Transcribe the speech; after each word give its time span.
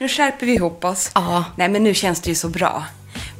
Nu 0.00 0.08
skärper 0.08 0.46
vi 0.46 0.54
ihop 0.54 0.84
oss. 0.84 1.10
Ja. 1.14 1.44
Nej, 1.56 1.68
men 1.68 1.82
nu 1.84 1.94
känns 1.94 2.20
det 2.20 2.28
ju 2.28 2.34
så 2.34 2.48
bra. 2.48 2.84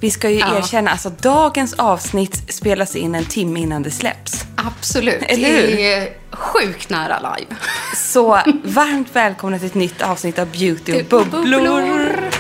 Vi 0.01 0.11
ska 0.11 0.31
ju 0.31 0.39
Ja. 0.39 0.59
erkänna, 0.59 0.91
alltså 0.91 1.11
dagens 1.11 1.73
avsnitt 1.73 2.43
spelas 2.55 2.97
in 2.97 3.15
en 3.15 3.25
timme 3.25 3.61
innan 3.61 3.83
det 3.83 3.91
släpps. 3.91 4.45
Absolut. 4.57 5.23
Eller 5.23 5.49
hur? 5.49 5.67
Det 5.77 5.93
är 5.95 6.09
sjukt 6.33 6.91
nära 6.91 7.37
live. 7.37 7.57
Så 7.97 8.41
varmt 8.65 9.09
välkomna 9.13 9.59
till 9.59 9.67
ett 9.67 9.75
nytt 9.75 10.03
avsnitt 10.03 10.39
av 10.39 10.47
Beauty 10.47 10.93
och 11.01 11.05
bubblor. 11.05 11.43
Bubblor. 11.43 12.31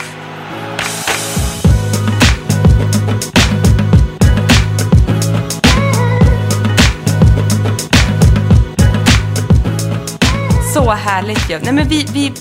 Så 10.74 10.90
härligt 10.90 11.50
ju. 11.50 11.58
Nej, 11.62 11.72
men 11.72 11.88
vi, 11.88 12.06
vi, 12.12 12.32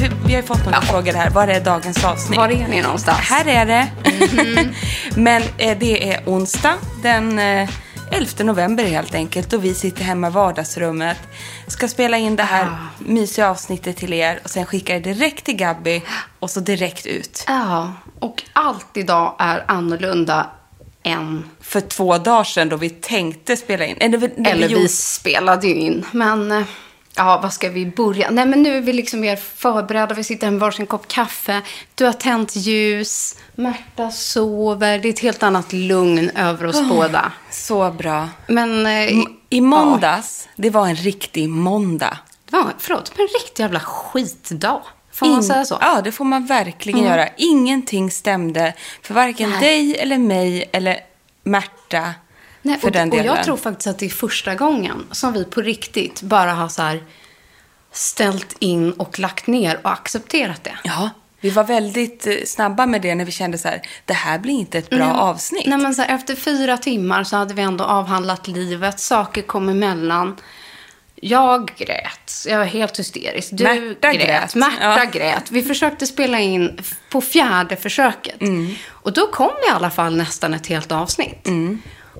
vi, 0.00 0.10
vi 0.26 0.34
har 0.34 0.40
ju 0.40 0.46
fått 0.46 0.64
några 0.64 0.80
frågor 0.80 1.12
här. 1.12 1.30
Var 1.30 1.48
är 1.48 1.60
dagens 1.60 2.04
avsnitt? 2.04 2.38
Var 2.38 2.48
är 2.48 2.68
ni 2.68 2.82
någonstans? 2.82 3.18
Här 3.18 3.48
är 3.48 3.66
det. 3.66 3.88
Mhm. 4.32 4.74
Men 5.24 5.42
eh, 5.58 5.78
det 5.78 6.12
är 6.12 6.20
onsdag 6.26 6.74
den 7.02 7.38
eh, 7.38 7.68
11 8.12 8.44
november 8.44 8.84
helt 8.84 9.14
enkelt 9.14 9.52
och 9.52 9.64
vi 9.64 9.74
sitter 9.74 10.04
hemma 10.04 10.26
i 10.26 10.30
vardagsrummet. 10.30 11.18
Ska 11.66 11.88
spela 11.88 12.18
in 12.18 12.36
det 12.36 12.42
här 12.42 12.64
Ah. 12.64 12.76
mysiga 12.98 13.50
avsnittet 13.50 13.96
till 13.96 14.12
er 14.12 14.40
och 14.44 14.50
sen 14.50 14.66
skicka 14.66 14.94
det 14.94 15.00
direkt 15.00 15.44
till 15.44 15.56
Gabby 15.56 16.02
och 16.38 16.50
så 16.50 16.60
direkt 16.60 17.06
ut. 17.06 17.44
Ja, 17.46 17.92
och 18.20 18.42
allt 18.52 18.96
idag 18.96 19.36
är 19.38 19.64
annorlunda 19.68 20.46
än... 21.02 21.44
För 21.60 21.80
två 21.80 22.18
dagar 22.18 22.44
sedan 22.44 22.68
då 22.68 22.76
vi 22.76 22.90
tänkte 22.90 23.56
spela 23.56 23.84
in. 23.84 23.96
Eller, 24.00 24.18
vi- 24.18 24.32
Eller 24.50 24.68
vi 24.68 24.74
gjorde- 24.74 24.88
spelade 24.88 25.66
ju 25.66 25.74
in. 25.74 26.06
Men, 26.12 26.52
eh, 26.52 26.62
ja, 27.18 27.40
vad 27.42 27.52
ska 27.52 27.68
vi 27.68 27.86
börja? 27.86 28.30
Nej, 28.30 28.46
men 28.46 28.62
nu 28.62 28.76
är 28.76 28.80
vi 28.80 28.92
liksom 28.92 29.20
mer 29.20 29.36
förberedda. 29.36 30.14
Vi 30.14 30.24
sitter 30.24 30.46
här 30.46 30.50
med 30.52 30.60
varsin 30.60 30.86
kopp 30.86 31.08
kaffe. 31.08 31.62
Du 31.94 32.04
har 32.04 32.12
tänt 32.12 32.56
ljus. 32.56 33.36
Märta 33.54 34.10
sover. 34.10 34.98
Det 34.98 35.08
är 35.08 35.10
ett 35.12 35.18
helt 35.20 35.42
annat 35.42 35.72
lugn 35.72 36.30
över 36.30 36.66
oss 36.66 36.82
båda. 36.88 37.32
Så 37.50 37.90
bra. 37.90 38.28
Men... 38.46 38.86
eh, 38.86 39.08
I 39.50 39.60
måndags, 39.60 40.48
det 40.56 40.70
var 40.70 40.86
en 40.88 40.96
riktig 40.96 41.48
måndag. 41.48 42.18
Det 42.50 42.56
var, 42.56 42.64
förlåt, 42.78 43.12
men 43.16 43.22
en 43.26 43.32
riktig 43.44 43.62
jävla 43.62 43.80
skitdag. 43.80 44.82
Får 45.12 45.26
man 45.26 45.36
In- 45.36 45.42
säga 45.42 45.64
så? 45.64 45.78
Ja, 45.80 46.00
det 46.04 46.12
får 46.12 46.24
man 46.24 46.46
verkligen 46.46 47.04
göra. 47.04 47.28
Ingenting 47.36 48.10
stämde 48.10 48.74
för 49.02 49.14
varken 49.14 49.50
Nej. 49.50 49.60
dig 49.60 49.96
eller 49.98 50.18
mig 50.18 50.70
eller 50.72 51.00
Märta. 51.42 52.14
Nej, 52.62 52.78
för 52.78 52.86
och, 52.86 52.92
den 52.92 53.08
och 53.10 53.16
delen. 53.16 53.34
jag 53.36 53.44
tror 53.44 53.56
faktiskt 53.56 53.86
att 53.86 53.98
det 53.98 54.06
är 54.06 54.10
första 54.10 54.54
gången 54.54 55.06
som 55.12 55.32
vi 55.32 55.44
på 55.44 55.60
riktigt 55.60 56.22
bara 56.22 56.52
har 56.52 56.68
så 56.68 56.82
här 56.82 57.02
ställt 57.92 58.56
in 58.58 58.92
och 58.92 59.18
lagt 59.18 59.46
ner 59.46 59.80
och 59.82 59.92
accepterat 59.92 60.64
det. 60.64 60.78
Ja, 60.84 61.10
vi 61.40 61.50
var 61.50 61.64
väldigt 61.64 62.26
eh, 62.26 62.34
snabba 62.46 62.86
med 62.86 63.02
det 63.02 63.14
när 63.14 63.24
vi 63.24 63.32
kände 63.32 63.58
så 63.58 63.68
här, 63.68 63.82
det 64.04 64.12
här 64.14 64.38
blir 64.38 64.54
inte 64.54 64.78
ett 64.78 64.90
bra 64.90 65.12
avsnitt. 65.14 65.66
Nej, 65.66 65.78
men 65.78 65.94
så 65.94 66.02
här, 66.02 66.14
efter 66.14 66.34
fyra 66.36 66.76
timmar 66.76 67.24
så 67.24 67.36
hade 67.36 67.54
vi 67.54 67.62
ändå 67.62 67.84
avhandlat 67.84 68.48
livet. 68.48 69.00
Saker 69.00 69.42
kom 69.42 69.68
emellan. 69.68 70.36
Jag 71.20 71.70
grät. 71.76 72.44
Jag 72.48 72.58
var 72.58 72.64
helt 72.64 72.98
hysterisk. 72.98 73.48
Du 73.52 73.64
Märta 73.64 74.12
grät. 74.12 74.26
grät. 74.26 74.54
Märta 74.54 74.98
Ja. 75.04 75.04
grät. 75.12 75.50
Vi 75.50 75.62
försökte 75.62 76.06
spela 76.06 76.40
in 76.40 76.80
på 77.10 77.20
fjärde 77.20 77.76
försöket. 77.76 78.40
Och 78.88 79.12
då 79.12 79.26
kom 79.26 79.50
i 79.68 79.70
alla 79.70 79.90
fall 79.90 80.16
nästan 80.16 80.54
ett 80.54 80.66
helt 80.66 80.92
avsnitt. 80.92 81.48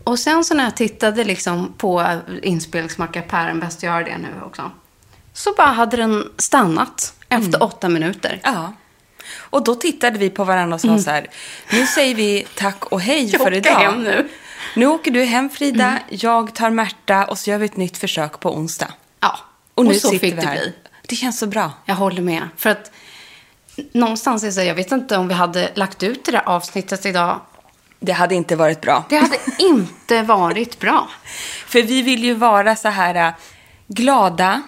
Och 0.05 0.19
sen 0.19 0.45
så 0.45 0.55
när 0.55 0.65
jag 0.65 0.77
tittade 0.77 1.25
liksom 1.25 1.75
på 1.79 2.21
inspelningsmackapären, 2.43 3.61
bäst 3.61 3.83
jag 3.83 3.95
gör 4.01 4.05
det 4.11 4.19
nu 4.19 4.29
också. 4.47 4.71
Så 5.33 5.53
bara 5.57 5.67
hade 5.67 5.97
den 5.97 6.25
stannat 6.39 7.15
efter 7.29 7.63
åtta 7.63 7.89
minuter. 7.89 8.41
Ja. 8.45 8.73
Och 9.39 9.65
då 9.65 9.75
tittade 9.75 10.19
vi 10.19 10.31
på 10.31 10.45
varandra 10.45 10.75
och 10.75 10.81
sa 10.81 10.99
så 10.99 11.11
här, 11.11 11.27
nu 11.73 11.87
säger 11.87 12.15
vi 12.15 12.47
tack 12.55 12.85
och 12.85 13.01
hej 13.01 13.19
Mm. 13.19 13.31
Jag 13.31 13.41
för 13.41 13.47
åker 13.47 13.57
idag. 13.57 13.71
hem 13.81 14.03
nu. 14.03 14.13
Mm. 14.13 14.29
Nu 14.77 14.87
åker 14.87 15.11
du 15.11 15.25
hem 15.25 15.51
Frida, 15.51 15.99
jag 16.09 16.55
tar 16.55 16.71
Märta 16.71 17.25
och 17.25 17.39
så 17.39 17.51
gör 17.51 17.59
vi 17.59 17.65
ett 17.67 17.77
nytt 17.77 17.99
försök 17.99 18.41
på 18.41 18.55
onsdag. 18.57 18.93
Ja, 19.21 19.39
Och 19.75 19.85
nu 19.85 19.95
så 19.95 20.09
sitter 20.09 20.19
fick 20.27 20.33
vi 20.33 20.41
det 20.41 20.47
här. 20.47 20.55
bli. 20.55 20.73
Det 21.09 21.17
känns 21.17 21.39
så 21.39 21.47
bra. 21.47 21.71
Jag 21.85 21.95
håller 21.95 22.23
med. 22.23 22.49
För 22.57 22.71
att 22.71 22.91
någonstans 23.93 24.43
är 24.43 24.47
det 24.47 24.53
så, 24.53 24.61
här, 24.61 24.67
jag 24.67 24.75
vet 24.75 24.93
inte 24.93 25.17
om 25.17 25.29
vi 25.29 25.35
hade 25.35 25.71
lagt 25.75 26.03
ut 26.03 26.25
det 26.25 26.33
där 26.33 26.49
avsnittet 26.49 27.07
idag. 27.07 27.41
Det 28.01 28.13
hade 28.13 28.35
inte 28.35 28.57
varit 28.57 28.81
bra. 28.81 29.05
Det 29.09 29.17
hade 29.17 29.39
inte 29.59 30.23
varit 30.23 30.79
bra. 30.81 31.09
För 31.67 31.83
vi 31.83 32.03
vill 32.03 32.25
ju 32.25 32.35
vara 32.35 32.77
så 32.77 32.89
här 32.89 33.15
äh, 33.15 33.33
glada. 33.87 34.63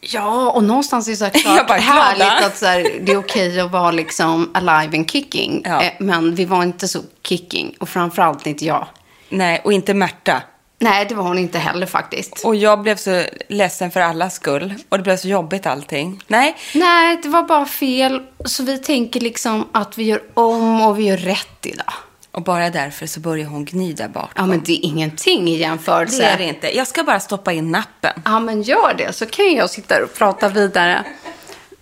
Ja, 0.00 0.50
och 0.50 0.64
någonstans 0.64 1.06
är 1.08 1.10
det 1.10 1.16
så 1.16 1.24
här 1.24 1.30
klart 1.42 1.68
bara, 1.68 1.78
härligt 1.78 2.16
glada. 2.26 2.46
att 2.46 2.58
så 2.58 2.66
här, 2.66 3.00
det 3.02 3.12
är 3.12 3.16
okej 3.18 3.60
att 3.60 3.70
vara 3.70 3.90
liksom 3.90 4.50
alive 4.54 4.96
and 4.98 5.10
kicking. 5.10 5.62
Ja. 5.64 5.82
Eh, 5.82 5.92
Men 5.98 6.34
vi 6.34 6.44
var 6.44 6.62
inte 6.62 6.88
så 6.88 7.00
kicking. 7.22 7.76
Och 7.80 7.88
framförallt 7.88 8.46
inte 8.46 8.64
jag. 8.64 8.86
Nej, 9.28 9.60
och 9.64 9.72
inte 9.72 9.94
Märta. 9.94 10.42
Nej, 10.82 11.06
det 11.08 11.14
var 11.14 11.24
hon 11.24 11.38
inte 11.38 11.58
heller 11.58 11.86
faktiskt. 11.86 12.44
Och 12.44 12.56
jag 12.56 12.82
blev 12.82 12.96
så 12.96 13.24
ledsen 13.48 13.90
för 13.90 14.00
allas 14.00 14.34
skull. 14.34 14.74
Och 14.88 14.96
det 14.98 15.02
blev 15.02 15.16
så 15.16 15.28
jobbigt 15.28 15.66
allting. 15.66 16.22
Nej, 16.26 16.56
Nej, 16.74 17.18
det 17.22 17.28
var 17.28 17.42
bara 17.42 17.66
fel. 17.66 18.22
Så 18.44 18.62
vi 18.62 18.78
tänker 18.78 19.20
liksom 19.20 19.68
att 19.72 19.98
vi 19.98 20.04
gör 20.04 20.22
om 20.34 20.80
och 20.82 20.98
vi 20.98 21.02
gör 21.04 21.16
rätt 21.16 21.66
idag. 21.66 21.92
Och 22.32 22.42
bara 22.42 22.70
därför 22.70 23.06
så 23.06 23.20
börjar 23.20 23.46
hon 23.46 23.64
gni 23.64 23.92
där 23.92 24.08
bakom. 24.08 24.30
Ja, 24.36 24.46
men 24.46 24.62
det 24.64 24.72
är 24.72 24.84
ingenting 24.84 25.48
i 25.48 25.56
jämförelse. 25.56 26.22
det 26.22 26.28
är 26.28 26.38
det 26.38 26.44
inte. 26.44 26.76
Jag 26.76 26.86
ska 26.86 27.02
bara 27.04 27.20
stoppa 27.20 27.52
in 27.52 27.70
nappen. 27.70 28.22
Ja, 28.24 28.40
men 28.40 28.62
gör 28.62 28.94
det 28.98 29.12
så 29.12 29.26
kan 29.26 29.54
jag 29.54 29.70
sitta 29.70 30.04
och 30.04 30.14
prata 30.14 30.48
vidare. 30.48 31.04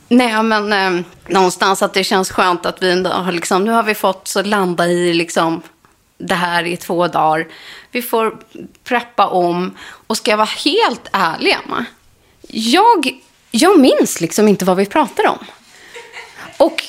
Nej, 0.09 0.43
men 0.43 0.73
eh, 0.73 1.05
någonstans 1.27 1.83
att 1.83 1.95
det 1.95 2.05
känns 2.05 2.31
skönt 2.31 2.67
att 2.67 2.83
vi 2.83 2.91
ändå 2.91 3.11
har 3.11 3.33
liksom, 3.33 3.65
nu 3.65 3.71
har 3.71 3.83
vi 3.83 3.95
fått 3.95 4.29
så 4.29 4.43
landa 4.43 4.87
i 4.87 5.15
liksom 5.15 5.63
det 6.19 6.35
här 6.35 6.65
i 6.65 6.77
två 6.77 7.09
dagar. 7.09 7.47
Vi 7.91 8.03
får 8.03 8.39
preppa 8.85 9.27
om. 9.27 9.77
Och 10.07 10.17
ska 10.17 10.31
jag 10.31 10.39
vara 10.39 10.49
helt 10.65 11.09
ärlig, 11.13 11.57
Emma, 11.65 11.85
jag, 12.49 13.21
jag 13.51 13.81
minns 13.81 14.21
liksom 14.21 14.49
inte 14.49 14.65
vad 14.65 14.77
vi 14.77 14.87
pratar 14.87 15.27
om. 15.27 15.39
Och 16.57 16.85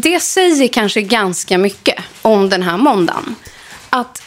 det 0.00 0.20
säger 0.20 0.68
kanske 0.68 1.02
ganska 1.02 1.58
mycket 1.58 2.04
om 2.22 2.48
den 2.48 2.62
här 2.62 2.76
måndagen. 2.76 3.34
Att 3.90 4.22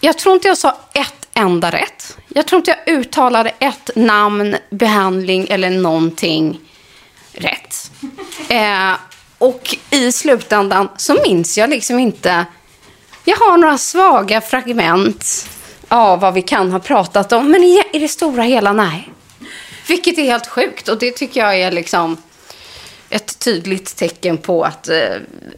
jag 0.00 0.18
tror 0.18 0.34
inte 0.34 0.48
jag 0.48 0.58
sa 0.58 0.76
ett 0.92 1.28
enda 1.34 1.70
rätt. 1.70 2.16
Jag 2.28 2.46
tror 2.46 2.58
inte 2.58 2.70
jag 2.70 2.96
uttalade 2.96 3.52
ett 3.58 3.90
namn, 3.94 4.56
behandling 4.70 5.46
eller 5.50 5.70
någonting 5.70 6.60
rätt. 7.32 7.90
Eh, 8.48 8.92
och 9.38 9.76
i 9.90 10.12
slutändan 10.12 10.88
så 10.96 11.18
minns 11.26 11.58
jag 11.58 11.70
liksom 11.70 11.98
inte. 11.98 12.46
Jag 13.24 13.36
har 13.36 13.56
några 13.56 13.78
svaga 13.78 14.40
fragment 14.40 15.48
av 15.88 16.20
vad 16.20 16.34
vi 16.34 16.42
kan 16.42 16.72
ha 16.72 16.78
pratat 16.78 17.32
om. 17.32 17.50
Men 17.50 17.64
i, 17.64 17.82
i 17.92 17.98
det 17.98 18.08
stora 18.08 18.42
hela, 18.42 18.72
nej. 18.72 19.10
Vilket 19.88 20.18
är 20.18 20.22
helt 20.22 20.46
sjukt. 20.46 20.88
Och 20.88 20.98
det 20.98 21.10
tycker 21.10 21.40
jag 21.40 21.60
är 21.60 21.72
liksom 21.72 22.16
ett 23.14 23.38
tydligt 23.38 23.96
tecken 23.96 24.38
på 24.38 24.64
att 24.64 24.88
eh, 24.88 24.96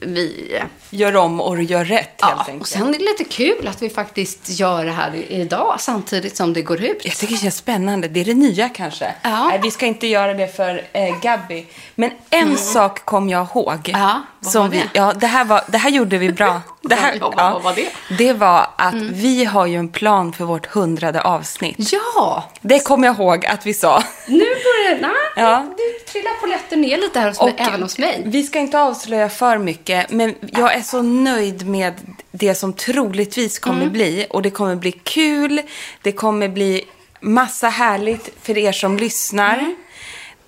vi... 0.01 0.59
Gör 0.91 1.17
om 1.17 1.41
och 1.41 1.63
gör 1.63 1.85
rätt 1.85 1.99
helt 1.99 2.17
Ja, 2.19 2.39
enkelt. 2.39 2.61
och 2.61 2.69
sen 2.69 2.95
är 2.95 2.99
det 2.99 3.05
lite 3.05 3.25
kul 3.25 3.69
att 3.69 3.83
vi 3.83 3.91
faktiskt 3.91 4.41
gör 4.61 4.85
det 4.85 4.91
här 4.93 5.15
idag 5.29 5.77
samtidigt 5.79 6.37
som 6.37 6.53
det 6.53 6.63
går 6.63 6.83
ut. 6.85 7.05
Jag 7.05 7.17
tycker 7.17 7.35
det 7.35 7.41
känns 7.41 7.57
spännande. 7.57 8.09
Det 8.09 8.21
är 8.21 8.25
det 8.25 8.35
nya 8.35 8.69
kanske. 8.69 9.15
Ja. 9.23 9.49
Nej, 9.49 9.61
vi 9.63 9.71
ska 9.71 9.87
inte 9.87 10.07
göra 10.07 10.35
det 10.35 10.57
för 10.57 10.83
eh, 10.93 11.21
Gabby. 11.23 11.67
Men 11.95 12.11
en 12.31 12.57
sak 12.57 13.05
kom 13.05 13.29
jag 13.29 13.47
ihåg. 13.47 13.91
Ja, 13.93 14.23
vad 14.41 14.53
som 14.53 14.63
var 14.63 14.69
vi, 14.69 14.83
ja, 14.93 15.13
det 15.13 15.27
här, 15.27 15.45
var, 15.45 15.63
det 15.69 15.79
här 15.79 15.91
gjorde 15.91 16.19
vi 16.19 16.33
bra. 16.33 16.61
Det 16.89 16.95
här, 16.95 17.17
Ja, 17.21 17.33
vad- 17.37 17.63
var 17.63 17.73
det? 17.75 17.81
Mm. 17.81 17.93
Det 18.19 18.33
var 18.33 18.67
att 18.77 18.95
vi 18.95 19.45
har 19.45 19.67
ju 19.67 19.77
en 19.77 19.89
plan 19.89 20.33
för 20.33 20.45
vårt 20.45 20.67
hundrade 20.67 21.21
avsnitt. 21.23 21.77
Ja, 21.93 22.45
Det 22.61 22.79
kommer 22.79 23.07
jag 23.09 23.17
ihåg 23.17 23.47
att 23.47 23.67
vi 23.67 23.75
sa. 23.75 24.03
nu 24.27 24.39
börjar 24.39 24.95
det... 24.95 25.01
Nej, 25.01 25.13
Ja. 25.37 25.63
nu 25.63 26.13
trillar 26.13 26.41
polletten 26.41 26.81
ner 26.81 26.97
lite 26.99 27.21
här 27.21 27.29
hos 27.29 27.41
mig, 27.43 27.55
även 27.59 27.83
hos 27.83 27.99
mig. 27.99 28.23
Vi 28.27 28.43
ska 28.43 28.59
inte 28.59 28.81
avslöja 28.81 29.29
för 29.29 29.59
mycket, 29.59 30.11
men 30.11 30.35
jag 30.41 30.75
är 30.75 30.83
så 30.83 31.03
nöjd 31.03 31.67
med 31.69 31.95
det 32.33 32.55
som 32.55 32.73
troligtvis 32.73 33.59
kommer 33.59 33.81
Mm. 33.81 33.93
bli. 33.93 34.27
Och 34.31 34.43
det 34.43 34.51
kommer 34.51 34.77
bli 34.77 34.93
kul, 34.93 35.63
det 36.03 36.13
kommer 36.13 36.49
bli 36.49 36.85
massa 37.21 37.69
härligt 37.69 38.31
för 38.43 38.59
er 38.59 38.73
som 38.73 38.97
lyssnar. 38.97 39.55
Mm. 39.59 39.77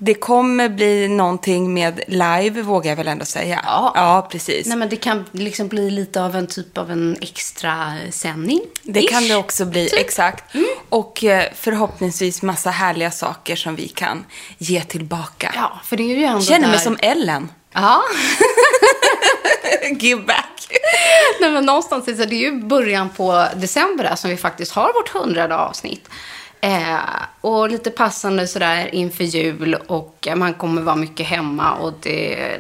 Det 0.01 0.15
kommer 0.15 0.69
bli 0.69 1.09
någonting 1.09 1.75
med 1.75 2.01
live, 2.07 2.63
vågar 2.63 2.91
jag 2.91 2.97
väl 2.97 3.09
ändå 3.09 3.25
säga. 3.25 3.61
Ja. 3.65 3.93
ja 3.95 4.29
precis. 4.31 4.67
Nej, 4.67 4.77
men 4.77 4.89
det 4.89 4.97
kan 4.97 5.25
liksom 5.33 5.69
bli 5.69 5.91
lite 5.91 6.23
av 6.23 6.37
en 6.37 6.47
typ 6.47 6.79
av 6.79 6.91
en 6.91 7.17
extra 7.21 7.95
sändning. 8.11 8.61
Det 8.83 9.03
kan 9.03 9.29
det 9.29 9.37
också 9.37 9.65
bli, 9.65 9.89
Typ. 9.89 10.01
exakt. 10.01 10.55
Och 10.89 11.25
eh, 11.25 11.45
förhoppningsvis 11.55 12.43
massa 12.43 12.71
härliga 12.71 13.11
saker 13.11 13.57
som 13.57 13.77
vi 13.77 13.89
kan 13.89 14.25
ge 14.59 14.81
tillbaka. 14.81 15.53
Ja, 15.55 15.81
för 15.85 15.97
det 15.97 16.03
är 16.03 16.17
ju 16.17 16.25
ändå 16.25 16.43
Känner 16.43 16.61
där... 16.61 16.69
mig 16.69 16.79
som 16.79 16.97
Ellen. 17.01 17.49
Ja. 17.73 18.03
Give 20.01 20.23
back. 20.23 20.69
Nej, 21.41 21.51
men 21.51 21.67
någonstans 21.67 22.05
det 22.05 22.23
är 22.23 22.33
ju 22.33 22.63
början 22.63 23.09
på 23.11 23.47
december 23.57 24.05
där, 24.05 24.17
som 24.17 24.31
vi 24.31 24.37
faktiskt 24.37 24.73
har 24.73 24.93
vårt 24.95 25.09
hundrade 25.09 25.57
avsnitt. 25.57 26.09
Eh, 26.61 26.99
och 27.41 27.71
lite 27.71 27.91
passande 27.91 28.47
sådär 28.47 28.95
inför 28.95 29.25
jul 29.25 29.75
och 29.87 30.29
man 30.37 30.55
kommer 30.55 30.83
vara 30.83 30.97
mycket 30.97 31.27
hemma 31.27 31.73
och 31.75 31.93
det, 32.03 32.59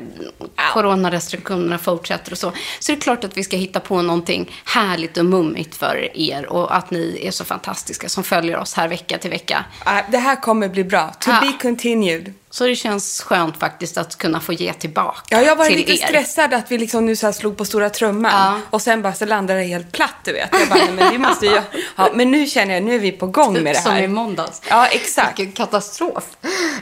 coronarestriktionerna 0.72 1.78
fortsätter 1.78 2.32
och 2.32 2.38
så. 2.38 2.52
Så 2.80 2.92
det 2.92 2.98
är 2.98 3.00
klart 3.00 3.24
att 3.24 3.36
vi 3.36 3.44
ska 3.44 3.56
hitta 3.56 3.80
på 3.80 4.02
någonting 4.02 4.50
härligt 4.64 5.16
och 5.16 5.24
mummigt 5.24 5.76
för 5.76 6.16
er 6.18 6.46
och 6.46 6.76
att 6.76 6.90
ni 6.90 7.20
är 7.22 7.30
så 7.30 7.44
fantastiska 7.44 8.08
som 8.08 8.24
följer 8.24 8.56
oss 8.58 8.74
här 8.74 8.88
vecka 8.88 9.18
till 9.18 9.30
vecka. 9.30 9.64
Det 10.10 10.18
här 10.18 10.36
kommer 10.36 10.68
bli 10.68 10.84
bra. 10.84 11.08
To 11.20 11.30
Ja. 11.30 11.40
be 11.40 11.52
continued. 11.62 12.32
Så 12.58 12.66
det 12.66 12.76
känns 12.76 13.20
skönt 13.22 13.56
faktiskt 13.56 13.98
att 13.98 14.18
kunna 14.18 14.40
få 14.40 14.52
ge 14.52 14.72
tillbaka 14.72 15.20
Ja, 15.28 15.42
jag 15.42 15.56
var 15.56 15.64
till 15.64 15.76
lite 15.76 15.92
er. 15.92 15.96
stressad 15.96 16.54
att 16.54 16.70
vi 16.70 16.78
liksom 16.78 17.06
nu 17.06 17.16
så 17.16 17.26
här 17.26 17.32
slog 17.32 17.56
på 17.56 17.64
stora 17.64 17.90
trumman. 17.90 18.32
Ja. 18.34 18.60
Och 18.70 18.82
sen 18.82 19.02
bara 19.02 19.12
så 19.12 19.24
landade 19.26 19.60
det 19.60 19.66
helt 19.66 19.92
platt, 19.92 20.14
du 20.24 20.32
vet. 20.32 20.48
Jag 20.52 20.68
bara, 20.68 20.90
men 20.94 21.12
vi 21.12 21.18
måste 21.18 21.46
ju... 21.46 21.60
Ja, 21.96 22.10
men 22.14 22.30
nu 22.30 22.46
känner 22.46 22.74
jag, 22.74 22.82
nu 22.82 22.94
är 22.94 22.98
vi 22.98 23.12
på 23.12 23.26
gång 23.26 23.52
med 23.52 23.74
det 23.74 23.80
Som 23.80 23.92
här. 23.92 24.02
i 24.02 24.08
måndags. 24.08 24.62
Ja, 24.68 24.86
exakt. 24.86 25.38
Vilken 25.38 25.52
katastrof. 25.52 26.24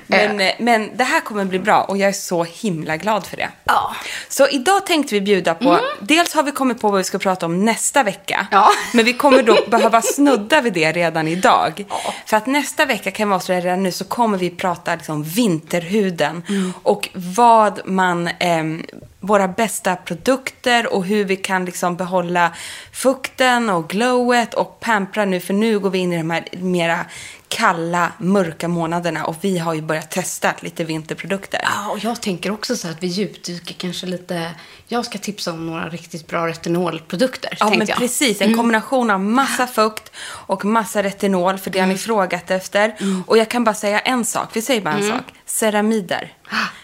Men, 0.07 0.41
eh, 0.41 0.53
men 0.59 0.97
det 0.97 1.05
här 1.05 1.21
kommer 1.21 1.45
bli 1.45 1.59
bra 1.59 1.83
och 1.83 1.97
jag 1.99 2.09
är 2.09 2.13
så 2.13 2.45
himla 2.45 2.97
glad 2.97 3.27
för 3.27 3.37
det. 3.37 3.49
Ja. 3.65 3.97
Så 4.29 4.49
idag 4.49 4.87
tänkte 4.87 5.15
vi 5.15 5.21
bjuda 5.21 5.55
på, 5.55 5.81
dels 6.01 6.35
har 6.35 6.43
vi 6.43 6.53
kommit 6.53 6.81
på 6.81 6.89
vad 6.91 6.99
vi 6.99 7.05
ska 7.05 7.19
prata 7.19 7.47
om 7.47 7.65
nästa 7.65 8.03
vecka. 8.03 8.47
Ja. 8.51 8.69
Men 8.93 9.05
vi 9.05 9.13
kommer 9.13 9.43
då 9.43 9.59
behöva 9.71 10.03
snudda 10.03 10.61
vid 10.61 10.73
det 10.73 10.93
redan 10.93 11.29
idag. 11.29 11.85
För 12.27 12.37
att 12.37 12.47
nästa 12.47 12.85
vecka 12.85 13.11
kan 13.11 13.29
vi 13.29 13.35
avslöja 13.35 13.61
redan 13.61 13.83
nu 13.83 13.93
så 13.93 14.05
kommer 14.05 14.39
vi 14.39 14.51
prata 14.51 14.95
liksom 14.95 15.23
vinterhuden. 15.67 16.43
Och 16.83 17.09
vad 17.15 17.81
man, 17.85 18.29
ehm, 18.39 18.83
våra 19.21 19.49
bästa 19.49 19.97
produkter 19.97 20.95
och 20.95 21.05
hur 21.05 21.25
vi 21.25 21.37
kan 21.37 21.65
liksom 21.65 21.97
behålla 21.97 22.53
fukten 22.93 23.71
och 23.71 23.89
glowet 23.89 24.55
och 24.55 24.81
pampra 24.81 25.25
nu. 25.25 25.41
För 25.41 25.55
nu 25.55 25.79
går 25.79 25.91
vi 25.91 25.99
in 25.99 26.13
i 26.13 26.17
de 26.17 26.31
här 26.31 26.45
mera 26.61 27.07
kalla, 27.49 28.13
mörka 28.19 28.69
månaderna 28.69 29.25
och 29.25 29.37
vi 29.41 29.59
har 29.59 29.75
ju 29.75 29.83
börjat 29.83 30.11
testa 30.11 30.55
lite 30.61 30.85
vinterprodukter. 30.85 31.61
Ja, 31.63 31.91
och 31.91 31.99
jag 31.99 32.23
tänker 32.23 32.51
också 32.51 32.77
så 32.77 32.89
att 32.89 33.03
vi 33.03 33.07
djupdyker 33.07 33.75
kanske 33.75 34.07
lite... 34.07 34.51
Jag 34.89 35.05
ska 35.05 35.19
tipsa 35.19 35.53
om 35.53 35.67
några 35.67 35.89
riktigt 35.89 36.27
bra 36.27 36.47
retinolprodukter, 36.47 37.57
Ja, 37.61 37.71
men 37.71 37.87
jag. 37.87 37.99
precis. 37.99 38.41
En 38.41 38.57
kombination 38.57 39.11
av 39.11 39.21
massa 39.21 39.67
fukt 39.67 40.13
och 40.27 40.65
massa 40.65 41.03
retinol, 41.03 41.59
för 41.59 41.71
det 41.71 41.81
har 41.81 41.87
ni 41.87 41.99
frågat 41.99 42.51
efter. 42.51 42.97
Och 43.27 43.39
jag 43.39 43.49
kan 43.49 43.65
bara 43.65 43.75
säga 43.75 44.01
en 44.01 44.25
sak. 44.25 44.49
Vi 44.53 44.63
säger 44.63 44.81
bara 44.81 44.95
en 44.95 45.09
sak. 45.09 45.25
Ceramider. 45.47 46.33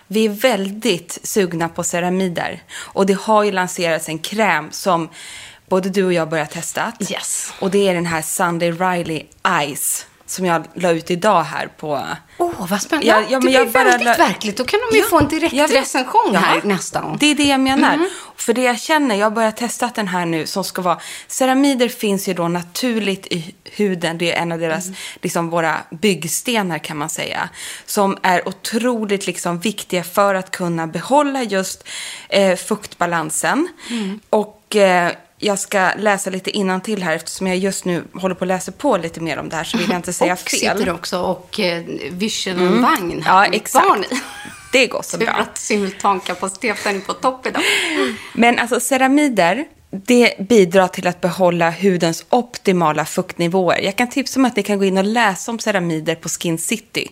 Vi 0.06 0.24
är 0.24 0.28
väldigt 0.28 1.18
sugna 1.22 1.68
på 1.68 1.84
ceramider. 1.84 2.62
Och 2.74 3.06
det 3.06 3.18
har 3.20 3.42
ju 3.42 3.52
lanserats 3.52 4.08
en 4.08 4.18
kräm 4.18 4.68
som 4.70 5.08
både 5.68 5.88
du 5.88 6.04
och 6.04 6.12
jag 6.12 6.28
börjar 6.28 6.46
testa. 6.46 6.92
Yes. 7.10 7.52
Och 7.60 7.70
det 7.70 7.88
är 7.88 7.94
den 7.94 8.06
här 8.06 8.22
Sunday 8.22 8.70
Riley 8.72 9.26
Ice. 9.76 10.06
Som 10.32 10.46
jag 10.46 10.64
la 10.74 10.90
ut 10.90 11.10
idag 11.10 11.42
här 11.42 11.66
på... 11.66 12.00
Åh, 12.38 12.50
vad 12.70 12.82
spännande. 12.82 13.06
Ja, 13.08 13.22
Ja, 13.28 13.38
det 13.38 13.40
blir 13.40 13.52
jag 13.54 13.66
väldigt 13.66 14.04
la- 14.04 14.14
verkligt. 14.16 14.56
Då 14.56 14.64
kan 14.64 14.80
de 14.90 14.96
ju 14.96 15.02
Ja, 15.02 15.08
få 15.10 15.18
en 15.18 15.28
direkt 15.28 15.52
jag 15.54 15.68
vet. 15.68 15.76
recension 15.76 16.30
Ja, 16.32 16.40
här 16.40 16.60
nästan. 16.64 17.16
Det 17.20 17.26
är 17.26 17.34
det 17.34 17.42
jag 17.44 17.60
menar. 17.60 17.94
Mm. 17.94 18.08
För 18.36 18.54
det 18.54 18.62
jag 18.62 18.80
känner, 18.80 19.14
jag 19.16 19.26
har 19.26 19.30
börjat 19.30 19.56
testa 19.56 19.90
den 19.94 20.08
här 20.08 20.26
nu 20.26 20.46
som 20.46 20.64
ska 20.64 20.82
vara... 20.82 20.98
Ceramider 21.28 21.88
finns 21.88 22.28
ju 22.28 22.34
då 22.34 22.48
naturligt 22.48 23.26
i 23.26 23.54
huden. 23.64 24.18
Det 24.18 24.32
är 24.32 24.42
en 24.42 24.52
av 24.52 24.58
deras, 24.58 24.84
Mm. 24.86 24.96
liksom 25.22 25.50
våra 25.50 25.76
byggstenar 25.90 26.78
kan 26.78 26.96
man 26.96 27.10
säga. 27.10 27.48
Som 27.86 28.18
är 28.22 28.48
otroligt 28.48 29.26
liksom 29.26 29.60
viktiga 29.60 30.04
för 30.04 30.34
att 30.34 30.50
kunna 30.50 30.86
behålla 30.86 31.42
just 31.42 31.88
eh, 32.28 32.56
fuktbalansen. 32.56 33.68
Mm. 33.90 34.20
Och... 34.30 34.76
Eh, 34.76 35.12
jag 35.42 35.58
ska 35.58 35.90
läsa 35.98 36.30
lite 36.30 36.80
till 36.84 37.02
här 37.02 37.12
eftersom 37.16 37.46
jag 37.46 37.56
just 37.56 37.84
nu 37.84 38.04
håller 38.14 38.34
på 38.34 38.44
att 38.44 38.48
läsa 38.48 38.72
på 38.72 38.96
lite 38.96 39.20
mer 39.20 39.38
om 39.38 39.48
det 39.48 39.56
här 39.56 39.64
så 39.64 39.78
vill 39.78 39.88
jag 39.90 39.98
inte 39.98 40.12
säga 40.12 40.32
och 40.32 40.38
fel. 40.38 40.64
Mm. 40.64 40.78
sitter 40.78 40.92
också 40.92 41.20
och 41.20 41.60
eh, 41.60 41.82
vysslar 42.10 42.52
en 42.54 42.82
vagn 42.82 43.22
här 43.22 43.34
Ja, 43.44 43.50
med 43.50 43.54
exakt. 43.60 43.88
barn 43.88 44.04
i. 44.10 44.20
Det 44.72 44.86
går 44.86 45.02
så 45.02 45.16
Tur 45.18 45.24
bra. 45.24 45.34
att 45.34 45.58
simultankapaciteten 45.58 46.96
är 46.96 47.00
på 47.00 47.12
topp 47.12 47.46
idag. 47.46 47.62
Men 48.34 48.58
alltså 48.58 48.80
ceramider, 48.80 49.64
det 49.90 50.34
bidrar 50.48 50.88
till 50.88 51.06
att 51.06 51.20
behålla 51.20 51.70
hudens 51.70 52.24
optimala 52.28 53.04
fuktnivåer. 53.04 53.78
Jag 53.78 53.96
kan 53.96 54.10
tipsa 54.10 54.40
om 54.40 54.44
att 54.44 54.56
ni 54.56 54.62
kan 54.62 54.78
gå 54.78 54.84
in 54.84 54.98
och 54.98 55.04
läsa 55.04 55.50
om 55.50 55.58
ceramider 55.58 56.14
på 56.14 56.28
Skin 56.28 56.58
City. 56.58 57.08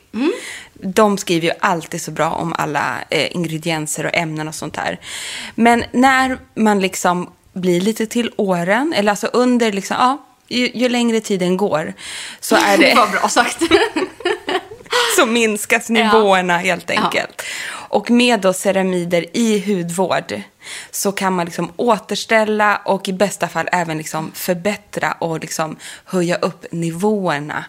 De 0.83 1.19
skriver 1.19 1.47
ju 1.49 1.53
alltid 1.61 2.03
så 2.03 2.11
bra 2.11 2.31
om 2.31 2.53
alla 2.59 2.95
eh, 3.11 3.37
ingredienser 3.37 4.07
och 4.07 4.15
ämnen 4.17 4.49
och 4.49 4.55
sånt 4.55 4.75
där. 4.75 5.01
Men 5.55 5.85
när 5.93 6.39
man 6.55 6.81
liksom 6.81 7.31
blir 7.52 7.80
lite 7.80 8.07
till 8.07 8.33
åren, 8.37 8.92
eller 8.97 9.11
alltså 9.11 9.26
under 9.26 9.73
liksom, 9.73 9.97
ja, 10.00 10.26
ju, 10.49 10.71
ju 10.75 10.88
längre 10.88 11.21
tiden 11.21 11.57
går, 11.57 11.95
så 12.40 12.57
är 12.57 12.78
det... 12.78 12.95
Vad 12.97 13.11
bra 13.11 13.28
sagt. 13.28 13.59
så 15.16 15.26
minskas 15.26 15.88
nivåerna 15.88 16.59
helt 16.59 16.90
enkelt. 16.90 17.42
Och 17.73 18.11
med 18.11 18.40
då 18.40 18.52
ceramider 18.52 19.37
i 19.37 19.61
hudvård 19.66 20.42
så 20.90 21.12
kan 21.12 21.33
man 21.33 21.45
liksom 21.47 21.73
återställa 21.76 22.76
och 22.85 23.09
i 23.09 23.12
bästa 23.12 23.49
fall 23.49 23.69
även 23.73 23.99
liksom 23.99 24.33
förbättra 24.35 25.12
och 25.12 25.40
liksom 25.40 25.76
höja 26.04 26.37
upp 26.37 26.66
nivåerna. 26.73 27.64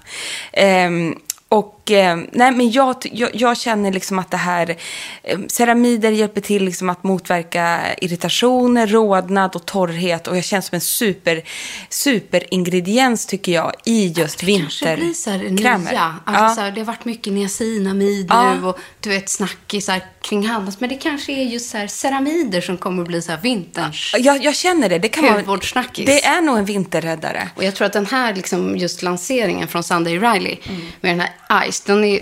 Ehm, 0.54 1.16
och 1.52 1.92
eh, 1.92 2.18
nej, 2.32 2.52
men 2.52 2.72
jag, 2.72 2.96
jag, 3.12 3.30
jag 3.34 3.58
känner 3.58 3.92
liksom 3.92 4.20
att 4.20 4.32
det 4.32 4.38
här, 4.38 4.76
eh, 5.24 5.40
ceramider 5.48 6.12
hjälper 6.12 6.42
till 6.42 6.64
liksom 6.66 6.90
att 6.90 7.04
motverka 7.04 7.80
irritationer, 8.02 8.88
rodnad 8.88 9.56
och 9.56 9.66
torrhet. 9.66 10.28
Och 10.28 10.38
jag 10.38 10.44
känner 10.44 10.62
som 10.62 10.76
en 10.76 10.82
super, 10.82 11.44
superingrediens 11.90 13.26
tycker 13.26 13.52
jag 13.52 13.72
i 13.86 14.08
just 14.08 14.40
kanske 14.42 14.96
blir 14.96 15.14
så 15.14 15.30
här 15.30 15.38
vinterkrämer. 15.40 15.92
nya. 15.92 16.16
Alltså, 16.26 16.44
Ja. 16.44 16.56
så 16.56 16.62
här, 16.62 16.72
det 16.72 16.80
har 16.82 16.86
varit 16.86 17.06
mycket 17.06 17.34
niacinamid 17.34 18.26
Ja. 18.30 18.54
nu 18.54 18.66
och 18.68 18.78
du 19.00 19.10
vet 19.10 19.30
snackisar 19.30 20.02
kring 20.22 20.48
handels. 20.48 20.80
Men 20.80 20.90
det 20.90 20.96
kanske 20.96 21.32
är 21.32 21.44
just 21.44 21.70
så 21.70 21.78
här 21.78 21.88
ceramider 21.88 22.62
som 22.62 22.78
kommer 22.78 23.02
att 23.02 23.08
bli 23.08 23.22
så 23.22 23.32
här 23.32 23.40
vinterns. 23.42 24.16
Jag, 24.18 24.44
jag 24.44 24.56
känner 24.56 24.90
det. 24.90 25.00
Det, 25.00 25.08
kan 25.10 25.24
vara, 25.24 25.60
det 25.96 26.26
är 26.26 26.42
nog 26.42 26.58
en 26.58 26.66
vinterräddare. 26.66 27.50
Och 27.56 27.64
jag 27.64 27.76
tror 27.76 27.86
att 27.86 27.94
den 27.94 28.06
här 28.06 28.36
liksom, 28.36 28.78
just 28.78 29.02
lanseringen 29.02 29.68
från 29.68 29.84
Sunday 29.84 30.20
Riley 30.20 30.58
med 31.02 31.12
den 31.12 31.20
här 31.20 31.72
Ice, 31.72 31.82
den 31.82 32.04
är, 32.04 32.22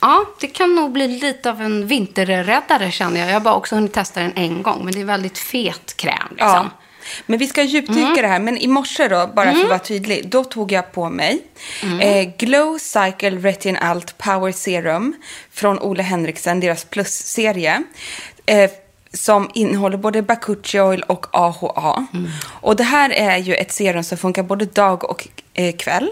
ja, 0.00 0.24
det 0.40 0.46
kan 0.46 0.74
nog 0.74 0.92
bli 0.92 1.08
lite 1.08 1.50
av 1.50 1.62
en 1.62 1.86
vinterräddare 1.86 2.90
känner 2.90 3.20
jag. 3.20 3.28
Jag 3.28 3.34
har 3.34 3.40
bara 3.40 3.54
också 3.54 3.74
hunnit 3.74 3.92
testa 3.92 4.20
den 4.20 4.32
en 4.36 4.62
gång, 4.62 4.84
men 4.84 4.94
det 4.94 5.00
är 5.00 5.04
väldigt 5.04 5.38
fet 5.38 5.96
kräm 5.96 6.28
liksom. 6.30 6.48
Ja. 6.48 6.70
Men 7.26 7.38
vi 7.38 7.46
ska 7.46 7.62
djupdyka 7.62 8.00
Mm. 8.00 8.22
det 8.22 8.28
här. 8.28 8.38
Men 8.40 8.58
i 8.58 8.66
morse 8.66 9.08
då, 9.08 9.30
bara 9.34 9.52
för 9.54 9.62
att 9.62 9.68
vara 9.68 9.78
tydlig, 9.78 10.28
då 10.28 10.44
tog 10.44 10.72
jag 10.72 10.92
på 10.92 11.08
mig 11.10 11.38
Mm. 11.82 12.00
eh, 12.00 12.34
Glow 12.38 12.78
Cycle 12.78 13.30
Retin 13.30 13.76
Alt 13.76 14.18
Power 14.18 14.52
Serum 14.52 15.14
från 15.52 15.78
Ole 15.78 16.02
Henriksen, 16.02 16.60
deras 16.60 16.84
plus-serie. 16.84 17.82
Eh, 18.46 18.70
som 19.14 19.50
innehåller 19.54 19.96
både 19.96 20.22
Bakuchi 20.22 20.80
Oil 20.80 21.02
och 21.02 21.26
AHA. 21.30 22.06
Mm. 22.12 22.30
Och 22.46 22.76
det 22.76 22.84
här 22.84 23.10
är 23.10 23.36
ju 23.36 23.54
ett 23.54 23.72
serum 23.72 24.04
som 24.04 24.18
funkar 24.18 24.42
både 24.42 24.64
dag 24.64 25.04
och 25.04 25.28
eh, 25.54 25.76
kväll. 25.76 26.08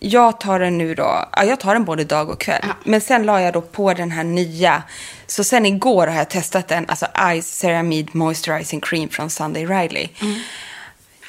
Jag 0.00 0.40
tar 0.40 0.60
den 0.60 0.78
nu 0.78 0.94
då, 0.94 1.28
ja, 1.32 1.44
jag 1.44 1.60
tar 1.60 1.74
den 1.74 1.84
både 1.84 2.04
dag 2.04 2.30
och 2.30 2.40
kväll. 2.40 2.64
Men 2.84 3.00
sen 3.00 3.26
la 3.26 3.40
jag 3.40 3.52
då 3.52 3.60
på 3.60 3.94
den 3.94 4.10
här 4.10 4.24
nya. 4.24 4.82
Så 5.26 5.44
sen 5.44 5.66
igår 5.66 6.06
har 6.06 6.16
jag 6.16 6.30
testat 6.30 6.68
den, 6.68 6.84
alltså 6.88 7.06
Ice 7.40 7.58
Ceramide 7.58 8.10
Moisturizing 8.12 8.80
Cream 8.80 9.08
från 9.08 9.30
Sunday 9.30 9.66
Riley. 9.66 10.08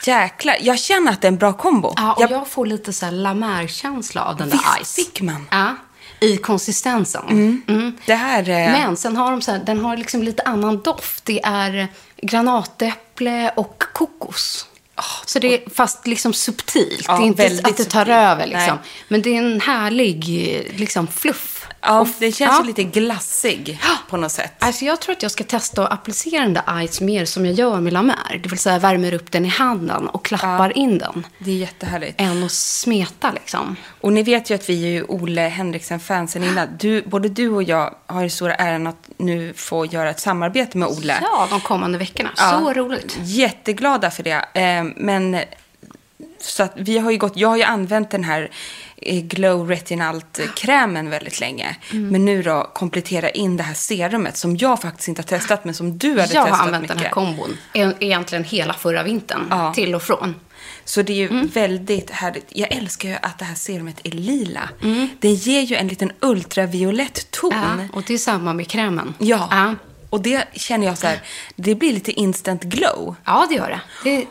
Jäklar, 0.06 0.58
jag 0.62 0.80
känner 0.80 1.12
att 1.12 1.22
det 1.22 1.28
är 1.28 1.32
en 1.32 1.38
bra 1.38 1.54
kombo. 1.54 1.94
Ja, 1.96 2.14
och 2.14 2.22
jag, 2.22 2.32
jag, 2.32 2.48
får 2.48 2.66
lite 2.66 2.94
så 2.94 3.06
här 3.06 3.12
La 3.12 3.34
Mer-känsla 3.34 4.24
av 4.24 4.38
den 4.38 4.50
där 4.50 4.58
Visst 4.58 4.86
Ice. 4.86 4.96
fick 4.96 5.22
man. 5.22 5.48
Ja, 5.52 5.76
i 6.22 6.38
konsistensen. 6.38 7.28
Mm. 7.68 7.98
Det 8.06 8.16
här... 8.16 8.50
eh, 8.50 8.56
Men 8.72 8.98
sen 8.98 9.16
har 9.16 9.32
de 9.32 9.42
så 9.42 9.52
här, 9.52 9.60
den 9.66 9.80
har 9.80 9.98
liksom 9.98 10.24
lite 10.24 10.44
annan 10.44 10.82
doft. 10.82 11.26
Det 11.26 11.40
är 11.44 11.88
granatäpple 12.22 13.52
och 13.56 13.84
kokos. 13.94 14.66
så 15.26 15.40
det 15.40 15.54
är 15.54 15.70
fast 15.70 16.08
liksom 16.08 16.34
subtilt. 16.34 17.06
Ja, 17.08 17.18
det 17.18 17.24
är 17.24 17.26
inte 17.26 17.46
att 17.64 17.78
det 17.78 17.84
tar 17.84 18.00
subtilt. 18.00 18.10
över 18.10 18.46
liksom. 18.48 18.78
Men 19.08 19.22
det 19.22 19.30
är 19.30 19.38
en 19.38 19.62
härlig 19.62 20.26
liksom 20.76 21.08
fluff. 21.08 21.59
Ja, 21.82 22.00
Och- 22.00 22.08
det 22.20 22.32
känns 22.32 22.52
ja. 22.52 22.62
ju 22.62 22.68
lite 22.68 22.84
glassig 22.84 23.80
på 24.10 24.18
något 24.18 24.32
sätt. 24.32 24.54
Alltså 24.60 24.86
jag 24.86 25.00
tror 25.02 25.16
att 25.16 25.22
jag 25.24 25.32
ska 25.32 25.44
testa 25.44 25.84
att 25.88 25.94
applicera 25.94 26.42
den 26.44 26.54
där 26.54 26.88
Ice 26.88 27.02
mer 27.02 27.26
som 27.26 27.46
jag 27.46 27.56
gör 27.56 27.80
med 27.80 27.94
La 27.94 28.02
Mer. 28.02 28.40
Det 28.44 28.50
vill 28.50 28.60
säga 28.60 28.80
värmer 28.80 29.14
upp 29.14 29.32
den 29.32 29.46
i 29.46 29.48
handen 29.48 30.08
och 30.08 30.26
klappar 30.26 30.78
in 30.78 30.98
den. 30.98 31.28
Det 31.40 31.52
är 31.52 31.56
jättehärligt. 31.56 32.22
Än 32.22 32.44
att 32.44 32.52
smeta 32.52 33.32
liksom. 33.32 33.76
Och 34.02 34.14
ni 34.14 34.24
vet 34.24 34.50
ju 34.52 34.56
att 34.56 34.70
vi 34.70 34.84
är 34.84 34.90
ju 34.90 35.04
Ole 35.04 35.42
Henriksen-fansen 35.42 36.44
innan. 36.44 36.68
Du, 36.80 37.02
både 37.02 37.30
du 37.30 37.50
och 37.50 37.64
jag 37.64 37.96
har 38.06 38.22
ju 38.24 38.30
stora 38.30 38.56
äran 38.56 38.88
att 38.88 39.10
nu 39.18 39.54
få 39.56 39.86
göra 39.86 40.10
ett 40.10 40.20
samarbete 40.20 40.78
med 40.78 40.88
Ole. 40.88 41.18
Ja, 41.22 41.48
de 41.50 41.62
kommande 41.62 41.98
veckorna. 41.98 42.30
Ja. 42.38 42.60
Så 42.64 42.74
roligt. 42.74 43.18
Jätteglada 43.22 44.12
för 44.12 44.24
det. 44.24 44.46
Eh, 44.54 44.84
men 44.96 45.38
så 46.42 46.64
att 46.64 46.74
vi 46.76 46.98
har 46.98 47.12
ju 47.12 47.18
gått, 47.18 47.38
jag 47.38 47.50
har 47.50 47.58
ju 47.58 47.64
använt 47.64 48.12
den 48.12 48.24
här 48.24 48.52
Glow 49.02 49.68
Retinalt-krämen 49.70 51.10
väldigt 51.10 51.40
länge. 51.40 51.76
Mm. 51.92 52.08
Men 52.10 52.26
nu 52.26 52.44
då 52.44 52.72
komplettera 52.74 53.30
in 53.30 53.58
det 53.58 53.64
här 53.64 53.74
serumet 53.74 54.38
som 54.38 54.58
jag 54.58 54.82
faktiskt 54.82 55.08
inte 55.08 55.22
har 55.22 55.28
testat 55.28 55.66
men 55.66 55.74
som 55.74 55.98
du 55.98 56.10
hade 56.10 56.22
Jag 56.22 56.30
testat 56.30 56.50
har 56.50 56.66
använt 56.66 56.82
mycket. 56.82 56.98
den 56.98 57.06
här 57.06 57.12
kombon 57.12 57.58
e- 57.74 57.94
egentligen 58.00 58.44
hela 58.44 58.74
förra 58.74 59.04
vintern. 59.04 59.48
Ja. 59.50 59.74
Till 59.74 59.96
och 59.96 60.02
från. 60.04 60.36
Så 60.86 61.02
det 61.02 61.14
är 61.14 61.18
ju 61.18 61.28
Mm. 61.30 61.48
väldigt 61.48 62.10
härligt. 62.12 62.46
Jag 62.50 62.72
älskar 62.72 63.10
ju 63.10 63.16
att 63.22 63.40
det 63.40 63.46
här 63.46 63.56
serumet 63.56 63.96
är 64.04 64.12
lila. 64.12 64.70
Mm. 64.84 65.10
Det 65.20 65.30
ger 65.30 65.62
ju 65.62 65.76
en 65.76 65.88
liten 65.88 66.12
ultraviolett 66.20 67.32
ton. 67.32 67.52
Ja, 67.54 67.88
och 67.98 68.04
det 68.08 68.14
är 68.14 68.18
samma 68.18 68.54
med 68.54 68.68
krämen. 68.68 69.14
Ja. 69.18 69.48
Ja, 69.52 69.76
Och 70.10 70.22
det 70.22 70.44
känner 70.54 70.88
jag 70.88 70.98
så 70.98 71.08
här, 71.08 71.22
det 71.56 71.76
blir 71.76 71.94
lite 71.94 72.12
instant 72.12 72.64
glow. 72.64 73.16
ja 73.26 73.46
det 73.50 73.56
gör 73.56 73.70
det. 73.70 73.82
det 74.04 74.26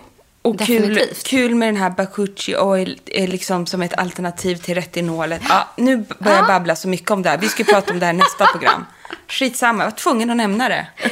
Och 0.48 0.58
kul, 0.60 1.00
kul 1.24 1.54
med 1.54 1.68
den 1.68 1.76
här 1.76 1.90
Bakuchi 1.90 2.56
Oil 2.56 3.00
liksom 3.06 3.66
som 3.66 3.82
ett 3.82 3.98
alternativ 3.98 4.56
till 4.56 4.74
retinolet. 4.74 5.42
Ja, 5.48 5.68
nu 5.76 6.04
börjar 6.18 6.36
jag 6.36 6.46
babbla 6.46 6.76
så 6.76 6.88
mycket 6.88 7.10
om 7.10 7.22
det 7.22 7.28
här. 7.28 7.38
Vi 7.38 7.48
ska 7.48 7.64
prata 7.64 7.92
om 7.92 7.98
det 7.98 8.06
här 8.06 8.12
nästa 8.12 8.46
program. 8.52 8.84
Skitsamma, 9.28 9.82
jag 9.82 9.90
var 9.90 9.96
tvungen 9.96 10.30
att 10.30 10.36
nämna 10.36 10.68
det. 10.68 10.86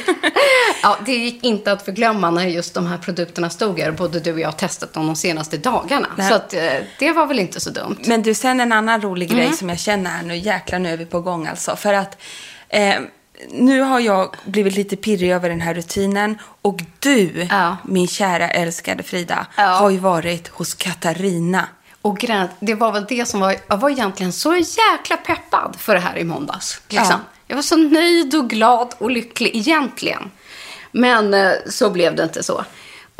Ja, 0.83 0.97
det 1.05 1.11
gick 1.11 1.43
inte 1.43 1.71
att 1.71 1.85
förglömma 1.85 2.31
när 2.31 2.47
just 2.47 2.73
de 2.73 2.87
här 2.87 2.97
produkterna 2.97 3.49
stod 3.49 3.79
här. 3.79 3.91
Både 3.91 4.19
du 4.19 4.33
och 4.33 4.39
jag 4.39 4.47
har 4.47 4.53
testat 4.53 4.93
dem 4.93 5.07
de 5.07 5.15
senaste 5.15 5.57
dagarna. 5.57 6.07
Nej. 6.15 6.29
Så 6.29 6.35
att, 6.35 6.53
eh, 6.53 6.61
det 6.99 7.11
var 7.11 7.25
väl 7.25 7.39
inte 7.39 7.59
så 7.59 7.69
dumt. 7.69 7.97
Men 8.05 8.21
du, 8.21 8.33
sen 8.33 8.59
en 8.59 8.71
annan 8.71 9.01
rolig 9.01 9.29
grej 9.29 9.53
som 9.53 9.69
jag 9.69 9.79
känner 9.79 10.09
här 10.09 10.23
nu. 10.23 10.35
Jäklar, 10.37 10.79
nu 10.79 10.89
är 10.89 10.97
vi 10.97 11.05
på 11.05 11.21
gång 11.21 11.47
alltså. 11.47 11.75
För 11.75 11.93
att 11.93 12.17
eh, 12.69 12.95
nu 13.51 13.81
har 13.81 13.99
jag 13.99 14.35
blivit 14.45 14.75
lite 14.75 14.95
pirrig 14.95 15.31
över 15.31 15.49
den 15.49 15.61
här 15.61 15.73
rutinen. 15.73 16.37
Och 16.61 16.79
du, 16.99 17.47
Ja. 17.49 17.77
min 17.85 18.07
kära 18.07 18.49
älskade 18.49 19.03
Frida, 19.03 19.47
Ja. 19.57 19.63
har 19.63 19.89
ju 19.89 19.97
varit 19.97 20.47
hos 20.47 20.73
Katarina. 20.73 21.67
Och 22.01 22.25
det 22.59 22.73
var 22.73 22.91
väl 22.91 23.05
det 23.09 23.25
som 23.27 23.39
var, 23.39 23.55
jag 23.67 23.77
var 23.77 23.89
egentligen 23.89 24.33
så 24.33 24.55
jäkla 24.55 25.17
peppad 25.17 25.75
för 25.79 25.93
det 25.93 25.99
här 25.99 26.17
i 26.17 26.23
måndags. 26.23 26.81
Liksom. 26.89 27.07
Ja. 27.09 27.19
Jag 27.47 27.55
var 27.55 27.63
så 27.63 27.77
nöjd 27.77 28.35
och 28.35 28.49
glad 28.49 28.93
och 28.97 29.11
lycklig 29.11 29.55
egentligen. 29.55 30.31
Men 30.91 31.33
eh, 31.33 31.51
så 31.69 31.89
blev 31.89 32.15
det 32.15 32.23
inte 32.23 32.43
så. 32.43 32.63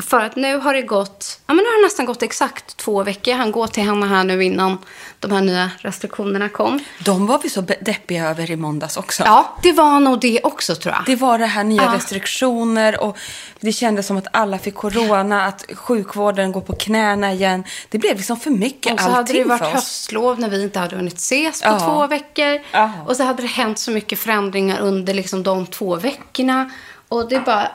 För 0.02 0.20
att 0.20 0.36
nu 0.36 0.56
har 0.58 0.74
det 0.74 0.82
gått, 0.82 1.40
ja 1.46 1.54
men 1.54 1.56
nu 1.64 1.70
har 1.70 1.80
det 1.80 1.86
nästan 1.86 2.06
gått 2.06 2.22
exakt 2.22 2.76
två 2.76 3.02
veckor. 3.02 3.32
Han 3.34 3.52
går 3.52 3.66
till 3.66 3.82
henne 3.82 4.06
här 4.06 4.24
nu 4.24 4.44
innan 4.44 4.78
de 5.20 5.32
här 5.32 5.40
nya 5.40 5.70
restriktionerna 5.78 6.48
kom. 6.48 6.80
De 7.04 7.26
var 7.26 7.38
vi 7.42 7.50
så 7.50 7.60
deppiga 7.60 8.28
över 8.30 8.50
i 8.50 8.56
måndags 8.56 8.96
också. 8.96 9.22
Ja, 9.26 9.56
det 9.62 9.72
var 9.72 10.00
nog 10.00 10.20
det 10.20 10.40
också 10.42 10.74
tror 10.74 10.94
jag. 10.94 11.02
Det 11.06 11.16
var 11.16 11.38
det 11.38 11.46
här 11.46 11.64
nya 11.64 11.82
Ja. 11.82 11.94
restriktioner 11.94 13.00
och 13.02 13.18
det 13.60 13.72
kändes 13.72 14.06
som 14.06 14.16
att 14.16 14.26
alla 14.32 14.58
fick 14.58 14.74
corona, 14.74 15.44
att 15.44 15.64
sjukvården 15.74 16.52
går 16.52 16.60
på 16.60 16.72
knäna 16.76 17.32
igen. 17.32 17.64
Det 17.88 17.98
blev 17.98 18.16
liksom 18.16 18.36
för 18.40 18.50
mycket 18.50 18.92
Och 18.92 19.00
så 19.00 19.04
allting 19.06 19.16
hade 19.16 19.32
det 19.32 19.44
varit 19.44 19.58
för 19.58 19.66
oss. 19.66 19.72
höstlov 19.74 20.40
när 20.40 20.48
vi 20.48 20.62
inte 20.62 20.78
hade 20.78 20.96
hunnit 20.96 21.16
ses 21.18 21.62
på 21.62 21.68
Ja. 21.68 21.78
två 21.80 22.06
veckor. 22.06 22.60
Ja. 22.72 22.90
Och 23.06 23.16
så 23.16 23.22
hade 23.22 23.42
det 23.42 23.48
hänt 23.48 23.78
så 23.78 23.90
mycket 23.90 24.18
förändringar 24.18 24.78
under 24.80 25.14
liksom 25.14 25.42
de 25.42 25.66
två 25.66 25.96
veckorna. 25.96 26.70
Och 27.08 27.28
det 27.28 27.40
bara, 27.40 27.70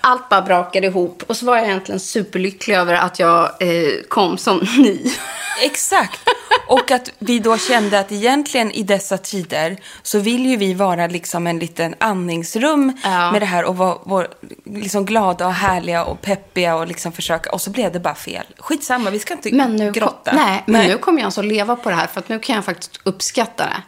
allt 0.00 0.28
bara 0.28 0.42
brakade 0.42 0.86
ihop. 0.86 1.22
Och 1.26 1.36
så 1.36 1.46
var 1.46 1.56
jag 1.56 1.66
egentligen 1.66 2.00
superlycklig 2.00 2.74
över 2.76 2.94
att 2.94 3.18
jag 3.18 3.42
eh, 3.60 4.02
kom 4.08 4.38
som 4.38 4.58
ny. 4.78 5.00
Exakt. 5.62 6.20
Och 6.68 6.90
att 6.90 7.10
vi 7.18 7.38
då 7.38 7.58
kände 7.58 7.98
att 8.00 8.12
egentligen 8.12 8.70
i 8.72 8.82
dessa 8.82 9.18
tider 9.18 9.76
så 10.02 10.18
vill 10.18 10.46
ju 10.46 10.56
vi 10.56 10.74
vara 10.74 11.06
liksom 11.06 11.46
en 11.46 11.58
liten 11.58 11.94
andningsrum 12.00 12.92
Ja. 13.02 13.32
med 13.32 13.42
det 13.42 13.46
här 13.46 13.64
och 13.64 13.76
vara 13.76 13.98
vara 14.04 14.26
liksom 14.64 15.04
glada 15.04 15.46
och 15.46 15.52
härliga 15.52 16.04
och 16.04 16.22
peppiga 16.22 16.76
och 16.76 16.86
liksom 16.86 17.12
försöka. 17.12 17.50
Och 17.50 17.60
så 17.60 17.70
blev 17.70 17.92
det 17.92 18.00
bara 18.00 18.14
fel. 18.14 18.44
Skitsamma, 18.58 19.10
vi 19.10 19.18
ska 19.18 19.34
inte 19.34 19.52
Men 19.54 19.76
nu, 19.76 19.92
grotta. 19.92 20.30
kom, 20.30 20.40
nej, 20.40 20.62
men 20.66 20.86
nu 20.86 20.98
kommer 20.98 21.18
jag 21.18 21.24
alltså 21.26 21.42
leva 21.42 21.76
på 21.76 21.88
det 21.90 21.96
här. 21.96 22.06
För 22.06 22.20
att 22.20 22.28
nu 22.28 22.38
kan 22.38 22.56
jag 22.56 22.64
faktiskt 22.64 23.00
uppskatta 23.02 23.64
det. 23.66 23.82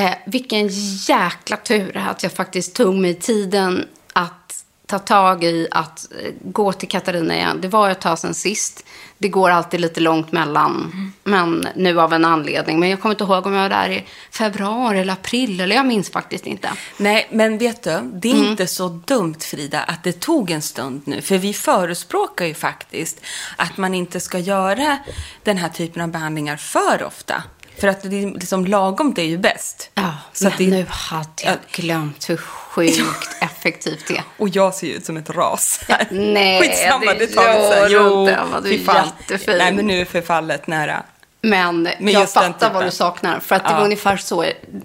Eh, 0.00 0.12
vilken 0.26 0.68
jäkla 1.08 1.56
tur 1.56 1.96
att 2.10 2.22
jag 2.22 2.32
faktiskt 2.32 2.74
tog 2.74 2.94
mig 2.94 3.14
tiden 3.14 3.84
att 4.16 4.64
ta 4.86 4.98
tag 4.98 5.44
i 5.44 5.68
att 5.70 6.08
eh, 6.22 6.32
gå 6.42 6.72
till 6.72 6.88
Katarina 6.88 7.34
igen. 7.34 7.58
Det 7.60 7.68
var 7.68 7.90
ett 7.90 8.00
tag 8.00 8.18
sedan 8.18 8.34
sist. 8.34 8.84
Det 9.18 9.28
går 9.28 9.50
alltid 9.50 9.80
lite 9.80 10.00
långt 10.00 10.32
mellan. 10.32 11.12
Men 11.24 11.68
nu 11.76 12.00
av 12.00 12.12
en 12.12 12.24
anledning. 12.24 12.80
Men 12.80 12.88
jag 12.90 13.00
kommer 13.00 13.14
inte 13.14 13.24
ihåg 13.24 13.46
om 13.46 13.52
jag 13.52 13.62
var 13.62 13.68
där 13.68 13.90
i 13.90 14.06
februari 14.30 14.98
eller 15.00 15.12
april. 15.12 15.60
Eller 15.60 15.76
jag 15.76 15.86
minns 15.86 16.10
faktiskt 16.10 16.46
inte. 16.46 16.70
Nej, 16.96 17.28
men 17.32 17.58
vet 17.58 17.82
du, 17.82 18.10
det 18.14 18.30
är 18.30 18.34
Mm. 18.34 18.46
inte 18.50 18.66
så 18.66 18.88
dumt 18.88 19.34
Frida 19.40 19.82
att 19.82 20.04
det 20.04 20.20
tog 20.20 20.50
en 20.50 20.62
stund 20.62 21.02
nu. 21.04 21.20
För 21.22 21.38
vi 21.38 21.52
förespråkar 21.54 22.44
ju 22.46 22.54
faktiskt 22.54 23.20
att 23.56 23.76
man 23.76 23.94
inte 23.94 24.20
ska 24.20 24.38
göra 24.38 24.98
den 25.42 25.56
här 25.58 25.68
typen 25.68 26.02
av 26.02 26.08
behandlingar 26.08 26.56
för 26.56 27.02
ofta. 27.04 27.42
För 27.80 27.88
att 27.88 28.02
det 28.10 28.22
är 28.22 28.30
liksom 28.30 28.64
lagom 28.66 29.14
det 29.14 29.22
är 29.22 29.26
ju 29.26 29.38
bäst. 29.38 29.90
Ja, 29.94 30.14
Så 30.32 30.44
men 30.44 30.52
det- 30.58 30.66
nu 30.70 30.86
hade 30.88 31.42
jag 31.44 31.56
glömt 31.72 32.30
hur 32.30 32.36
sjukt 32.36 32.98
effektivt 33.40 34.04
det 34.08 34.16
är. 34.16 34.22
Och 34.36 34.48
jag 34.48 34.74
ser 34.74 34.86
ju 34.86 34.92
ut 34.94 35.04
som 35.06 35.16
ett 35.16 35.30
ras. 35.30 35.80
här. 35.88 36.06
Nej, 36.10 36.60
Skitsamma, 36.62 37.14
det 37.14 37.26
tar 37.26 37.44
vi 37.44 37.68
sen. 37.74 37.92
gör 37.92 38.60
du 38.62 38.68
är 38.90 39.04
jättefin. 39.04 39.58
Nej, 39.58 39.72
men 39.72 39.86
nu 39.86 40.00
är 40.00 40.04
förfallet 40.04 40.66
nära. 40.66 41.02
Men, 41.40 41.82
Men 42.00 42.12
jag 42.14 42.30
fattar 42.30 42.72
vad 42.72 42.84
du 42.84 42.90
saknar. 42.90 43.40
För 43.40 43.54
att 43.56 43.64
det 43.64 43.70
Ja. 43.70 43.76
var 43.76 43.84
ungefär 43.84 44.16
så 44.16 44.44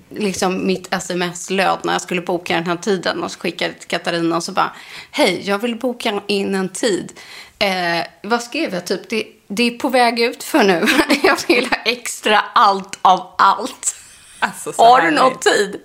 liksom, 0.09 0.67
mitt 0.67 0.93
sms 0.93 1.49
löd 1.49 1.77
när 1.83 1.93
jag 1.93 2.01
skulle 2.01 2.21
boka 2.21 2.55
den 2.55 2.65
här 2.67 2.75
tiden. 2.75 3.23
Och 3.23 3.31
så 3.31 3.39
skickade 3.39 3.71
jag 3.71 3.79
till 3.79 3.87
Katarina 3.89 4.35
och 4.35 4.43
så 4.43 4.51
bara, 4.51 4.71
hej, 5.11 5.41
jag 5.43 5.57
vill 5.59 5.75
boka 5.75 6.21
in 6.27 6.55
en 6.55 6.69
tid. 6.69 7.11
Eh, 7.59 8.05
vad 8.23 8.43
skrev 8.43 8.73
jag? 8.73 8.85
Typ, 8.87 9.09
det, 9.09 9.23
det 9.55 9.63
är 9.63 9.71
på 9.71 9.89
väg 9.89 10.19
ut 10.19 10.43
för 10.43 10.63
nu. 10.63 10.87
jag 11.23 11.37
vill 11.47 11.65
ha 11.65 11.77
extra 11.85 12.39
allt 12.53 12.99
av 13.01 13.35
allt. 13.37 13.95
Alltså, 14.39 14.73
så 14.73 14.83
Har 14.83 15.01
du 15.01 15.11
någon 15.11 15.37
tid? 15.39 15.81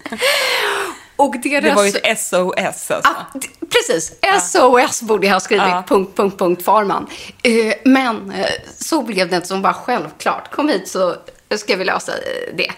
Och 1.17 1.35
deras... 1.43 1.65
Det 1.65 1.75
var 1.75 1.85
ju 1.85 1.91
ett 1.91 2.21
SOS 2.21 2.55
alltså. 2.67 2.95
Ah, 3.05 3.39
precis, 3.71 4.13
SOS 4.51 5.03
borde 5.03 5.27
jag 5.27 5.33
ha 5.35 5.41
skrivit, 5.41 5.67
Ja. 5.67 5.85
punkt, 5.89 6.17
punkt, 6.17 6.39
punkt, 6.39 6.65
Farman. 6.65 7.07
Eh, 7.43 7.75
men 7.85 8.31
eh, 8.31 8.47
så 8.79 9.03
blev 9.03 9.29
det 9.29 9.37
inte 9.37 9.49
som 9.49 9.63
var 9.63 9.73
självklart. 9.73 10.51
Kom 10.51 10.69
hit 10.69 10.89
så 10.89 11.17
ska 11.57 11.77
vi 11.77 11.85
lösa 11.85 12.13
eh, 12.13 12.55
det. 12.57 12.73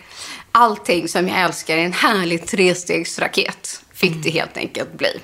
Allting 0.52 1.08
som 1.08 1.28
jag 1.28 1.40
älskar 1.40 1.76
är 1.76 1.84
en 1.84 1.92
härlig 1.92 2.46
trestegsraket, 2.46 3.82
fick 3.94 4.10
Mm. 4.10 4.22
det 4.22 4.30
helt 4.30 4.56
enkelt 4.56 4.92
bli. 4.92 5.20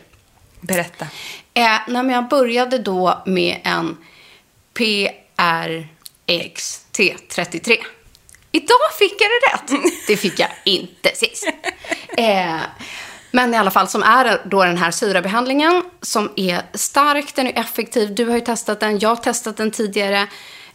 Berätta. 0.61 1.06
Eh, 1.54 1.78
men 1.88 2.11
jag 2.11 2.28
började 2.28 2.78
då 2.78 3.23
med 3.26 3.61
en 3.64 3.97
PRXT33. 5.37 7.76
Idag 8.53 8.93
fick 8.99 9.12
jag 9.21 9.31
det 9.31 9.75
rätt. 9.75 9.83
Det 10.07 10.17
fick 10.17 10.38
jag 10.41 10.49
inte 10.64 11.11
sist. 11.14 11.47
Eh, 12.17 12.57
Men 13.31 13.55
i 13.55 13.57
alla 13.57 13.71
fall, 13.71 13.88
som 13.88 14.03
är 14.03 14.41
då 14.45 14.64
den 14.64 14.79
här 14.79 14.91
syrabehandlingen 14.91 15.83
som 16.03 16.33
är 16.37 16.62
stark, 16.75 17.35
den 17.35 17.47
är 17.47 17.59
effektiv. 17.61 18.14
Du 18.14 18.25
har 18.25 18.35
ju 18.35 18.41
testat 18.41 18.81
den, 18.81 18.99
jag 18.99 19.09
har 19.09 19.17
testat 19.17 19.57
den 19.57 19.71
tidigare. 19.71 20.26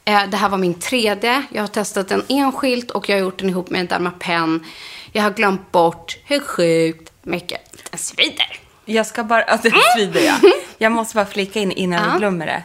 Eh, 0.05 0.23
det 0.29 0.37
här 0.37 0.49
var 0.49 0.57
min 0.57 0.79
tredje. 0.79 1.43
Jag 1.51 1.63
har 1.63 1.67
testat 1.67 2.07
den 2.09 2.23
enskilt 2.29 2.91
och 2.91 3.09
jag 3.09 3.15
har 3.15 3.21
gjort 3.21 3.39
den 3.39 3.49
ihop 3.49 3.69
med 3.69 3.81
en 3.81 3.87
Dermapen. 3.87 4.65
Jag 5.11 5.23
har 5.23 5.31
glömt 5.31 5.71
bort 5.71 6.17
hur 6.25 6.39
sjukt 6.39 7.11
mycket 7.23 7.61
den 7.91 7.99
svider. 7.99 8.59
Jag 8.85 9.07
ska 9.07 9.23
bara, 9.23 9.43
Ja, 9.47 9.57
den 9.63 9.71
svider 9.95 10.21
ja. 10.21 10.35
Jag 10.81 10.91
måste 10.91 11.15
bara 11.15 11.25
flika 11.25 11.59
in 11.59 11.71
innan 11.71 12.05
Ja. 12.05 12.11
vi 12.13 12.17
glömmer 12.19 12.45
det. 12.45 12.63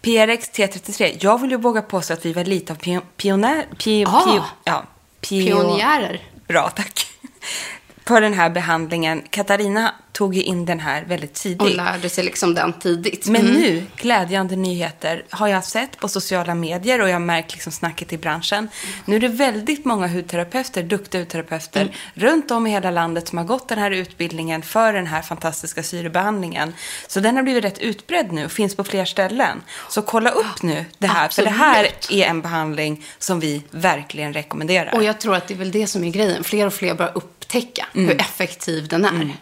PRX 0.00 0.50
T33, 0.50 1.16
jag 1.20 1.40
vill 1.40 1.50
ju 1.50 1.56
våga 1.56 1.82
påstå 1.82 2.12
att 2.14 2.26
vi 2.26 2.32
var 2.32 2.44
lite 2.44 2.72
av 2.72 2.78
pio- 2.78 3.02
pionjär... 3.16 3.66
Pio, 3.84 4.06
Ah. 4.08 4.24
pio, 4.26 4.42
ja, 4.64 4.82
pio- 5.20 5.46
Pionjärer. 5.46 6.22
Bra, 6.48 6.70
tack. 6.70 7.06
På 8.04 8.20
den 8.20 8.34
här 8.34 8.50
behandlingen. 8.50 9.22
Katarina 9.30 9.94
tog 10.12 10.34
ju 10.34 10.42
in 10.42 10.66
den 10.66 10.80
här 10.80 11.04
väldigt 11.04 11.34
tidigt. 11.34 11.76
lärde 11.76 12.08
sig 12.08 12.24
liksom 12.24 12.54
den 12.54 12.72
tidigt. 12.72 13.26
Men 13.26 13.40
Mm. 13.40 13.52
nu, 13.60 13.86
glädjande 13.96 14.56
nyheter, 14.56 15.24
har 15.30 15.48
jag 15.48 15.64
sett 15.64 15.98
på 15.98 16.08
sociala 16.08 16.54
medier 16.54 17.00
och 17.00 17.08
jag 17.08 17.14
har 17.14 17.20
märkt 17.20 17.52
liksom 17.52 17.72
snacket 17.72 18.12
i 18.12 18.18
branschen. 18.18 18.68
Nu 19.04 19.16
är 19.16 19.20
det 19.20 19.28
väldigt 19.28 19.84
många 19.84 20.06
hudterapeuter, 20.08 20.82
duktiga 20.82 21.20
hudterapeuter, 21.20 21.80
Mm. 21.80 21.92
runt 22.14 22.50
om 22.50 22.66
i 22.66 22.70
hela 22.70 22.90
landet 22.90 23.28
som 23.28 23.38
har 23.38 23.44
gått 23.44 23.68
den 23.68 23.78
här 23.78 23.90
utbildningen 23.90 24.62
för 24.62 24.92
den 24.92 25.06
här 25.06 25.22
fantastiska 25.22 25.82
syrebehandlingen. 25.82 26.74
Så 27.08 27.20
den 27.20 27.36
har 27.36 27.42
blivit 27.42 27.64
rätt 27.64 27.78
utbredd 27.78 28.32
nu 28.32 28.44
och 28.44 28.52
finns 28.52 28.76
på 28.76 28.84
fler 28.84 29.04
ställen. 29.04 29.62
Så 29.88 30.02
kolla 30.02 30.30
upp 30.30 30.62
nu 30.62 30.84
det 30.98 31.06
här, 31.06 31.28
för 31.28 31.42
det 31.44 31.50
här 31.50 31.84
Absolut. 31.84 32.24
är 32.24 32.30
en 32.30 32.40
behandling 32.40 33.04
som 33.18 33.40
vi 33.40 33.62
verkligen 33.70 34.32
rekommenderar. 34.32 34.94
Och 34.94 35.04
jag 35.04 35.20
tror 35.20 35.34
att 35.34 35.48
det 35.48 35.54
är 35.54 35.58
väl 35.58 35.70
det 35.70 35.86
som 35.86 36.04
är 36.04 36.10
grejen. 36.10 36.44
Fler 36.44 36.66
och 36.66 36.74
fler 36.74 36.94
börjar 36.94 37.12
upptäcka 37.44 37.86
Mm. 37.94 38.08
hur 38.08 38.20
effektiv 38.20 38.88
den 38.88 39.04
är. 39.04 39.36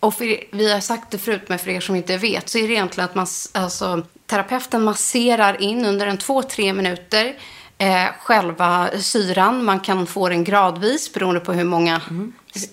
Och 0.00 0.14
för, 0.14 0.56
vi 0.56 0.72
har 0.72 0.80
sagt 0.80 1.10
det 1.10 1.18
förut, 1.18 1.42
men 1.48 1.58
för 1.58 1.70
er 1.70 1.80
som 1.80 1.96
inte 1.96 2.16
vet, 2.16 2.48
så 2.48 2.58
är 2.58 2.68
det 2.68 2.74
egentligen 2.74 3.04
att 3.08 3.14
man, 3.14 3.26
alltså, 3.52 4.02
terapeuten 4.26 4.82
masserar 4.84 5.62
in 5.62 5.84
under 5.84 6.06
en 6.06 6.18
två, 6.18 6.42
tre 6.42 6.72
minuter 6.72 7.34
eh, 7.78 8.04
själva 8.20 8.88
syran. 9.00 9.64
Man 9.64 9.80
kan 9.80 10.06
få 10.06 10.28
den 10.28 10.44
gradvis 10.44 11.12
beroende 11.12 11.40
på 11.40 11.52
hur 11.52 11.64
många 11.64 12.00
Mm. 12.10 12.32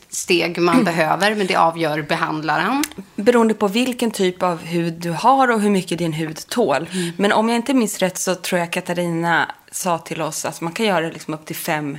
steg 0.10 0.58
man 0.62 0.84
behöver, 0.84 1.36
men 1.36 1.48
det 1.48 1.56
avgör 1.56 2.02
behandlaren. 2.02 2.84
Beroende 3.16 3.54
på 3.54 3.68
vilken 3.68 4.12
typ 4.12 4.44
av 4.44 4.64
hud 4.66 4.94
du 4.94 5.12
har 5.12 5.52
och 5.52 5.62
hur 5.62 5.70
mycket 5.70 5.98
din 5.98 6.14
hud 6.14 6.48
tål. 6.50 6.90
Mm. 6.94 7.12
Men 7.18 7.32
om 7.32 7.50
jag 7.50 7.56
inte 7.56 7.74
minns 7.74 8.00
rätt 8.00 8.18
så 8.18 8.36
tror 8.36 8.60
jag 8.60 8.72
Katarina 8.74 9.52
sa 9.72 9.98
till 9.98 10.22
oss 10.22 10.46
att 10.46 10.62
man 10.62 10.74
kan 10.74 10.86
göra 10.86 11.08
liksom 11.10 11.34
upp 11.34 11.46
till 11.46 11.56
fem, 11.56 11.98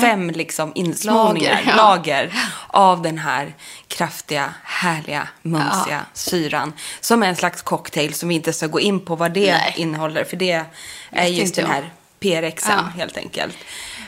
fem 0.00 0.30
liksom 0.30 0.72
insmorningar, 0.74 1.60
Mm. 1.62 1.76
Lager, 1.76 2.22
ja. 2.24 2.30
lager 2.30 2.32
av 2.68 3.02
den 3.02 3.18
här 3.18 3.54
kraftiga, 3.88 4.54
härliga, 4.64 5.28
mumsiga 5.42 6.00
syran. 6.12 6.72
Som 7.00 7.22
är 7.22 7.26
en 7.28 7.36
slags 7.36 7.62
cocktail 7.62 8.14
som 8.14 8.28
vi 8.28 8.34
inte 8.34 8.52
ska 8.52 8.66
gå 8.66 8.80
in 8.80 9.00
på 9.04 9.16
vad 9.16 9.32
det 9.32 9.52
Nej. 9.52 9.74
innehåller. 9.76 10.24
För 10.24 10.36
det 10.36 10.64
är 11.10 11.26
just 11.26 11.54
den 11.54 11.66
här 11.66 11.90
PRXen 12.20 12.72
Ja. 12.76 12.82
helt 12.96 13.16
enkelt. 13.16 13.56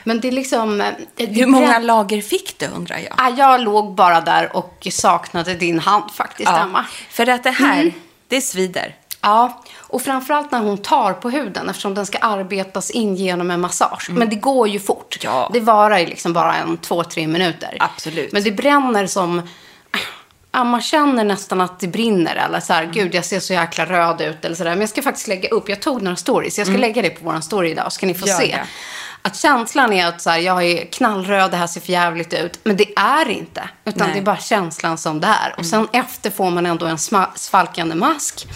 Men 0.05 0.21
det 0.21 0.29
är 0.29 0.33
liksom... 0.33 0.81
eh, 0.81 0.93
det 1.17 1.27
Hur 1.27 1.47
många 1.47 1.79
lager 1.79 2.23
fick 2.23 2.59
du 2.59 2.67
undrar 2.67 2.99
jag? 2.99 3.15
Ah, 3.17 3.29
jag 3.29 3.61
låg 3.61 3.95
bara 3.95 4.21
där 4.21 4.57
och 4.57 4.87
saknade 4.93 5.55
din 5.55 5.79
hand 5.79 6.11
faktiskt, 6.15 6.49
Emma. 6.51 6.87
För 7.11 7.27
att 7.29 7.43
det 7.45 7.51
här, 7.51 7.81
Mm. 7.81 7.93
det 8.29 8.41
svider. 8.41 8.95
Ja, 9.21 9.63
och 9.77 10.03
framförallt 10.03 10.53
när 10.53 10.59
hon 10.61 10.79
tar 10.79 11.13
på 11.13 11.31
huden 11.31 11.69
eftersom 11.69 11.95
den 11.95 12.07
ska 12.07 12.19
arbetas 12.19 12.91
in 12.91 13.15
genom 13.17 13.51
en 13.51 13.61
massage. 13.61 14.11
Men 14.11 14.31
det 14.31 14.37
går 14.37 14.69
ju 14.69 14.81
fort. 14.81 15.19
Ja. 15.23 15.51
Det 15.53 15.61
varar 15.61 15.99
ju 15.99 16.07
liksom 16.07 16.33
bara 16.33 16.55
en 16.57 16.77
två, 16.77 17.05
tre 17.05 17.27
minuter. 17.27 17.77
Absolut. 17.81 18.33
Men 18.33 18.43
det 18.43 18.51
bränner 18.51 19.07
som... 19.07 19.49
Ja, 20.53 20.65
man 20.65 20.81
känner 20.81 21.25
nästan 21.25 21.61
att 21.61 21.81
det 21.81 21.89
brinner. 21.89 22.37
Eller 22.37 22.61
så 22.61 22.73
här, 22.73 22.85
gud 22.87 23.15
jag 23.15 23.25
ser 23.25 23.41
så 23.41 23.53
jäkla 23.53 23.87
röd 23.87 24.21
ut. 24.21 24.45
Eller 24.45 24.57
så 24.57 24.65
där. 24.65 24.71
Men 24.71 24.81
jag 24.81 24.89
ska 24.89 25.03
faktiskt 25.03 25.29
lägga 25.29 25.49
upp, 25.49 25.69
jag 25.69 25.81
tog 25.83 26.03
några 26.03 26.17
stories. 26.17 26.59
Jag 26.59 26.67
ska 26.67 26.77
lägga 26.77 27.03
det 27.03 27.11
på 27.11 27.31
vår 27.31 27.41
story 27.41 27.71
idag, 27.71 27.85
så 27.85 27.91
ska 27.91 28.07
ni 28.07 28.15
få 28.15 28.27
Gör 28.27 28.35
se. 28.35 28.47
det. 28.47 28.67
Att 29.23 29.37
känslan 29.37 29.93
är 29.93 30.07
att 30.07 30.23
så 30.23 30.31
här, 30.31 30.39
jag 30.39 30.65
är 30.65 30.85
knallröd, 30.85 31.51
det 31.51 31.57
här 31.57 31.67
ser 31.67 31.81
för 31.81 31.93
jävligt 31.93 32.33
ut. 32.35 32.61
Men 32.65 32.77
det 32.77 32.99
är 32.99 33.29
inte. 33.29 33.69
Utan 33.85 34.07
Nej. 34.07 34.15
det 34.15 34.21
är 34.21 34.25
bara 34.25 34.37
känslan 34.37 34.99
som 34.99 35.21
det 35.21 35.27
är. 35.27 35.55
Och 35.59 35.67
sen 35.67 35.89
efter 35.93 36.31
får 36.31 36.51
man 36.51 36.67
ändå 36.67 36.87
en 36.87 36.99
svalkande 37.35 37.95
mask. 37.95 38.47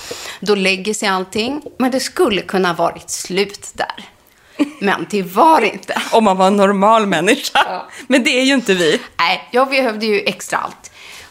Då 0.41 0.55
lägger 0.55 0.95
sig 0.95 1.09
allting. 1.09 1.63
Men 1.79 1.91
det 1.91 2.01
skulle 2.01 2.43
kunna 2.43 2.69
ha 2.69 2.75
varit 2.75 3.11
slut 3.11 3.71
där. 3.75 4.05
Men 4.81 5.07
det 5.11 5.23
var 5.23 5.61
det 5.61 5.69
inte. 5.69 6.03
Om 6.13 6.25
man 6.25 6.37
var 6.37 6.47
en 6.47 6.57
normal 6.57 7.07
människa. 7.07 7.83
Men 8.07 8.25
det 8.25 8.31
är 8.31 8.45
ju 8.45 8.55
inte 8.55 8.75
vi. 8.75 9.01
Nej, 9.19 9.49
jag 9.51 9.69
behövde 9.69 10.07
ju 10.07 10.21
extra 10.21 10.59
allt. 10.59 10.91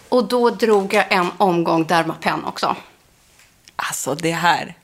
Och 0.10 0.27
då 0.27 0.49
drog 0.49 0.93
jag 0.93 1.05
en 1.10 1.32
omgång 1.38 1.86
Dermapen 1.86 2.45
också. 2.45 2.75
Alltså 3.75 4.15
det 4.15 4.32
här. 4.32 4.75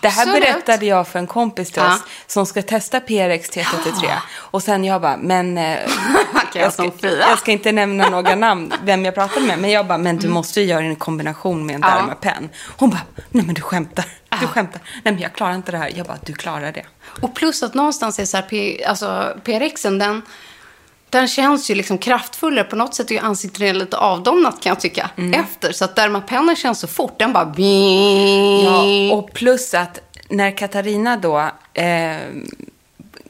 Det 0.00 0.08
här 0.08 0.40
berättade 0.40 0.86
jag 0.86 1.08
för 1.08 1.18
en 1.18 1.26
kompis 1.26 1.70
till 1.70 1.82
oss 1.82 2.02
som 2.26 2.46
ska 2.46 2.62
testa 2.62 3.00
PRX 3.00 3.50
T33. 3.50 4.10
Och 4.34 4.62
sen 4.62 4.84
jag 4.84 5.00
bara, 5.02 5.16
men... 5.16 5.58
eh, 5.58 5.78
jag 6.54 6.72
ska, 6.72 6.90
jag 7.02 7.38
ska 7.38 7.52
inte 7.52 7.72
nämna 7.72 8.08
några 8.10 8.34
namn, 8.34 8.72
vem 8.84 9.04
jag 9.04 9.14
pratade 9.14 9.46
med. 9.46 9.58
Men 9.58 9.70
jag 9.70 9.86
bara, 9.86 9.98
men 9.98 10.16
du 10.16 10.28
måste 10.28 10.60
ju 10.60 10.66
göra 10.66 10.84
en 10.84 10.96
kombination 10.96 11.66
med 11.66 11.74
en 11.74 11.84
Mm. 11.84 11.96
Dermapen. 11.96 12.48
Hon 12.76 12.90
bara, 12.90 13.00
nej 13.30 13.44
men 13.44 13.54
du 13.54 13.62
skämtar. 13.62 14.04
Du 14.40 14.46
skämtar. 14.46 14.80
Nej 15.04 15.14
men 15.14 15.18
jag 15.22 15.32
klarar 15.32 15.54
inte 15.54 15.72
det 15.72 15.78
här. 15.78 15.92
Jag 15.96 16.06
bara, 16.06 16.18
du 16.26 16.32
klarar 16.32 16.72
det. 16.72 16.84
Och 17.22 17.34
plus 17.34 17.62
att 17.62 17.74
någonstans 17.74 18.18
är 18.18 18.24
så 18.24 18.36
här, 18.36 18.44
P, 18.44 18.84
alltså 18.84 19.36
PRXen, 19.44 19.98
den, 19.98 20.22
den 21.14 21.28
känns 21.28 21.70
ju 21.70 21.74
liksom 21.74 21.98
kraftfullare. 21.98 22.64
På 22.64 22.76
något 22.76 22.94
sätt 22.94 23.10
är 23.10 23.14
ju 23.14 23.20
ansiktet 23.20 23.76
lite 23.76 23.96
avdomnat 23.96 24.60
kan 24.60 24.70
jag 24.70 24.80
tycka. 24.80 25.10
Efter. 25.34 25.72
Så 25.72 25.84
att 25.84 25.96
Dermapennen 25.96 26.56
känns 26.56 26.80
så 26.80 26.86
fort. 26.86 27.18
Den 27.18 27.32
bara... 27.32 27.54
Ja, 28.64 29.14
och 29.16 29.32
plus 29.32 29.74
att 29.74 30.00
när 30.28 30.56
Katarina 30.56 31.16
då 31.16 31.50
eh, 31.74 32.16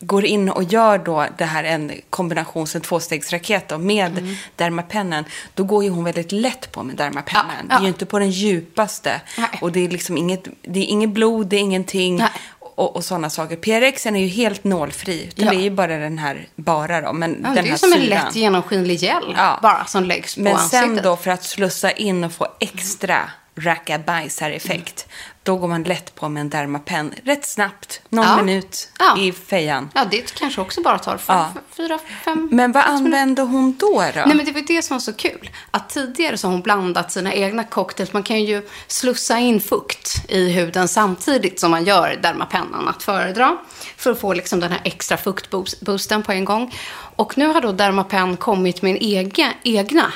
går 0.00 0.24
in 0.24 0.48
och 0.48 0.62
gör 0.62 0.98
då 0.98 1.26
det 1.38 1.44
här 1.44 1.64
en 1.64 1.92
kombination, 2.10 2.66
en 2.74 2.80
tvåstegsraket 2.80 3.68
då, 3.68 3.78
med 3.78 4.36
Dermapennen, 4.56 5.24
då 5.54 5.64
går 5.64 5.84
ju 5.84 5.90
hon 5.90 6.04
väldigt 6.04 6.32
lätt 6.32 6.72
på 6.72 6.82
med 6.82 6.96
Dermapennen. 6.96 7.44
Ja, 7.60 7.64
Det 7.68 7.74
är 7.74 7.78
ja. 7.78 7.82
ju 7.82 7.88
inte 7.88 8.06
på 8.06 8.18
den 8.18 8.30
djupaste. 8.30 9.20
Nej. 9.38 9.48
Och 9.60 9.72
det 9.72 9.84
är 9.84 9.88
liksom 9.88 10.16
inget, 10.16 10.44
det 10.62 10.80
är 10.80 10.84
inget 10.84 11.10
blod, 11.10 11.46
det 11.46 11.56
är 11.56 11.60
ingenting. 11.60 12.16
Nej. 12.16 12.28
Och, 12.76 12.96
och 12.96 13.04
sådana 13.04 13.30
saker. 13.30 13.56
PRX 13.56 14.06
är 14.06 14.10
ju 14.16 14.26
helt 14.26 14.64
nålfri. 14.64 15.30
Ja. 15.34 15.50
Det 15.50 15.56
är 15.56 15.60
ju 15.60 15.70
bara 15.70 15.96
den 15.96 16.18
här, 16.18 16.48
bara 16.56 17.00
då, 17.00 17.12
men 17.12 17.30
Ja, 17.42 17.48
den 17.48 17.54
det 17.54 17.60
är 17.60 17.62
här 17.62 17.70
ju 17.70 17.78
som 17.78 17.92
en 17.92 18.00
syran. 18.00 18.24
lätt 18.26 18.36
genomskinlig 18.36 18.96
gel 19.02 19.34
Ja. 19.36 19.58
bara 19.62 19.84
som 19.84 20.04
läggs 20.04 20.34
på 20.34 20.40
Men 20.40 20.52
ansiktet. 20.56 20.80
sen 20.80 21.00
då 21.02 21.16
för 21.16 21.30
att 21.30 21.44
slussa 21.44 21.90
in 21.90 22.24
och 22.24 22.32
få 22.32 22.46
extra 22.60 23.18
rackabajsar-effekt, 23.56 25.06
då 25.42 25.56
går 25.56 25.68
man 25.68 25.82
lätt 25.82 26.14
på 26.14 26.28
med 26.28 26.40
en 26.40 26.50
Dermapen 26.50 27.14
rätt 27.24 27.44
snabbt, 27.46 28.00
någon 28.08 28.24
Ja. 28.26 28.42
minut 28.42 28.88
Ja. 28.98 29.18
i 29.18 29.32
fejan. 29.32 29.90
Ja, 29.94 30.04
det 30.10 30.34
kanske 30.34 30.60
också 30.60 30.82
bara 30.82 30.98
tar 30.98 31.16
fem, 31.18 31.36
Ja. 31.36 31.52
fyra, 31.76 31.98
fem... 32.24 32.48
Men 32.52 32.72
vad 32.72 32.84
minuter. 32.84 33.04
använde 33.06 33.42
hon 33.42 33.76
då? 33.80 33.92
då? 34.14 34.20
Nej, 34.26 34.34
men 34.36 34.44
det 34.46 34.52
var 34.52 34.60
det 34.60 34.82
som 34.82 34.94
var 34.94 35.00
så 35.00 35.12
kul. 35.12 35.50
Att 35.70 35.88
tidigare 35.90 36.36
så 36.38 36.46
har 36.46 36.52
hon 36.52 36.62
blandat 36.62 37.12
sina 37.12 37.32
egna 37.34 37.64
cocktails. 37.64 38.12
Man 38.12 38.22
kan 38.22 38.44
ju 38.44 38.68
slussa 38.86 39.38
in 39.38 39.60
fukt 39.60 40.24
i 40.28 40.50
huden 40.52 40.88
samtidigt 40.88 41.60
som 41.60 41.70
man 41.70 41.84
gör 41.84 42.18
Dermapennan 42.22 42.88
att 42.88 43.02
föredra. 43.02 43.56
För 43.96 44.10
att 44.10 44.20
få 44.20 44.32
liksom 44.32 44.60
den 44.60 44.72
här 44.72 44.80
extra 44.84 45.16
fuktboosten 45.16 46.22
på 46.22 46.32
en 46.32 46.44
gång. 46.44 46.74
Och 47.16 47.38
nu 47.38 47.46
har 47.46 47.60
då 47.60 47.72
Dermapen 47.72 48.36
kommit 48.36 48.82
med 48.82 48.90
en 48.90 48.96
egen, 49.02 49.52
egna 49.62 50.12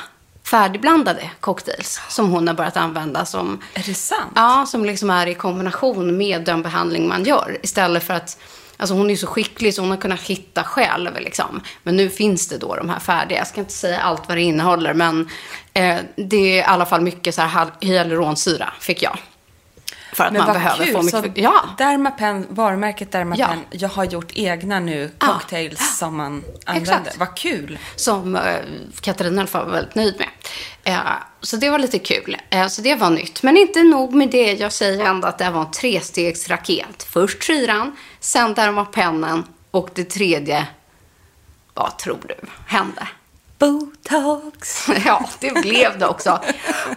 färdigblandade 0.49 1.29
cocktails. 1.39 2.01
Som 2.09 2.29
hon 2.31 2.47
har 2.47 2.55
börjat 2.55 2.77
använda 2.77 3.25
som 3.25 3.61
Är 3.73 3.83
det 3.85 3.93
sant? 3.93 4.31
Ja, 4.35 4.65
som 4.67 4.85
liksom 4.85 5.09
är 5.09 5.27
i 5.27 5.35
kombination 5.35 6.17
med 6.17 6.41
den 6.45 6.61
behandling 6.61 7.07
man 7.07 7.23
gör. 7.23 7.57
Istället 7.63 8.03
för 8.03 8.13
att, 8.13 8.37
alltså 8.77 8.95
hon 8.95 9.09
är 9.09 9.15
så 9.15 9.27
skicklig 9.27 9.73
så 9.73 9.81
hon 9.81 9.89
har 9.89 9.97
kunnat 9.97 10.21
hitta 10.21 10.63
själv 10.63 11.19
liksom. 11.19 11.61
Men 11.83 11.95
nu 11.95 12.09
finns 12.09 12.47
det 12.47 12.57
då 12.57 12.75
de 12.75 12.89
här 12.89 12.99
färdiga. 12.99 13.37
Jag 13.37 13.47
ska 13.47 13.59
inte 13.59 13.73
säga 13.73 13.99
allt 14.01 14.27
vad 14.27 14.37
det 14.37 14.41
innehåller, 14.41 14.93
men 14.93 15.29
eh, 15.73 15.97
det 16.15 16.37
är 16.37 16.57
i 16.57 16.63
alla 16.63 16.85
fall 16.85 17.01
mycket 17.01 17.35
så 17.35 17.41
här 17.41 17.65
hy- 17.65 17.87
hyaluronsyra, 17.87 18.73
fick 18.79 19.03
jag. 19.03 19.17
För 20.13 20.23
att 20.25 20.33
Men 20.33 20.43
man 20.45 20.53
behöver 20.53 20.85
kul. 20.85 20.93
få 20.95 21.01
mycket... 21.01 21.21
Så 21.35 21.41
ja, 21.41 21.63
Dermapen, 21.77 22.47
varumärket 22.49 23.11
Dermapen, 23.11 23.39
Ja. 23.69 23.77
jag 23.79 23.89
har 23.89 24.03
gjort 24.03 24.31
egna 24.33 24.79
nu 24.79 25.11
Ja. 25.19 25.27
cocktails 25.27 25.97
som 25.97 26.17
man 26.17 26.43
använder. 26.65 26.93
Exakt. 26.99 27.17
Vad 27.17 27.35
kul. 27.37 27.79
som 27.95 28.35
eh, 28.35 28.41
Katarina 29.01 29.47
var 29.51 29.65
väldigt 29.65 29.95
nöjd 29.95 30.15
med. 30.19 30.27
Eh, 30.83 30.99
så 31.41 31.57
det 31.57 31.69
var 31.69 31.79
lite 31.79 31.99
kul. 31.99 32.37
Eh, 32.49 32.67
så 32.67 32.81
det 32.81 32.95
var 32.95 33.09
nytt. 33.09 33.43
Men 33.43 33.57
inte 33.57 33.83
nog 33.83 34.13
med 34.13 34.29
det. 34.31 34.53
Jag 34.53 34.71
säger 34.73 35.05
ändå 35.05 35.27
att 35.27 35.37
det 35.37 35.49
var 35.49 35.61
en 35.61 35.71
trestegsraket. 35.71 37.03
Först 37.03 37.43
syran, 37.43 37.95
sen 38.19 38.53
Dermapennen 38.53 39.43
och 39.71 39.89
det 39.93 40.03
tredje, 40.03 40.67
vad 41.73 41.97
tror 41.97 42.19
du, 42.27 42.35
hände? 42.67 43.07
Botox. 43.57 44.87
Ja, 45.05 45.29
det 45.39 45.61
blev 45.61 45.99
det 45.99 46.07
också. 46.07 46.39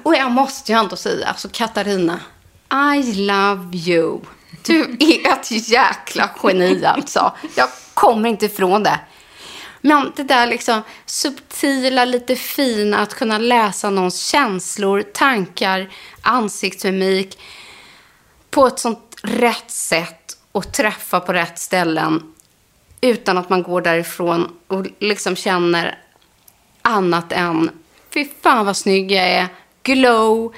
Och 0.03 0.14
jag 0.14 0.31
måste 0.31 0.72
ju 0.72 0.79
ändå 0.79 0.96
säga, 0.96 1.27
alltså 1.29 1.48
Katarina, 1.53 2.20
i 2.73 3.03
love 3.27 3.77
you. 3.77 4.21
Du 4.63 4.97
är 5.01 5.33
ett 5.33 5.69
jäkla 5.69 6.31
geni 6.43 6.85
alltså. 6.85 7.33
Jag 7.55 7.69
kommer 7.95 8.29
inte 8.29 8.47
ifrån 8.47 8.83
det. 8.83 9.01
Men 9.81 10.13
det 10.17 10.23
där 10.23 10.47
liksom 10.47 10.83
subtila, 11.07 12.05
lite 12.05 12.37
fina, 12.37 12.99
att 12.99 13.15
kunna 13.15 13.39
läsa 13.39 13.91
någons 13.91 14.27
känslor, 14.27 15.03
tankar, 15.03 15.91
ansiktsmimik 16.23 17.39
på 18.51 18.67
ett 18.67 18.79
sånt 18.79 19.17
rätt 19.23 19.71
sätt 19.71 20.37
och 20.53 20.73
träffa 20.73 21.21
på 21.21 21.33
rätt 21.33 21.59
ställen 21.59 22.23
utan 23.01 23.39
att 23.39 23.49
man 23.49 23.63
går 23.63 23.81
därifrån 23.81 24.57
och 24.67 24.87
liksom 24.99 25.37
känner 25.37 25.99
annat 26.83 27.33
än 27.33 27.71
fy 28.15 28.29
fan 28.43 28.67
vad 28.67 28.77
snygg 28.77 29.13
jag 29.13 29.29
är, 29.29 29.49
glow, 29.83 30.55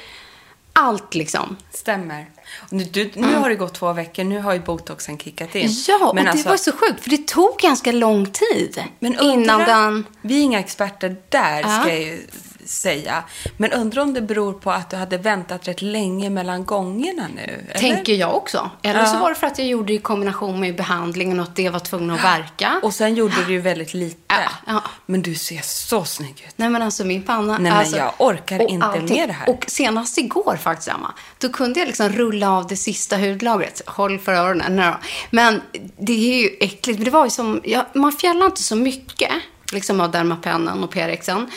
allt 0.75 1.15
liksom. 1.15 1.57
Stämmer. 1.71 2.27
Nu, 2.71 2.85
du, 2.85 3.11
nu 3.15 3.35
har 3.37 3.49
det 3.49 3.55
gått 3.55 3.75
två 3.75 3.93
veckor, 3.93 4.25
nu 4.25 4.41
har 4.41 4.53
ju 4.53 4.61
botoxen 4.61 5.19
kickat 5.19 5.55
in. 5.55 5.71
Ja, 5.89 6.09
och 6.09 6.15
Men 6.15 6.25
det 6.25 6.31
alltså- 6.31 6.49
var 6.49 6.57
så 6.57 6.73
sjukt, 6.73 7.01
för 7.03 7.11
det 7.11 7.27
tog 7.29 7.57
ganska 7.59 7.93
lång 7.93 8.27
tid 8.27 8.83
Men 8.99 9.17
undra, 9.17 9.33
innan 9.35 9.61
den... 9.61 10.07
Vi 10.23 10.39
är 10.39 10.43
inga 10.43 10.59
experter 10.61 11.17
där, 11.29 11.61
Ja. 11.61 11.81
ska 11.81 11.89
jag 11.93 12.03
ju 12.03 12.27
säga. 12.67 13.25
Men 13.57 13.73
undrar 13.73 14.03
om 14.03 14.15
det 14.15 14.21
beror 14.23 14.53
på 14.53 14.71
att 14.71 14.91
du 14.91 14.97
hade 14.97 15.19
väntat 15.19 15.69
rätt 15.69 15.83
länge 15.83 16.31
mellan 16.31 16.65
gångerna 16.65 17.29
nu? 17.37 17.43
Eller? 17.69 17.79
Tänker 17.81 18.13
jag 18.15 18.35
också. 18.37 18.71
Eller 18.83 19.05
så 19.05 19.17
Ja. 19.17 19.21
var 19.21 19.29
det 19.29 19.35
för 19.35 19.47
att 19.47 19.59
jag 19.59 19.67
gjorde 19.69 19.87
det 19.87 19.93
i 19.95 19.99
kombination 19.99 20.61
med 20.61 20.77
behandlingen 20.77 21.41
och 21.41 21.45
att 21.47 21.57
det 21.57 21.71
var 21.71 21.79
tvungen 21.81 22.11
att 22.11 22.25
verka. 22.25 22.81
Och 22.83 22.95
sen 22.95 23.15
gjorde 23.15 23.35
du 23.47 23.53
ju 23.53 23.61
väldigt 23.61 23.95
lite. 23.95 24.17
Ja, 24.29 24.37
ja. 24.67 24.83
Men 25.07 25.23
du 25.23 25.35
ser 25.35 25.61
så 25.63 26.05
snygg 26.05 26.45
ut. 26.49 26.55
Nej 26.57 26.69
men 26.69 26.83
alltså 26.83 27.05
min 27.05 27.23
panna. 27.23 27.53
Nej, 27.53 27.61
men 27.63 27.73
alltså, 27.73 27.97
jag 27.97 28.13
orkar 28.19 28.71
inte 28.71 28.87
allting. 28.87 29.19
med 29.19 29.29
det 29.29 29.33
här. 29.33 29.49
Och 29.49 29.65
senast 29.69 30.19
igår 30.19 30.57
faktiskt, 30.63 30.89
Emma, 30.89 31.13
då 31.39 31.49
kunde 31.49 31.81
jag 31.81 31.87
liksom 31.87 32.09
rulla 32.09 32.51
av 32.51 32.67
det 32.67 32.77
sista 32.77 33.17
hudlagret. 33.17 33.83
Håll 33.87 34.19
för 34.19 34.33
öronen. 34.33 34.77
Nej. 34.77 34.95
Men 35.31 35.63
det 35.99 36.13
är 36.13 36.43
ju 36.43 36.51
äckligt. 36.61 36.99
Men 36.99 37.05
Det 37.05 37.11
var 37.11 37.25
ju 37.25 37.31
som, 37.31 37.61
man 37.95 38.13
fjällar 38.13 38.47
inte 38.47 38.63
så 38.63 38.77
mycket 38.77 39.31
liksom 39.73 40.01
av 40.01 40.11
Dermapennen 40.11 40.85
och 40.85 40.91
PRXen. 40.91 41.51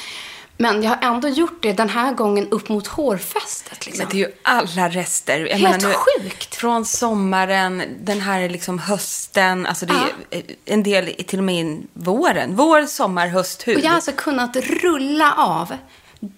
Men 0.59 0.83
jag 0.83 0.89
har 0.89 1.13
ändå 1.15 1.27
gjort 1.27 1.57
det 1.63 1.73
den 1.73 1.89
här 1.89 2.13
gången 2.13 2.47
upp 2.49 2.69
mot 2.69 2.87
hårfästet. 2.87 3.85
Liksom. 3.85 4.03
Men 4.03 4.11
det 4.11 4.23
är 4.23 4.27
ju 4.27 4.33
alla 4.41 4.89
rester. 4.89 5.39
Jag 5.39 5.57
Helt 5.57 5.81
menar 5.81 5.95
sjukt. 5.95 6.55
Från 6.55 6.85
sommaren, 6.85 7.83
den 8.01 8.21
här 8.21 8.49
liksom 8.49 8.79
hösten, 8.79 9.65
alltså 9.65 9.85
det 9.85 9.93
är 10.31 10.43
en 10.65 10.83
del 10.83 11.13
till 11.27 11.39
och 11.39 11.45
med 11.45 11.55
in 11.55 11.87
våren. 11.93 12.55
Vår, 12.55 12.85
sommar, 12.85 13.27
höst, 13.27 13.67
hud. 13.67 13.77
Och 13.77 13.83
jag 13.83 13.89
har 13.89 13.95
alltså 13.95 14.11
kunnat 14.11 14.55
rulla 14.55 15.33
av 15.37 15.73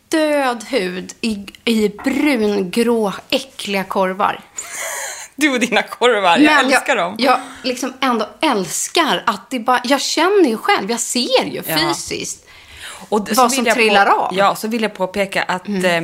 död 0.10 0.64
hud 0.64 1.14
i, 1.22 1.46
i 1.66 1.90
brungrå, 1.90 3.14
äckliga 3.30 3.84
korvar. 3.84 4.40
Du 5.36 5.50
och 5.54 5.60
dina 5.60 5.82
korvar, 5.84 6.38
jag 6.38 6.60
älskar 6.60 6.96
dem. 6.96 7.16
Jag 7.20 7.40
liksom 7.64 7.94
ändå 8.02 8.30
älskar 8.42 9.24
att 9.26 9.50
det 9.50 9.60
bara... 9.60 9.82
Jag 9.84 10.02
känner 10.02 10.50
ju 10.50 10.58
själv, 10.58 10.92
jag 10.92 11.00
ser 11.00 11.46
ju 11.46 11.62
Ja. 11.68 11.78
fysiskt. 11.78 12.46
Och 13.10 13.20
vad 13.20 13.36
så 13.36 13.50
som 13.50 13.66
trillar 13.66 14.06
på, 14.06 14.12
av. 14.12 14.34
Mm. 14.34 14.38
Ja, 14.38 14.56
så 14.56 14.68
vill 14.68 14.82
jag 14.82 14.94
påpeka 14.94 15.44
att 15.44 15.70
eh, 15.70 16.02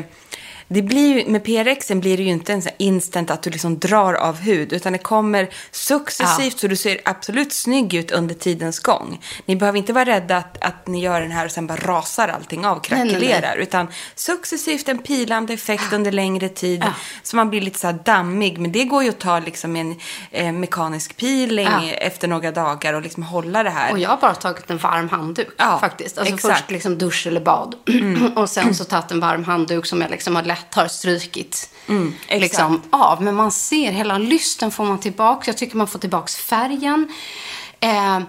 det 0.67 0.81
blir 0.81 1.17
ju, 1.19 1.31
med 1.31 1.43
PRXen 1.43 1.99
blir 1.99 2.17
det 2.17 2.23
ju 2.23 2.29
inte 2.29 2.53
en 2.53 2.61
sån 2.61 2.71
instant 2.77 3.31
att 3.31 3.41
du 3.43 3.49
liksom 3.49 3.79
drar 3.79 4.13
av 4.13 4.35
hud, 4.39 4.73
utan 4.73 4.93
det 4.93 4.99
kommer 4.99 5.49
successivt 5.71 6.59
så 6.59 6.67
du 6.67 6.75
ser 6.75 7.01
absolut 7.05 7.53
snygg 7.53 7.93
ut 7.93 8.11
under 8.11 8.35
tidens 8.35 8.79
gång. 8.79 9.21
Ni 9.45 9.55
behöver 9.55 9.77
inte 9.77 9.93
vara 9.93 10.05
rädda 10.05 10.37
att, 10.37 10.63
att 10.63 10.87
ni 10.87 11.01
gör 11.01 11.21
den 11.21 11.31
här 11.31 11.45
och 11.45 11.51
sen 11.51 11.67
bara 11.67 11.77
rasar 11.77 12.27
allting 12.27 12.65
av, 12.65 12.79
krackelerar, 12.79 13.55
utan 13.57 13.87
successivt 14.15 14.89
en 14.89 14.97
pilande 14.97 15.53
effekt 15.53 15.93
under 15.93 16.11
längre 16.11 16.49
tid, 16.49 16.81
Ja. 16.85 16.93
så 17.23 17.35
man 17.35 17.49
blir 17.49 17.61
lite 17.61 17.79
så 17.79 17.87
här 17.87 17.99
dammig. 18.05 18.57
Men 18.57 18.71
det 18.71 18.83
går 18.83 19.03
ju 19.03 19.09
att 19.09 19.19
ta 19.19 19.39
liksom 19.39 19.75
en 19.75 19.95
eh, 20.31 20.51
mekanisk 20.51 21.17
peeling 21.17 21.65
Ja. 21.67 21.89
efter 21.91 22.27
några 22.27 22.51
dagar 22.51 22.93
och 22.93 23.01
liksom 23.01 23.23
hålla 23.23 23.63
det 23.63 23.69
här. 23.69 23.91
Och 23.91 23.99
jag 23.99 24.09
har 24.09 24.17
bara 24.17 24.35
tagit 24.35 24.69
en 24.69 24.77
varm 24.77 25.09
handduk 25.09 25.47
Ja, 25.57 25.77
faktiskt. 25.79 26.17
Alltså 26.17 26.33
exakt. 26.33 26.57
först 26.57 26.71
liksom 26.71 26.97
dusch 26.97 27.27
eller 27.27 27.41
bad. 27.41 27.75
och 28.35 28.49
sen 28.49 28.75
så 28.75 28.83
tagit 28.83 29.11
en 29.11 29.19
varm 29.19 29.43
handduk 29.43 29.85
som 29.85 30.01
jag 30.01 30.11
liksom 30.11 30.35
har 30.35 30.43
lätt 30.55 30.75
har 30.75 30.87
strukit 30.87 31.69
exakt. 32.27 32.41
liksom 32.41 32.81
av. 32.89 33.23
Men 33.23 33.35
man 33.35 33.51
ser 33.51 33.91
hela 33.91 34.17
lysten 34.17 34.71
får 34.71 34.85
man 34.85 34.99
tillbaka. 34.99 35.43
Jag 35.51 35.57
tycker 35.57 35.77
man 35.77 35.87
får 35.87 35.99
tillbaka 35.99 36.27
färgen. 36.27 37.13
Eh, 37.79 38.19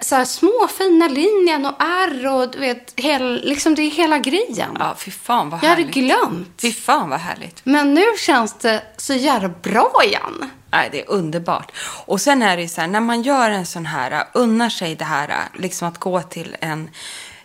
så 0.00 0.14
här 0.14 0.24
små 0.24 0.68
fina 0.78 1.08
linjen 1.08 1.66
och 1.66 1.82
ärr 1.82 2.26
och 2.26 2.50
du 2.50 2.58
vet, 2.58 2.92
hel, 2.96 3.40
liksom 3.44 3.74
det 3.74 3.82
är 3.82 3.90
hela 3.90 4.18
grejen. 4.18 4.76
Ja, 4.78 4.94
fy 4.98 5.10
fan 5.10 5.50
vad 5.50 5.62
jag 5.62 5.68
hade 5.68 5.82
härligt. 5.82 5.94
glömt. 5.94 6.60
Fy 6.60 6.72
fan 6.72 7.10
vad 7.10 7.20
härligt. 7.20 7.60
Men 7.64 7.94
nu 7.94 8.04
känns 8.18 8.54
det 8.54 8.82
så 8.96 9.14
jävla 9.14 9.48
bra 9.48 9.92
igen. 10.04 10.50
Nej, 10.70 10.88
det 10.92 11.00
är 11.00 11.10
underbart. 11.10 11.72
Och 12.06 12.20
sen 12.20 12.42
är 12.42 12.56
det 12.56 12.62
ju 12.62 12.68
så 12.68 12.80
här, 12.80 12.88
när 12.88 13.00
man 13.00 13.22
gör 13.22 13.50
en 13.50 13.66
sån 13.66 13.86
här, 13.86 14.24
unnar 14.34 14.70
sig 14.70 14.94
det 14.94 15.04
här, 15.04 15.48
liksom 15.54 15.88
att 15.88 15.98
gå 15.98 16.22
till 16.22 16.56
en 16.60 16.90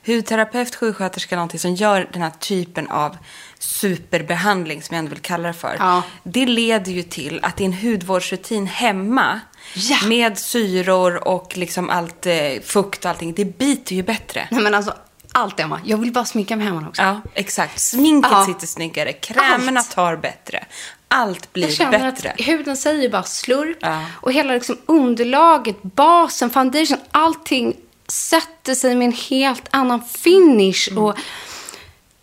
hudterapeut, 0.06 0.76
sjuksköterska, 0.76 1.36
någonting 1.36 1.60
som 1.60 1.76
gör 1.76 2.10
den 2.13 2.21
här 2.21 2.32
typen 2.39 2.88
av 2.88 3.17
superbehandling, 3.63 4.82
som 4.84 4.93
jag 4.95 4.99
ändå 4.99 5.10
vill 5.10 5.19
kalla 5.19 5.47
det 5.47 5.54
för. 5.54 5.76
Ja. 5.80 6.04
Det 6.23 6.45
leder 6.45 6.91
ju 6.91 7.04
till 7.04 7.39
att 7.43 7.58
din 7.58 7.73
hudvårdsrutin 7.73 8.67
hemma, 8.67 9.39
Ja. 9.76 9.97
med 10.06 10.38
syror 10.38 11.28
och 11.28 11.58
liksom 11.58 11.89
allt 11.89 12.26
eh, 12.26 12.34
fukt 12.63 13.06
och 13.06 13.12
allting, 13.12 13.34
det 13.34 13.45
biter 13.45 13.95
ju 13.95 14.04
bättre. 14.04 14.47
Nej 14.52 14.62
men 14.63 14.73
alltså, 14.76 14.93
allt 15.32 15.60
Emma. 15.60 15.80
Jag 15.86 15.97
vill 15.97 16.12
bara 16.12 16.26
sminka 16.26 16.56
mig 16.56 16.65
hemma 16.65 16.88
också. 16.88 17.02
Ja, 17.02 17.21
exakt. 17.34 17.80
Sminket 17.80 18.32
Ja. 18.32 18.45
sitter 18.45 18.67
snyggare, 18.67 19.13
krämerna 19.13 19.80
Allt. 19.80 19.91
tar 19.91 20.15
bättre. 20.15 20.65
Allt 21.08 21.54
blir 21.54 21.63
Jag 21.63 21.73
känner 21.73 22.12
bättre. 22.12 22.32
att 22.32 22.41
huden 22.47 22.78
säger 22.78 23.10
bara 23.10 23.23
slurp. 23.23 23.78
Ja. 23.82 24.02
Och 24.21 24.34
hela 24.34 24.54
liksom 24.54 24.78
underlaget, 24.86 25.84
basen, 25.84 26.49
foundation, 26.49 26.97
allting 27.12 27.76
sätter 28.08 28.76
sig 28.76 28.95
med 28.95 29.06
en 29.06 29.13
helt 29.30 29.67
annan 29.71 30.02
finish. 30.02 30.88
Mm. 30.91 31.04
Och 31.04 31.15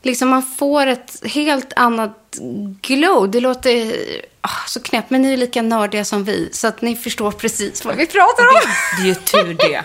liksom 0.02 0.28
man 0.28 0.42
får 0.42 0.86
ett 0.86 1.22
helt 1.24 1.72
annat 1.76 2.38
glow. 2.80 3.30
Det 3.30 3.40
låter 3.40 3.92
ah, 4.40 4.66
så 4.66 4.82
knäppt, 4.82 5.10
men 5.10 5.22
ni 5.22 5.32
är 5.32 5.36
lika 5.36 5.62
nördiga 5.62 6.04
som 6.04 6.24
vi. 6.24 6.48
Så 6.52 6.66
att 6.66 6.82
ni 6.82 6.96
förstår 6.96 7.32
precis 7.32 7.84
vad 7.84 7.96
vi 7.96 8.06
pratar 8.06 8.42
om. 8.42 8.60
Det 8.96 9.02
är 9.02 9.06
ju 9.06 9.14
tur 9.14 9.54
det. 9.54 9.84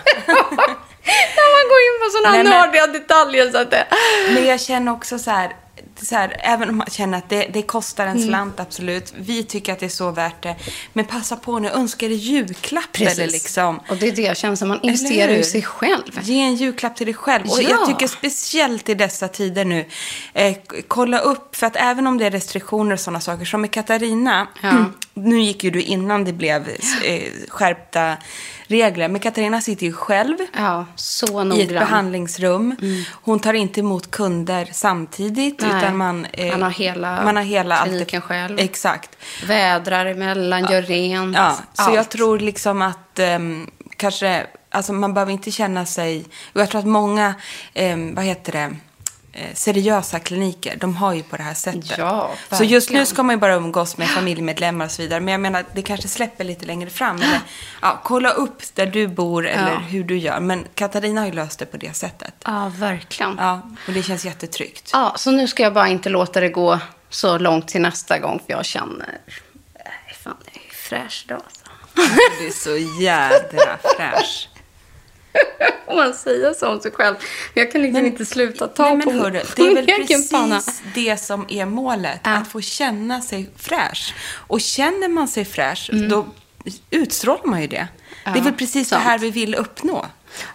När 1.36 1.48
man 1.56 1.68
går 1.68 1.80
in 1.86 1.96
på 2.02 2.10
sådana 2.10 2.58
nördiga 2.58 2.86
detaljer. 2.86 3.50
Så 3.50 3.58
att 3.58 3.70
det... 3.70 3.86
Men 4.34 4.46
jag 4.46 4.60
känner 4.60 4.92
också 4.92 5.18
så 5.18 5.30
här, 5.30 5.56
så 6.02 6.14
här 6.14 6.36
även 6.40 6.68
om 6.68 6.76
man 6.76 6.86
känner 6.90 7.18
att 7.18 7.28
det, 7.28 7.46
det 7.52 7.62
kostar 7.62 8.04
Mm. 8.06 8.16
en 8.16 8.26
slant, 8.28 8.60
absolut. 8.60 9.12
Vi 9.16 9.42
tycker 9.44 9.72
att 9.72 9.78
det 9.80 9.86
är 9.86 9.90
så 9.90 10.10
värt 10.10 10.42
det. 10.42 10.56
Men 10.92 11.04
passa 11.04 11.36
på 11.36 11.58
nu, 11.58 11.68
önska 11.70 12.08
dig 12.08 12.16
julklapp 12.16 12.92
Precis. 12.92 13.18
eller 13.18 13.32
liksom. 13.32 13.80
Och 13.88 13.96
det 13.96 14.08
är 14.08 14.12
det 14.12 14.22
jag 14.22 14.36
känner 14.36 14.56
som 14.56 14.68
man 14.68 14.80
investerar 14.82 15.32
i 15.32 15.44
sig 15.44 15.62
själv. 15.62 16.20
Ge 16.22 16.40
en 16.40 16.54
julklapp 16.54 16.96
till 16.96 17.06
dig 17.06 17.14
själv. 17.14 17.44
Och 17.50 17.62
Ja. 17.62 17.68
jag 17.70 17.86
tycker 17.86 18.06
speciellt 18.06 18.88
i 18.88 18.94
dessa 18.94 19.28
tider 19.28 19.64
nu, 19.64 19.84
eh, 20.34 20.56
kolla 20.88 21.18
upp, 21.18 21.56
för 21.56 21.66
att 21.66 21.76
även 21.76 22.06
om 22.06 22.18
det 22.18 22.26
är 22.26 22.30
restriktioner 22.30 22.92
och 22.92 23.00
sådana 23.00 23.20
saker, 23.20 23.44
som 23.44 23.60
med 23.60 23.70
Katarina, 23.70 24.48
Ja. 24.62 24.84
Nu 25.16 25.40
gick 25.40 25.64
ju 25.64 25.70
du 25.70 25.82
innan 25.82 26.24
det 26.24 26.32
blev 26.32 26.68
eh, 27.04 27.22
skärpta 27.48 28.16
regler, 28.66 29.08
men 29.08 29.20
Katarina 29.20 29.60
sitter 29.60 29.86
ju 29.86 29.92
själv 29.92 30.36
Ja, 30.56 30.86
så 30.96 31.54
i 31.54 31.62
ett 31.62 31.68
behandlingsrum. 31.68 32.76
Hon 33.12 33.40
tar 33.40 33.54
inte 33.54 33.80
emot 33.80 34.10
kunder 34.10 34.68
samtidigt. 34.72 35.60
Nej. 35.60 35.76
Utan 35.78 35.96
man, 35.96 36.26
eh, 36.32 36.50
Man 36.52 36.62
har 36.62 36.70
hela 36.70 37.22
man 37.24 37.36
har 37.36 37.42
hela 37.42 37.84
kliniken 37.84 38.18
allt- 38.18 38.24
själv. 38.28 38.58
Exakt. 38.58 39.10
Vädrar 39.46 40.06
emellan, 40.06 40.66
gör 40.70 40.82
rent. 40.82 41.36
Ja, 41.36 41.58
så 41.72 41.82
allt. 41.82 41.94
jag 41.94 42.08
tror 42.08 42.38
liksom 42.38 42.82
att 42.82 43.18
ehm, 43.18 43.70
kanske, 43.96 44.46
alltså 44.70 44.92
man 44.92 45.14
behöver 45.14 45.32
inte 45.32 45.50
känna 45.50 45.86
sig, 45.86 46.24
och 46.52 46.60
jag 46.60 46.70
tror 46.70 46.78
att 46.78 46.86
många, 46.86 47.34
ehm, 47.74 48.14
vad 48.14 48.24
heter 48.24 48.52
det, 48.52 48.58
eh, 48.58 48.70
seriösa 49.54 50.18
kliniker, 50.18 50.76
de 50.76 50.96
har 50.96 51.14
ju 51.14 51.22
på 51.22 51.36
det 51.36 51.42
här 51.42 51.54
sättet. 51.54 51.98
Ja, 51.98 52.30
så 52.50 52.64
just 52.64 52.90
nu 52.90 53.06
ska 53.06 53.22
man 53.22 53.34
ju 53.34 53.40
bara 53.40 53.54
umgås 53.54 53.96
med 53.96 54.08
familjemedlemmar 54.08 54.84
och 54.84 54.90
så 54.90 55.02
vidare. 55.02 55.20
Men 55.20 55.32
jag 55.32 55.40
menar, 55.40 55.64
det 55.72 55.82
kanske 55.82 56.08
släpper 56.08 56.44
lite 56.44 56.66
längre 56.66 56.90
fram. 56.90 57.16
Eller, 57.16 57.40
ja, 57.82 58.00
kolla 58.04 58.30
upp 58.30 58.62
där 58.74 58.86
du 58.86 59.08
bor 59.08 59.46
eller 59.48 59.70
Ja. 59.72 59.78
hur 59.78 60.04
du 60.04 60.16
gör. 60.18 60.40
Men 60.40 60.64
Katarina 60.74 61.20
har 61.20 61.26
ju 61.26 61.32
löst 61.32 61.58
det 61.58 61.66
på 61.66 61.76
det 61.76 61.96
sättet. 61.96 62.34
Ja, 62.44 62.72
verkligen. 62.76 63.34
Ja. 63.38 63.44
Ja, 63.44 63.70
och 63.86 63.92
det 63.92 64.02
känns 64.02 64.24
jättetryggt. 64.24 64.92
så 65.16 65.30
nu 65.30 65.48
ska 65.48 65.62
jag 65.62 65.74
bara 65.74 65.88
inte 65.88 66.08
låta 66.08 66.40
det 66.40 66.48
gå 66.48 66.78
så 67.10 67.38
långt 67.38 67.68
till 67.68 67.80
nästa 67.80 68.18
gång. 68.18 68.38
För 68.46 68.52
jag 68.52 68.64
känner, 68.64 69.18
nej 69.84 70.16
fan, 70.24 70.36
det 70.44 70.58
är 70.68 70.74
fräsch 70.74 71.24
dag. 71.28 71.42
alltså. 71.44 71.64
Du 72.40 72.46
är 72.46 72.50
så 72.50 73.02
jädra 73.02 73.78
fräsch. 73.96 74.48
Om 75.86 75.96
man 75.96 76.14
säger 76.14 76.52
så 76.54 76.68
om 76.68 76.80
sig 76.80 76.90
själv. 76.92 77.16
Men 77.54 77.64
jag 77.64 77.72
kan 77.72 77.82
liksom 77.82 78.06
inte 78.06 78.24
sluta 78.26 78.66
ta 78.68 78.94
Nej, 78.94 79.02
på 79.04 79.10
men 79.10 79.20
hörru, 79.20 79.42
det 79.56 79.62
är 79.62 79.74
väl 79.74 79.86
precis 80.06 80.30
panna. 80.30 80.60
det 80.94 81.16
som 81.16 81.46
är 81.48 81.66
målet. 81.66 82.20
Ja. 82.24 82.30
Att 82.30 82.48
få 82.48 82.60
känna 82.60 83.20
sig 83.22 83.50
fräsch. 83.56 84.14
Och 84.34 84.60
känner 84.60 85.08
man 85.08 85.28
sig 85.28 85.44
fräsch, 85.44 85.90
Mm. 85.92 86.08
då 86.08 86.26
utstrålar 86.90 87.46
man 87.46 87.60
ju 87.62 87.66
det. 87.66 87.88
det 88.24 88.38
är 88.38 88.42
väl 88.42 88.52
precis 88.52 88.88
sant. 88.88 89.02
det 89.04 89.08
här 89.10 89.18
vi 89.18 89.30
vill 89.30 89.54
uppnå. 89.54 90.06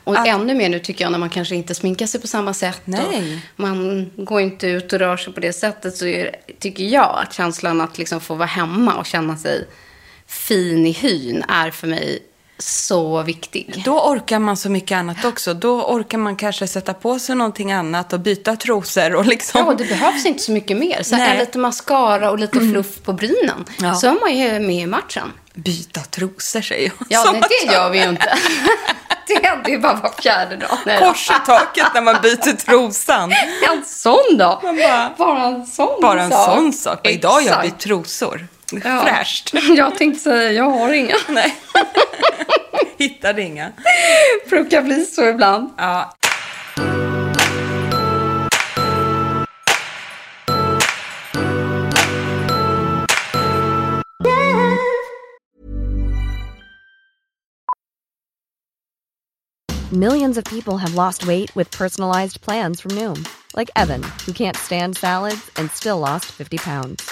Och 0.03 0.19
Att- 0.19 0.27
ännu 0.27 0.53
mer 0.55 0.69
nu 0.69 0.79
tycker 0.79 1.05
jag 1.05 1.11
när 1.11 1.19
man 1.19 1.29
kanske 1.29 1.55
inte 1.55 1.75
sminkar 1.75 2.05
sig 2.05 2.21
på 2.21 2.27
samma 2.27 2.53
sätt. 2.53 2.81
Nej. 2.85 3.45
Man 3.55 4.11
går 4.17 4.41
inte 4.41 4.67
ut 4.67 4.93
och 4.93 4.99
rör 4.99 5.17
sig 5.17 5.33
på 5.33 5.39
det 5.39 5.53
sättet. 5.53 5.97
Så 5.97 6.05
är, 6.05 6.35
tycker 6.59 6.83
jag 6.83 7.19
att 7.23 7.33
känslan 7.33 7.81
att 7.81 7.97
liksom 7.97 8.21
få 8.21 8.35
vara 8.35 8.45
hemma 8.47 8.93
och 8.97 9.05
känna 9.05 9.37
sig 9.37 9.67
fin 10.27 10.85
i 10.85 10.91
hyn 10.91 11.43
är 11.47 11.71
för 11.71 11.87
mig 11.87 12.19
så 12.61 13.21
viktig. 13.23 13.81
Då 13.85 14.01
orkar 14.01 14.39
man 14.39 14.57
så 14.57 14.69
mycket 14.69 14.95
annat 14.97 15.25
också. 15.25 15.53
Då 15.53 15.83
orkar 15.83 16.17
man 16.17 16.35
kanske 16.35 16.67
sätta 16.67 16.93
på 16.93 17.19
sig 17.19 17.35
någonting 17.35 17.71
annat 17.71 18.13
och 18.13 18.19
byta 18.19 18.55
trosor 18.55 19.15
och 19.15 19.25
liksom... 19.25 19.65
Ja, 19.67 19.73
det 19.73 19.85
behövs 19.85 20.25
inte 20.25 20.43
så 20.43 20.51
mycket 20.51 20.77
mer. 20.77 21.03
Så 21.03 21.15
här, 21.15 21.39
lite 21.39 21.57
mascara 21.57 22.31
och 22.31 22.39
lite 22.39 22.59
fluff 22.59 23.01
på 23.03 23.13
brynen. 23.13 23.65
Ja. 23.79 23.93
Så 23.95 24.07
är 24.07 24.19
man 24.21 24.37
ju 24.37 24.59
med 24.59 24.75
i 24.75 24.85
matchen. 24.85 25.31
Byta 25.53 25.99
trosor 26.01 26.61
säger 26.61 26.91
jag. 26.97 27.07
Ja, 27.09 27.31
nej, 27.31 27.41
det 27.65 27.73
gör 27.73 27.89
vi 27.89 28.03
ju 28.03 28.09
inte. 28.09 28.37
det 29.27 29.47
händer 29.47 29.69
ju 29.71 29.79
bara 29.79 29.93
var 29.93 30.11
fjärde 30.21 30.57
dag. 30.57 30.77
Nej. 30.85 30.99
Kors 30.99 31.29
i 31.29 31.45
taket 31.45 31.87
när 31.93 32.01
man 32.01 32.15
byter 32.21 32.55
trosan. 32.65 33.31
En 33.71 33.85
sån. 33.85 34.17
Man 34.37 34.59
bara- 34.77 35.13
bara 35.17 35.43
en 35.45 35.65
sån 35.65 36.01
Bara 36.01 36.21
en 36.23 36.31
sak. 36.31 36.55
sån 36.55 36.73
sak. 36.73 37.07
Idag 37.07 37.41
gör 37.43 37.61
vi 37.61 37.67
Exakt. 37.67 37.83
trosor. 37.83 38.47
Ja. 38.71 39.05
Fräscht. 39.05 39.53
Jag 39.77 39.97
tänkte 39.97 40.19
säga, 40.19 40.51
jag 40.51 40.69
har 40.69 40.93
inga. 40.93 41.15
Nej. 41.29 41.55
Hittade 42.97 43.41
inga. 43.41 43.71
brukar 44.49 44.81
bli 44.81 45.05
så 45.05 45.29
ibland. 45.29 45.69
Ja. 45.77 46.15
Millions 59.91 60.37
of 60.37 60.45
people 60.45 60.77
have 60.77 60.95
lost 60.95 61.27
weight 61.27 61.53
with 61.53 61.69
personalized 61.69 62.39
plans 62.39 62.79
from 62.79 62.91
Noom, 62.91 63.27
like 63.57 63.69
Evan, 63.75 64.01
who 64.25 64.31
can't 64.31 64.55
stand 64.55 64.95
salads 64.95 65.51
and 65.57 65.69
still 65.69 65.99
lost 65.99 66.31
50 66.31 66.59
pounds. 66.59 67.11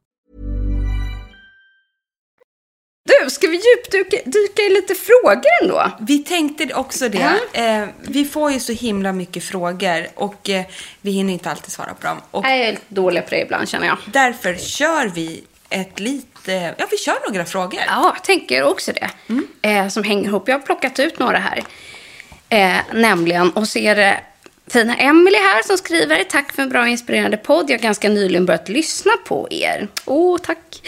Du, 3.23 3.29
ska 3.29 3.47
vi 3.47 3.55
djupdyka 3.55 4.17
dyka 4.25 4.61
i 4.61 4.69
lite 4.69 4.95
frågor 4.95 5.45
ändå? 5.61 5.91
Vi 5.99 6.19
tänkte 6.23 6.73
också 6.73 7.09
det. 7.09 7.39
Eh, 7.53 7.85
vi 8.01 8.25
får 8.25 8.51
ju 8.51 8.59
så 8.59 8.71
himla 8.71 9.13
mycket 9.13 9.43
frågor 9.43 10.07
och 10.15 10.49
eh, 10.49 10.63
vi 11.01 11.11
hinner 11.11 11.33
inte 11.33 11.49
alltid 11.51 11.71
svara 11.71 11.93
på 11.93 12.07
dem. 12.07 12.17
Och 12.31 12.45
Jag 12.45 12.51
är 12.51 12.71
lite 12.71 12.81
dålig 12.87 13.23
på 13.23 13.29
det 13.29 13.41
ibland 13.41 13.69
känner 13.69 13.87
jag. 13.87 13.97
därför 14.05 14.55
kör 14.55 15.07
vi 15.07 15.43
ett 15.69 15.99
lite... 15.99 16.75
Ja, 16.77 16.85
vi 16.91 16.97
kör 16.97 17.29
några 17.29 17.45
frågor. 17.45 17.81
Ja, 17.87 18.11
jag 18.15 18.23
tänker 18.23 18.63
också 18.63 18.91
det. 18.91 19.09
Eh, 19.69 19.87
som 19.87 20.03
hänger 20.03 20.23
ihop. 20.25 20.47
Jag 20.47 20.55
har 20.55 20.61
plockat 20.65 20.99
ut 20.99 21.19
några 21.19 21.37
här. 21.37 21.63
Eh, 22.49 22.77
nämligen, 22.93 23.49
och 23.49 23.67
så 23.67 23.79
är 23.79 23.95
det 23.95 24.19
fina 24.67 24.95
Emily 24.95 25.37
här 25.37 25.63
som 25.63 25.77
skriver. 25.77 26.23
Tack 26.23 26.53
för 26.53 26.61
en 26.61 26.69
bra 26.69 26.81
och 26.81 26.87
inspirerande 26.87 27.37
podd. 27.37 27.69
Jag 27.69 27.77
har 27.77 27.83
ganska 27.83 28.09
nyligen 28.09 28.45
börjat 28.45 28.69
lyssna 28.69 29.11
på 29.25 29.47
er. 29.51 29.87
Åh, 30.05 30.37
tack. 30.37 30.81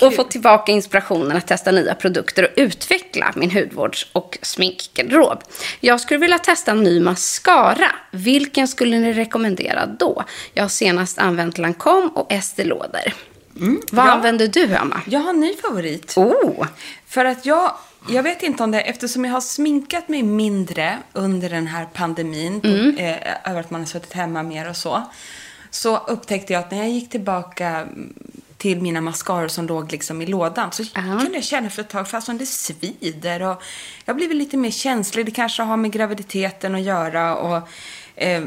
och 0.00 0.14
fått 0.14 0.30
tillbaka 0.30 0.72
inspirationen 0.72 1.36
att 1.36 1.46
testa 1.46 1.70
nya 1.70 1.94
produkter 1.94 2.42
och 2.44 2.50
utveckla 2.56 3.32
min 3.36 3.50
hudvårds 3.50 4.06
och 4.12 4.38
sminkgarderob. 4.42 5.42
Jag 5.80 6.00
skulle 6.00 6.20
vilja 6.20 6.38
testa 6.38 6.70
en 6.70 6.82
ny 6.82 7.00
mascara. 7.00 7.90
Vilken 8.10 8.68
skulle 8.68 8.98
ni 8.98 9.12
rekommendera 9.12 9.86
då? 9.86 10.24
Jag 10.54 10.64
har 10.64 10.68
senast 10.68 11.18
använt 11.18 11.58
Lancome 11.58 12.10
och 12.14 12.32
Estée 12.32 12.64
Lauder. 12.64 13.14
Vad 13.90 14.06
ja. 14.06 14.10
använder 14.10 14.48
du, 14.48 14.74
Emma? 14.74 15.00
Jag 15.06 15.20
har 15.20 15.30
en 15.30 15.40
ny 15.40 15.54
favorit. 15.54 16.16
Oh, 16.16 16.66
För 17.06 17.24
att 17.24 17.46
jag, 17.46 17.72
jag 18.08 18.22
vet 18.22 18.42
inte 18.42 18.62
om 18.62 18.70
det, 18.70 18.80
eftersom 18.80 19.24
jag 19.24 19.32
har 19.32 19.40
sminkat 19.40 20.08
mig 20.08 20.22
mindre 20.22 20.98
under 21.12 21.50
den 21.50 21.66
här 21.66 21.86
pandemin, 21.92 22.60
på, 22.60 22.68
eh, 22.68 23.50
över 23.50 23.60
att 23.60 23.70
man 23.70 23.80
har 23.80 23.86
suttit 23.86 24.12
hemma 24.12 24.42
mer 24.42 24.68
och 24.68 24.76
så, 24.76 25.02
så 25.70 25.96
upptäckte 25.96 26.52
jag 26.52 26.60
att 26.60 26.70
när 26.70 26.78
jag 26.78 26.90
gick 26.90 27.10
tillbaka 27.10 27.68
mm, 27.68 28.14
till 28.58 28.80
mina 28.80 29.00
mascaror 29.00 29.48
som 29.48 29.66
låg 29.66 29.92
liksom 29.92 30.22
i 30.22 30.26
lådan 30.26 30.72
så 30.72 30.84
kunde 30.94 31.34
jag 31.34 31.44
känna 31.44 31.66
efter 31.66 31.82
ett 31.82 31.88
tag 31.88 32.08
fast 32.08 32.26
som 32.26 32.38
det 32.38 32.46
svider 32.46 33.42
och 33.42 33.62
jag 34.04 34.16
blivit 34.16 34.36
lite 34.36 34.56
mer 34.56 34.70
känslig. 34.70 35.26
Det 35.26 35.32
kanske 35.32 35.62
har 35.62 35.76
med 35.76 35.92
graviditeten 35.92 36.74
att 36.74 36.82
göra 36.82 37.36
och 37.36 37.68
eh, 38.16 38.44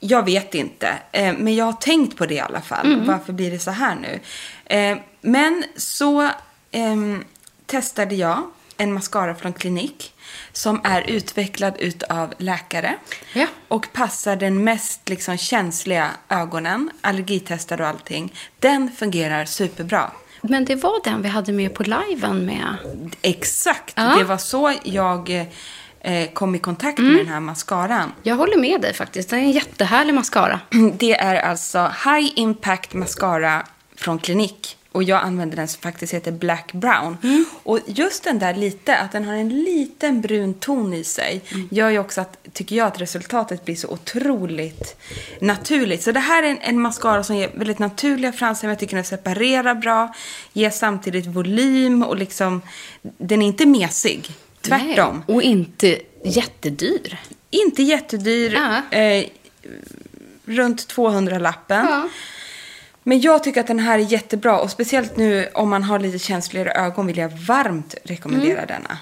jag 0.00 0.24
vet 0.24 0.54
inte. 0.54 0.94
Eh, 1.12 1.34
men 1.38 1.54
jag 1.54 1.64
har 1.64 1.72
tänkt 1.72 2.16
på 2.16 2.26
det 2.26 2.34
i 2.34 2.40
alla 2.40 2.60
fall. 2.60 3.04
Varför 3.06 3.32
blir 3.32 3.50
det 3.50 3.58
så 3.58 3.70
här 3.70 3.94
nu? 3.94 4.20
Eh, 4.64 4.98
men 5.20 5.64
så 5.76 6.30
ehm, 6.70 7.24
testade 7.66 8.14
jag 8.14 8.42
en 8.80 8.92
mascara 8.92 9.34
från 9.34 9.52
Klinik 9.52 10.12
som 10.52 10.80
är 10.84 11.10
utvecklad 11.10 11.74
utav 11.78 12.34
läkare 12.38 12.94
Ja. 13.32 13.46
och 13.68 13.92
passar 13.92 14.36
den 14.36 14.64
mest 14.64 15.08
liksom, 15.08 15.36
känsliga 15.36 16.10
ögonen, 16.28 16.90
allergitestad 17.00 17.80
och 17.80 17.86
allting. 17.86 18.32
Den 18.58 18.90
fungerar 18.96 19.44
superbra. 19.44 20.10
Men 20.42 20.64
det 20.64 20.74
var 20.74 21.04
den 21.04 21.22
vi 21.22 21.28
hade 21.28 21.52
med 21.52 21.74
på 21.74 21.82
liven 21.82 22.46
med. 22.46 22.76
Exakt, 23.22 23.92
Ja. 23.96 24.14
det 24.18 24.24
var 24.24 24.38
så 24.38 24.72
jag 24.82 25.30
eh, 26.00 26.30
kom 26.32 26.54
i 26.54 26.58
kontakt 26.58 26.98
med 26.98 27.16
den 27.16 27.28
här 27.28 27.40
mascaran. 27.40 28.12
Jag 28.22 28.36
håller 28.36 28.56
med 28.58 28.80
dig 28.80 28.94
faktiskt. 28.94 29.30
Det 29.30 29.36
är 29.36 29.40
en 29.40 29.50
jättehärlig 29.52 30.14
mascara. 30.14 30.60
Det 30.98 31.12
är 31.14 31.34
alltså 31.42 31.92
High 32.04 32.32
Impact 32.36 32.92
Mascara 32.94 33.66
från 33.96 34.18
Klinik. 34.18 34.76
Och 34.92 35.02
jag 35.02 35.22
använder 35.22 35.56
den 35.56 35.68
som 35.68 35.82
faktiskt 35.82 36.14
heter 36.14 36.32
Black 36.32 36.72
Brown. 36.72 37.16
Och 37.62 37.78
just 37.86 38.24
den 38.24 38.38
där 38.38 38.54
lite, 38.54 38.98
att 38.98 39.12
den 39.12 39.24
har 39.24 39.34
en 39.34 39.48
liten 39.48 40.20
brun 40.20 40.54
ton 40.54 40.94
i 40.94 41.04
sig, 41.04 41.42
gör 41.70 41.90
ju 41.90 41.98
också 41.98 42.20
att, 42.20 42.38
tycker 42.52 42.76
jag, 42.76 42.86
att 42.86 43.00
resultatet 43.00 43.64
blir 43.64 43.76
så 43.76 43.88
otroligt 43.88 44.96
naturligt. 45.40 46.02
Så 46.02 46.12
det 46.12 46.20
här 46.20 46.42
är 46.42 46.48
en, 46.48 46.58
en 46.60 46.80
mascara 46.80 47.22
som 47.22 47.36
ger 47.36 47.50
väldigt 47.54 47.78
naturliga 47.78 48.32
fransar, 48.32 48.68
men 48.68 48.70
jag 48.72 48.78
tycker 48.78 48.96
den 48.96 49.04
separerar 49.04 49.74
bra, 49.74 50.14
ger 50.52 50.70
samtidigt 50.70 51.26
volym 51.26 52.02
och 52.02 52.16
liksom, 52.16 52.62
den 53.02 53.42
är 53.42 53.46
inte 53.46 53.66
mesig. 53.66 54.30
Tvärtom. 54.60 55.22
Nej, 55.26 55.34
Och 55.34 55.42
inte 55.42 55.98
jättedyr. 56.24 57.18
Inte 57.50 57.82
jättedyr. 57.82 58.52
Ja. 58.54 58.98
Eh, 58.98 59.24
runt 60.44 60.94
200-lappen. 60.94 61.86
Ja. 61.90 62.08
Men 63.10 63.20
jag 63.20 63.44
tycker 63.44 63.60
att 63.60 63.66
den 63.66 63.78
här 63.78 63.98
är 63.98 64.02
jättebra. 64.02 64.60
Och 64.60 64.70
speciellt 64.70 65.16
nu 65.16 65.48
om 65.54 65.70
man 65.70 65.82
har 65.82 65.98
lite 65.98 66.18
känsligare 66.18 66.70
ögon 66.72 67.06
vill 67.06 67.16
jag 67.16 67.28
varmt 67.28 67.94
rekommendera 68.04 68.52
Mm. 68.62 68.66
denna. 68.66 68.98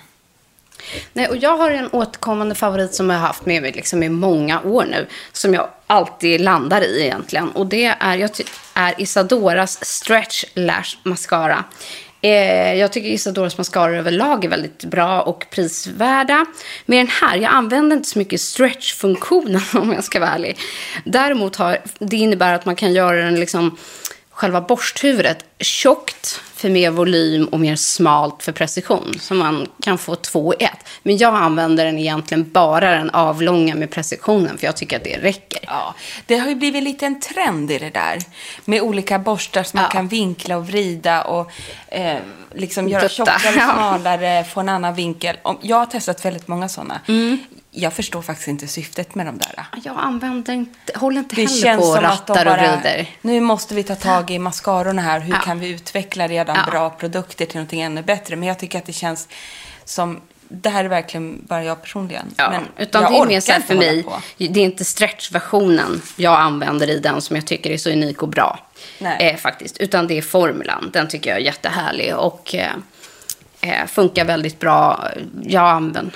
Nej, 1.12 1.28
och 1.28 1.36
jag 1.36 1.56
har 1.56 1.70
en 1.70 1.88
återkommande 1.92 2.54
favorit 2.54 2.94
som 2.94 3.10
jag 3.10 3.18
har 3.18 3.26
haft 3.26 3.46
med 3.46 3.62
mig 3.62 3.72
liksom 3.72 4.02
i 4.02 4.08
många 4.08 4.60
år 4.62 4.84
nu. 4.84 5.06
Som 5.32 5.54
jag 5.54 5.68
alltid 5.86 6.40
landar 6.40 6.80
i 6.80 7.02
egentligen. 7.02 7.50
Och 7.50 7.66
det 7.66 7.84
är, 7.84 8.16
jag 8.16 8.30
är 8.74 9.00
Isadoras 9.00 9.84
Stretch 9.84 10.44
Lash 10.54 10.96
Mascara. 11.02 11.64
Eh, 12.20 12.74
jag 12.74 12.92
tycker 12.92 13.08
Isadoras 13.08 13.58
mascaror 13.58 13.96
överlag 13.96 14.44
är 14.44 14.48
väldigt 14.48 14.84
bra 14.84 15.22
och 15.22 15.46
prisvärda. 15.50 16.46
Med 16.86 16.98
den 16.98 17.08
här, 17.08 17.36
jag 17.36 17.52
använder 17.52 17.96
inte 17.96 18.08
så 18.08 18.18
mycket 18.18 18.40
stretch-funktionen 18.40 19.62
om 19.74 19.92
jag 19.92 20.04
ska 20.04 20.20
vara 20.20 20.30
ärlig. 20.30 20.58
Däremot 21.04 21.56
har, 21.56 21.78
det 21.98 22.16
innebär 22.16 22.54
att 22.54 22.64
man 22.64 22.76
kan 22.76 22.92
göra 22.92 23.24
den 23.24 23.40
liksom 23.40 23.76
själva 24.30 24.60
borsthuvudet 24.60 25.44
tjockt 25.58 26.40
för 26.58 26.70
mer 26.70 26.90
volym 26.90 27.44
och 27.44 27.60
mer 27.60 27.76
smalt 27.76 28.42
för 28.42 28.52
precision. 28.52 29.14
Så 29.20 29.34
man 29.34 29.66
kan 29.82 29.98
få 29.98 30.14
två 30.14 30.54
i 30.54 30.64
ett. 30.64 30.78
Men 31.02 31.16
jag 31.16 31.34
använder 31.34 31.84
den 31.84 31.98
egentligen 31.98 32.50
bara 32.52 32.90
den 32.90 33.10
avlånga 33.10 33.74
med 33.74 33.90
precisionen 33.90 34.58
för 34.58 34.66
jag 34.66 34.76
tycker 34.76 34.96
att 34.96 35.04
det 35.04 35.18
räcker. 35.18 35.60
Ja, 35.66 35.94
det 36.26 36.38
har 36.38 36.48
ju 36.48 36.54
blivit 36.54 36.82
lite 36.82 37.06
en 37.06 37.20
trend 37.20 37.70
i 37.70 37.78
det 37.78 37.90
där. 37.90 38.18
Med 38.64 38.82
olika 38.82 39.18
borstar 39.18 39.62
som 39.62 39.76
man 39.76 39.84
Ja. 39.84 39.90
kan 39.90 40.08
vinkla 40.08 40.56
och 40.56 40.66
vrida 40.66 41.22
och 41.22 41.50
eh, 41.88 42.16
liksom 42.54 42.88
göra 42.88 43.02
Dutta. 43.02 43.14
tjockare, 43.14 43.54
Ja. 43.58 43.72
smalare, 43.74 44.44
få 44.44 44.60
en 44.60 44.68
annan 44.68 44.94
vinkel. 44.94 45.36
Jag 45.62 45.76
har 45.76 45.86
testat 45.86 46.24
väldigt 46.24 46.48
många 46.48 46.68
sådana. 46.68 47.00
Mm. 47.08 47.38
Jag 47.80 47.92
förstår 47.92 48.22
faktiskt 48.22 48.48
inte 48.48 48.66
syftet 48.68 49.14
med 49.14 49.26
de 49.26 49.38
där. 49.38 49.66
Jag 49.84 49.96
använder 49.98 50.52
inte, 50.52 50.98
håller 50.98 51.18
inte 51.18 51.36
Det 51.36 51.50
heller 51.50 51.76
på 51.76 51.82
och 51.84 52.02
rattar 52.02 52.46
och 52.46 52.52
bara, 52.52 52.76
vrider. 52.76 53.06
nu 53.22 53.40
måste 53.40 53.74
vi 53.74 53.82
ta 53.82 53.94
tag 53.94 54.30
i 54.30 54.38
mascarorna 54.38 55.02
här. 55.02 55.20
Hur 55.20 55.32
Ja. 55.34 55.40
kan 55.40 55.58
vi 55.60 55.68
utveckla 55.70 56.28
redan 56.28 56.56
Ja. 56.64 56.70
bra 56.70 56.90
produkter 56.90 57.46
till 57.46 57.56
någonting 57.56 57.80
ännu 57.80 58.02
bättre? 58.02 58.36
Men 58.36 58.48
jag 58.48 58.58
tycker 58.58 58.78
att 58.78 58.86
det 58.86 58.92
känns 58.92 59.28
som, 59.84 60.20
det 60.48 60.68
här 60.68 60.84
är 60.84 60.88
verkligen 60.88 61.46
bara 61.46 61.64
jag 61.64 61.82
personligen. 61.82 62.26
Ja, 62.36 62.50
Men 62.50 62.62
utan 62.76 63.02
jag 63.02 63.12
det 63.12 63.16
är 63.18 63.26
mer 63.26 63.40
så 63.40 63.52
för 63.66 63.74
mig, 63.74 64.04
det 64.36 64.60
är 64.60 64.64
inte 64.64 64.84
stretch-versionen 64.84 66.02
jag 66.16 66.40
använder 66.40 66.90
i 66.90 66.98
den 66.98 67.20
som 67.20 67.36
jag 67.36 67.46
tycker 67.46 67.70
är 67.70 67.76
så 67.76 67.90
unik 67.90 68.22
och 68.22 68.28
bra. 68.28 68.58
Nej. 68.98 69.28
Eh, 69.30 69.36
faktiskt, 69.36 69.78
utan 69.78 70.06
det 70.06 70.18
är 70.18 70.22
formulan. 70.22 70.90
Den 70.92 71.08
tycker 71.08 71.30
jag 71.30 71.38
är 71.40 71.44
jättehärlig 71.44 72.16
och 72.16 72.54
eh, 72.54 72.72
eh, 73.60 73.86
funkar 73.86 74.24
väldigt 74.24 74.58
bra. 74.58 75.04
Jag 75.42 75.64
använder, 75.68 76.12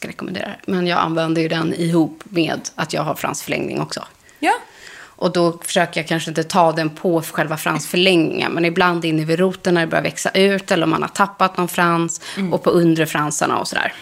ska 0.00 0.08
rekommendera 0.08 0.50
men 0.66 0.86
jag 0.86 0.98
använder 0.98 1.42
ju 1.42 1.48
den 1.48 1.74
ihop 1.74 2.22
med 2.24 2.60
att 2.74 2.92
jag 2.92 3.02
har 3.02 3.14
fransförlängning 3.14 3.80
också. 3.80 4.04
Ja. 4.38 4.52
Och 5.00 5.32
då 5.32 5.58
försöker 5.64 6.00
jag 6.00 6.08
kanske 6.08 6.30
inte 6.30 6.44
ta 6.44 6.72
den 6.72 6.90
på 6.90 7.22
själva 7.22 7.56
fransförlängningen. 7.56 8.52
Men 8.52 8.64
ibland 8.64 9.04
inne 9.04 9.24
vid 9.24 9.38
roten 9.38 9.74
när 9.74 9.80
det 9.80 9.86
börjar 9.86 10.02
växa 10.02 10.30
ut. 10.30 10.70
Eller 10.70 10.84
om 10.84 10.90
man 10.90 11.02
har 11.02 11.08
tappat 11.08 11.56
någon 11.56 11.68
frans. 11.68 12.20
Och 12.52 12.62
på 12.62 12.70
undre 12.70 13.06
fransarna 13.06 13.58
och 13.58 13.68
sådär. 13.68 13.92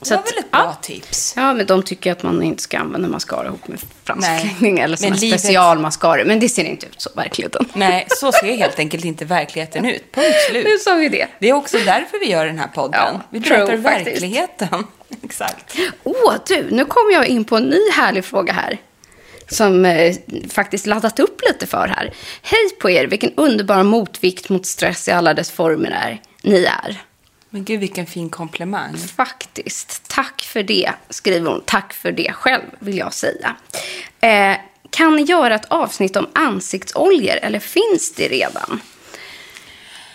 Det 0.00 0.10
var 0.10 0.16
väl 0.16 0.38
ett 0.38 0.50
bra 0.50 0.60
ja. 0.64 0.78
tips. 0.82 1.34
Ja, 1.36 1.52
men 1.54 1.66
de 1.66 1.82
tycker 1.82 2.12
att 2.12 2.22
man 2.22 2.42
inte 2.42 2.62
ska 2.62 2.78
använda 2.78 3.08
mascara 3.08 3.46
ihop 3.46 3.68
med 3.68 3.78
fransförlängning. 4.04 4.78
Eller 4.78 4.98
Men 5.00 5.12
livet- 5.12 5.40
specialmascaror. 5.40 6.24
Men 6.24 6.40
det 6.40 6.48
ser 6.48 6.64
inte 6.64 6.86
ut 6.86 6.94
så 7.02 7.10
i 7.10 7.16
verkligheten. 7.16 7.66
Nej, 7.74 8.06
så 8.10 8.32
ser 8.32 8.56
helt 8.56 8.78
enkelt 8.78 9.04
inte 9.04 9.24
verkligheten 9.24 9.84
ut. 9.86 10.12
Punkt 10.12 10.26
Nu 10.52 10.62
slut. 10.62 10.82
sa 10.82 10.94
vi 10.94 11.08
det. 11.08 11.26
Det 11.38 11.48
är 11.48 11.52
också 11.52 11.76
därför 11.78 12.20
vi 12.20 12.30
gör 12.30 12.46
den 12.46 12.58
här 12.58 12.68
podden. 12.68 13.00
Ja, 13.04 13.20
vi 13.30 13.40
true, 13.40 13.56
pratar 13.58 13.82
faktiskt. 13.82 14.22
Exakt. 15.22 15.76
Åh, 16.04 16.34
du, 16.46 16.70
nu 16.70 16.84
kommer 16.84 17.12
jag 17.12 17.26
in 17.26 17.44
på 17.44 17.56
en 17.56 17.64
ny 17.64 17.90
härlig 17.92 18.24
fråga 18.24 18.52
här. 18.52 18.78
Som 19.48 19.84
eh, 19.84 20.16
faktiskt 20.48 20.86
laddat 20.86 21.20
upp 21.20 21.40
lite 21.48 21.66
för 21.66 21.88
här. 21.96 22.14
Hej 22.42 22.70
på 22.80 22.90
er, 22.90 23.06
vilken 23.06 23.32
underbar 23.36 23.82
motvikt 23.82 24.48
mot 24.48 24.66
stress 24.66 25.08
i 25.08 25.10
alla 25.10 25.34
dess 25.34 25.50
former 25.50 25.90
är. 25.90 26.20
Ni 26.42 26.64
är. 26.64 27.02
Men 27.50 27.64
gud, 27.64 27.80
vilken 27.80 28.06
fin 28.06 28.30
komplimang. 28.30 28.96
Faktiskt. 28.96 30.08
Tack 30.08 30.42
för 30.42 30.62
det, 30.62 30.92
skriver 31.08 31.50
hon. 31.50 31.62
Tack 31.66 31.92
för 31.92 32.12
det 32.12 32.32
själv, 32.32 32.64
vill 32.78 32.98
jag 32.98 33.14
säga. 33.14 33.56
Eh, 34.20 34.56
kan 34.90 35.16
ni 35.16 35.22
göra 35.22 35.54
ett 35.54 35.64
avsnitt 35.64 36.16
om 36.16 36.28
ansiktsoljor, 36.32 37.36
eller 37.42 37.58
finns 37.58 38.14
det 38.16 38.28
redan? 38.28 38.80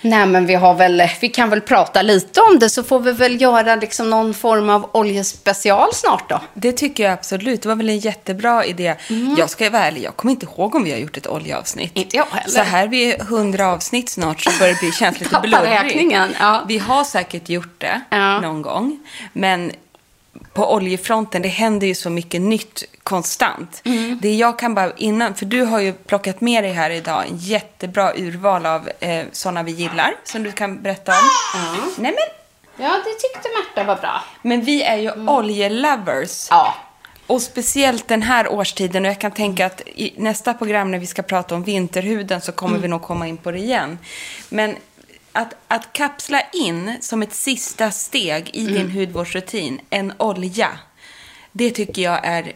Nej, 0.06 0.26
men 0.26 0.46
vi, 0.46 0.54
har 0.56 0.74
väl, 0.74 1.04
vi 1.22 1.30
kan 1.30 1.50
väl 1.50 1.62
prata 1.62 2.02
lite 2.02 2.42
om 2.42 2.60
det, 2.60 2.70
så 2.70 2.84
får 2.84 3.00
vi 3.00 3.12
väl 3.12 3.42
göra 3.42 3.76
liksom 3.76 4.10
någon 4.10 4.34
form 4.34 4.70
av 4.70 4.90
oljespecial 4.94 5.94
snart 5.94 6.30
då. 6.30 6.42
Det 6.54 6.72
tycker 6.72 7.04
jag 7.04 7.14
absolut. 7.14 7.62
Det 7.62 7.68
var 7.70 7.76
väl 7.76 7.90
en 7.90 8.00
jättebra 8.00 8.66
idé. 8.66 8.96
Jag 9.38 9.50
ska 9.50 9.70
vara 9.70 9.84
ärlig, 9.86 10.04
jag 10.04 10.16
kommer 10.16 10.32
inte 10.32 10.46
ihåg 10.46 10.76
om 10.76 10.84
vi 10.84 10.92
har 10.92 10.98
gjort 11.00 11.18
ett 11.18 11.28
oljeavsnitt. 11.28 11.92
Inte 11.98 12.18
jag 12.18 12.26
heller. 12.32 12.50
Så 12.50 12.62
här 12.62 12.88
vid 12.88 13.22
100 13.22 13.68
avsnitt 13.72 14.10
snart 14.10 14.42
så 14.42 14.52
börjar 14.60 14.74
det 14.74 14.80
bli, 14.80 14.92
känns 14.92 15.20
lite 15.20 15.32
Tappa 15.32 15.48
blurrigt. 15.48 15.68
räkningen, 15.84 16.36
ja. 16.40 16.64
Vi 16.68 16.78
har 16.78 17.04
säkert 17.04 17.50
gjort 17.50 17.76
det 17.82 18.02
Ja. 18.10 18.40
någon 18.42 18.62
gång. 18.62 19.00
Men 19.34 19.72
på 20.56 20.74
oljefronten, 20.74 21.42
det 21.42 21.48
händer 21.48 21.88
ju 21.88 21.96
så 21.96 22.10
mycket 22.10 22.42
nytt 22.42 22.84
konstant. 23.04 23.82
Mm. 23.86 24.20
Det 24.22 24.36
jag 24.36 24.60
kan 24.60 24.76
bara 24.76 24.92
innan, 24.98 25.36
för 25.36 25.46
du 25.46 25.62
har 25.62 25.80
ju 25.80 25.94
plockat 25.94 26.42
med 26.42 26.64
dig 26.64 26.72
här 26.72 26.90
idag 26.90 27.24
en 27.28 27.38
jättebra 27.38 28.14
urval 28.16 28.66
av 28.66 28.90
eh, 29.00 29.26
sådana 29.32 29.64
vi 29.64 29.72
gillar 29.72 30.16
som 30.24 30.44
du 30.44 30.52
kan 30.52 30.82
berätta 30.82 31.12
om. 31.12 31.30
Nej 31.98 32.12
men, 32.12 32.36
Ja, 32.86 32.96
det 33.06 33.12
tyckte 33.12 33.50
Märta 33.58 33.84
var 33.88 33.96
bra. 33.96 34.24
men 34.42 34.62
vi 34.62 34.84
är 34.84 34.98
ju 34.98 35.12
oljelovers. 35.30 36.48
Ja. 36.50 36.76
Och 37.28 37.42
speciellt 37.42 38.08
den 38.08 38.22
här 38.22 38.48
årstiden 38.48 39.06
och 39.06 39.12
jag 39.12 39.20
kan 39.22 39.32
tänka 39.32 39.66
att 39.66 39.82
i 39.86 40.14
nästa 40.18 40.54
program 40.54 40.92
när 40.92 41.00
vi 41.00 41.08
ska 41.08 41.22
prata 41.22 41.56
om 41.56 41.64
vinterhuden 41.64 42.42
så 42.42 42.52
kommer 42.52 42.78
vi 42.80 42.88
nog 42.88 43.02
komma 43.02 43.28
in 43.28 43.38
på 43.38 43.52
det 43.52 43.58
igen. 43.60 44.00
Men 44.50 44.76
att, 45.36 45.54
att 45.68 45.94
kapsla 45.94 46.42
in 46.54 46.98
som 47.02 47.22
ett 47.22 47.34
sista 47.34 47.92
steg 47.92 48.50
i 48.54 48.66
din 48.66 48.92
hudvårdsrutin 48.92 49.82
en 49.90 50.14
olja, 50.18 50.70
det 51.52 51.72
tycker 51.72 52.02
jag 52.02 52.26
är 52.26 52.54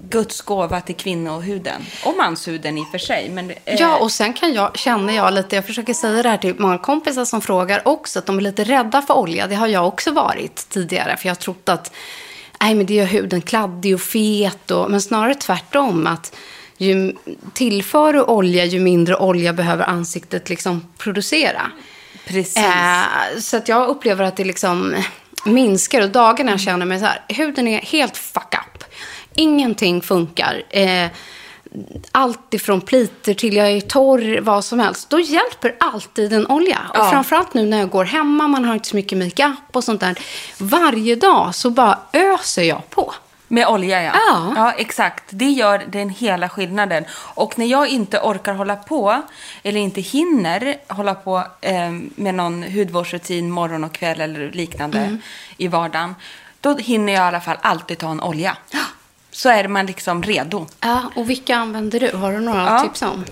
Guds 0.00 0.40
gåva 0.40 0.80
till 0.80 0.94
kvinnohuden. 0.94 1.82
Och 2.04 2.16
manshuden 2.16 2.78
i 2.78 2.82
och 2.82 2.90
för 2.90 2.98
sig. 2.98 3.28
Men, 3.28 3.50
eh, 3.50 3.56
Ja, 3.78 3.98
och 3.98 4.12
sen 4.12 4.32
kan 4.32 4.52
jag, 4.52 4.78
känner 4.78 5.16
jag 5.16 5.34
lite, 5.34 5.56
jag 5.56 5.66
försöker 5.66 5.94
säga 5.94 6.22
det 6.22 6.28
här 6.28 6.36
till 6.36 6.54
många 6.58 6.78
kompisar 6.78 7.24
som 7.24 7.40
frågar 7.40 7.88
också, 7.88 8.18
att 8.18 8.26
de 8.26 8.38
är 8.38 8.42
lite 8.42 8.64
rädda 8.64 9.02
för 9.02 9.14
olja. 9.14 9.46
Det 9.46 9.54
har 9.54 9.66
jag 9.66 9.86
också 9.86 10.12
varit 10.12 10.68
tidigare, 10.68 11.16
för 11.16 11.28
jag 11.28 11.34
har 11.34 11.40
trott 11.40 11.68
att 11.68 11.92
nej, 12.60 12.74
men 12.74 12.86
det 12.86 12.94
gör 12.94 13.06
huden 13.06 13.42
kladdig 13.42 13.94
och 13.94 14.00
fet. 14.00 14.70
Och, 14.70 14.90
men 14.90 15.00
snarare 15.00 15.34
tvärtom, 15.34 16.06
att 16.06 16.36
ju 16.78 17.16
tillför 17.54 18.12
du 18.12 18.22
olja, 18.22 18.64
ju 18.64 18.80
mindre 18.80 19.16
olja 19.16 19.52
behöver 19.52 19.84
ansiktet 19.84 20.48
liksom 20.48 20.84
producera. 20.98 21.70
Precis. 22.28 22.56
Eh, 22.56 23.38
så 23.40 23.56
att 23.56 23.68
jag 23.68 23.88
upplever 23.88 24.24
att 24.24 24.36
det 24.36 24.44
liksom 24.44 24.96
minskar. 25.44 26.02
Och 26.02 26.10
dagarna 26.10 26.50
jag 26.50 26.60
känner 26.60 26.86
mig 26.86 26.98
så 26.98 27.04
här, 27.04 27.24
huden 27.28 27.68
är 27.68 27.78
helt 27.80 28.16
fuck 28.16 28.54
up. 28.54 28.84
Ingenting 29.34 30.00
funkar. 30.02 30.62
Eh, 30.70 31.06
allt 32.12 32.54
ifrån 32.54 32.80
pliter 32.80 33.34
till 33.34 33.56
jag 33.56 33.70
är 33.70 33.80
torr, 33.80 34.40
vad 34.40 34.64
som 34.64 34.78
helst. 34.80 35.10
Då 35.10 35.20
hjälper 35.20 35.76
alltid 35.80 36.32
en 36.32 36.46
olja. 36.46 36.78
Och 36.90 36.96
Ja. 36.98 37.10
framförallt 37.10 37.54
nu 37.54 37.66
när 37.66 37.78
jag 37.78 37.90
går 37.90 38.04
hemma, 38.04 38.48
man 38.48 38.64
har 38.64 38.74
inte 38.74 38.88
så 38.88 38.96
mycket 38.96 39.18
makeup 39.18 39.58
och 39.72 39.84
sånt 39.84 40.00
där. 40.00 40.18
Varje 40.58 41.14
dag 41.14 41.54
så 41.54 41.70
bara 41.70 41.98
öser 42.12 42.62
jag 42.62 42.90
på. 42.90 43.14
Med 43.48 43.66
olja, 43.68 44.02
ja. 44.02 44.12
Ja. 44.14 44.52
Ja, 44.56 44.72
exakt. 44.72 45.24
Det 45.30 45.44
gör 45.50 45.82
den 45.88 46.10
hela 46.10 46.48
skillnaden. 46.48 47.04
Och 47.34 47.58
när 47.58 47.66
jag 47.66 47.88
inte 47.88 48.18
orkar 48.20 48.54
hålla 48.54 48.76
på, 48.76 49.22
eller 49.62 49.80
inte 49.80 50.00
hinner 50.00 50.76
hålla 50.88 51.14
på 51.14 51.44
eh, 51.60 51.90
med 52.14 52.34
någon 52.34 52.62
hudvårdsrutin 52.62 53.50
morgon 53.50 53.84
och 53.84 53.92
kväll 53.92 54.20
eller 54.20 54.50
liknande 54.52 54.98
Mm. 54.98 55.18
i 55.56 55.68
vardagen, 55.68 56.14
då 56.60 56.76
hinner 56.76 57.12
jag 57.12 57.20
i 57.24 57.26
alla 57.26 57.40
fall 57.40 57.56
alltid 57.60 57.98
ta 57.98 58.10
en 58.10 58.20
olja. 58.22 58.56
Så 59.30 59.48
är 59.48 59.68
man 59.68 59.86
liksom 59.86 60.22
redo. 60.22 60.66
Ja, 60.80 61.02
och 61.16 61.30
vilka 61.30 61.56
använder 61.56 62.00
du? 62.00 62.16
Har 62.16 62.32
du 62.32 62.38
några 62.40 62.64
Ja. 62.64 62.80
tips 62.80 63.02
om? 63.02 63.24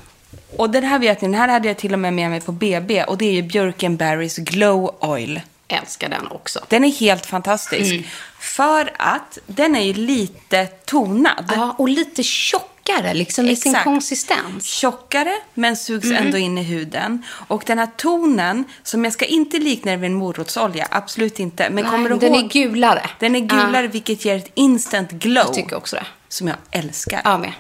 Och 0.57 0.71
den 0.71 0.85
här 0.85 0.99
vet 0.99 1.21
ni, 1.21 1.29
den 1.29 1.35
här 1.41 1.49
hade 1.49 1.69
jag 1.69 1.77
till 1.77 1.93
och 1.93 1.99
med 1.99 2.13
med 2.13 2.31
mig 2.31 2.41
på 2.41 2.53
BB 2.53 3.05
och 3.05 3.19
det 3.19 3.25
är 3.25 3.33
ju 3.33 3.43
Björkenberrys 3.43 4.37
Glow 4.37 4.95
Oil. 5.01 5.41
Älskar 5.69 6.09
den 6.09 6.27
också. 6.27 6.61
Den 6.69 6.85
är 6.85 6.89
helt 6.93 7.27
fantastisk. 7.27 7.93
Mm. 7.93 8.05
För 8.39 8.93
att 8.99 9.39
den 9.47 9.77
är 9.77 9.81
ju 9.83 9.93
lite 9.93 10.67
tonad. 10.67 11.53
Ja, 11.57 11.75
och 11.79 11.89
lite 11.89 12.23
tjockare 12.23 13.15
liksom 13.15 13.47
i 13.47 13.57
sin 13.57 13.77
konsistens. 13.85 14.67
tjockare 14.67 15.33
men 15.55 15.77
sugs 15.77 16.05
Mm. 16.07 16.27
ändå 16.27 16.39
in 16.39 16.59
i 16.59 16.63
huden. 16.63 17.23
Och 17.49 17.63
den 17.67 17.79
här 17.79 17.89
tonen, 17.97 18.65
som 18.83 19.05
jag 19.05 19.13
ska 19.13 19.25
inte 19.25 19.59
likna 19.59 19.97
vid 19.97 20.11
en 20.11 20.15
morotsolja, 20.15 20.89
absolut 20.91 21.39
inte. 21.41 21.71
Men 21.71 21.85
kommer 21.85 22.11
du 22.11 22.17
den 22.17 22.35
ihåg? 22.35 22.45
är 22.45 22.49
gulare. 22.49 23.11
Den 23.19 23.37
är 23.37 23.41
gulare 23.41 23.87
vilket 23.89 24.25
ger 24.25 24.37
ett 24.37 24.51
instant 24.55 25.11
glow. 25.11 25.45
Jag 25.47 25.55
tycker 25.55 25.77
också 25.77 25.97
det. 25.97 26.07
Som 26.29 26.49
jag 26.49 26.57
älskar. 26.71 27.21
Ja, 27.25 27.39
med. 27.39 27.53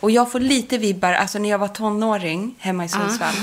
Och 0.00 0.10
jag 0.10 0.32
får 0.32 0.40
lite 0.40 0.78
vibbar, 0.78 1.12
alltså 1.12 1.38
när 1.38 1.48
jag 1.48 1.58
var 1.58 1.68
tonåring 1.68 2.54
hemma 2.58 2.84
i 2.84 2.88
Sundsvall. 2.88 3.34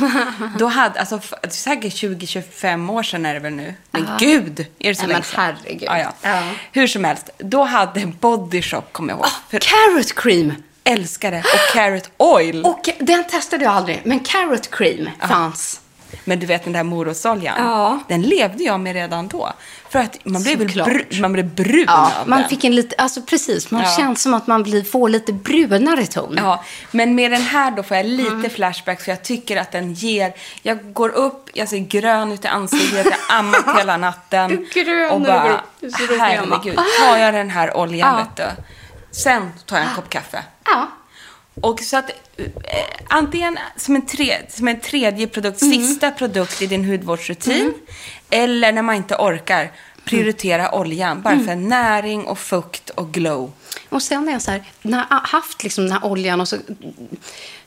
Då 0.60 0.67
hade, 0.67 1.00
alltså 1.00 1.19
säkert 1.50 1.93
20-25 1.93 2.91
år 2.91 3.04
sedan 3.04 3.26
är 3.26 3.34
det 3.34 3.39
väl 3.39 3.54
nu. 3.54 3.74
Men 3.91 4.08
gud, 4.19 4.60
är 4.79 4.90
det 4.90 4.96
så 4.96 5.02
Nej, 5.02 5.08
länge 5.08 5.13
men 5.13 5.23
sedan? 5.23 5.56
herregud. 5.63 5.84
Ja, 5.84 5.98
ja. 6.00 6.13
Ja. 6.21 6.44
Hur 6.71 6.88
som 6.88 7.04
helst, 7.04 7.29
då 7.38 7.63
hade 7.63 8.06
Body 8.06 8.62
Shop, 8.62 8.81
kommer 8.92 9.13
jag 9.13 9.17
ihåg. 9.19 9.27
För 9.50 9.60
Carrot 9.60 10.15
cream. 10.15 10.54
älskade 10.84 11.40
och 11.40 11.73
Carrot 11.73 12.10
Oil. 12.17 12.62
Och 12.65 12.90
den 13.00 13.23
testade 13.27 13.63
jag 13.63 13.73
aldrig, 13.73 14.02
men 14.04 14.19
carrot 14.19 14.71
cream 14.71 15.10
fanns. 15.27 15.79
Men 16.26 16.40
du 16.40 16.46
vet 16.46 16.63
den 16.63 16.74
där 16.74 16.84
morotsoljan, 16.84 17.56
Ja. 17.58 18.00
den 18.08 18.21
levde 18.21 18.63
jag 18.63 18.80
med 18.80 18.94
redan 18.94 19.28
då. 19.28 19.54
För 19.90 20.00
att 20.00 20.17
man 20.26 20.44
blev, 20.44 20.60
bru- 20.62 21.21
man 21.21 21.34
blev 21.34 21.46
brun 21.56 21.86
Ja, 21.88 22.12
av 22.21 22.30
man 22.30 22.40
den. 22.40 22.50
fick 22.50 22.63
en 22.63 22.76
lite, 22.76 22.96
alltså 22.98 23.21
precis, 23.21 23.71
man 23.71 23.82
Ja. 23.84 23.96
känns 23.98 24.21
som 24.21 24.34
att 24.34 24.48
man 24.48 24.63
blir, 24.63 24.84
får 24.84 25.10
lite 25.10 25.34
brunare 25.34 26.06
ton. 26.06 26.34
Ja, 26.38 26.63
men 26.92 27.15
med 27.15 27.32
den 27.32 27.42
här 27.42 27.71
då 27.71 27.84
får 27.84 27.98
jag 27.98 28.06
lite 28.06 28.32
Mm. 28.32 28.50
flashback 28.50 29.02
för 29.02 29.12
jag 29.12 29.24
tycker 29.24 29.58
att 29.58 29.71
den 29.71 29.94
ger... 29.94 30.34
Jag 30.62 30.94
går 30.94 31.10
upp, 31.10 31.50
jag 31.54 31.69
ser 31.69 31.78
grön 31.78 32.32
ut 32.32 32.46
i 32.46 32.48
ansiktet, 32.48 33.06
jag 33.06 33.38
ammat 33.38 33.65
hela 33.80 33.98
natten. 33.98 34.67
Grön 34.74 35.12
och 35.12 35.21
bara, 35.21 35.62
herregud, 36.19 36.80
tar 37.00 37.17
jag 37.17 37.34
den 37.34 37.50
här 37.50 37.78
oljan 37.78 38.10
Ja. 38.17 38.44
vet 38.44 38.56
du. 38.58 38.63
Sen 39.12 39.52
tar 39.65 39.78
jag 39.78 39.88
en 39.88 39.96
kopp 39.96 40.10
kaffe. 40.10 40.44
Ja. 40.65 40.88
Och 41.62 41.79
så 41.79 41.97
att 41.97 42.10
eh, 42.37 42.45
antingen 43.08 43.60
som 43.77 43.95
en, 43.95 44.06
tre, 44.06 44.37
som 44.49 44.67
en 44.67 44.79
tredje 44.79 45.27
produkt, 45.27 45.60
sista 45.60 46.12
produkt 46.12 46.62
i 46.62 46.67
din 46.67 46.85
hudvårdsrutin. 46.85 47.73
Eller 48.29 48.71
när 48.71 48.81
man 48.81 48.95
inte 48.95 49.15
orkar, 49.15 49.71
prioritera 50.06 50.75
oljan. 50.75 51.21
Bara 51.21 51.39
för 51.39 51.56
näring 51.56 52.25
och 52.25 52.39
fukt 52.39 52.89
och 52.89 53.12
glow. 53.12 53.51
Och 53.89 54.01
sen 54.01 54.27
är 54.27 54.31
jag 54.31 54.41
så 54.41 54.51
här, 54.51 54.63
när 54.81 54.97
jag 54.97 55.17
har 55.17 55.27
haft 55.27 55.63
liksom 55.63 55.83
den 55.83 55.93
här 55.93 56.06
oljan 56.06 56.41
och 56.41 56.47
så, 56.47 56.58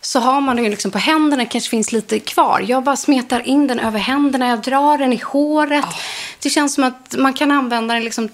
så 0.01 0.20
har 0.20 0.41
man 0.41 0.57
den 0.57 0.64
ju 0.64 0.70
liksom 0.70 0.91
på 0.91 0.99
händerna, 0.99 1.47
kanske 1.47 1.70
finns 1.70 1.93
lite 1.93 2.18
kvar. 2.18 2.64
Jag 2.68 2.84
bara 2.84 2.97
smetar 2.97 3.49
in 3.49 3.66
den 3.66 3.80
över 3.80 3.99
händerna, 3.99 4.49
jag 4.49 4.61
drar 4.61 4.99
den 4.99 5.12
i 5.12 5.20
håret. 5.24 5.84
Det 6.43 6.51
känns 6.51 6.74
som 6.74 6.84
att 6.84 7.14
man 7.18 7.34
kan 7.34 7.51
använda 7.51 7.95
den 7.95 8.05
liksom 8.05 8.28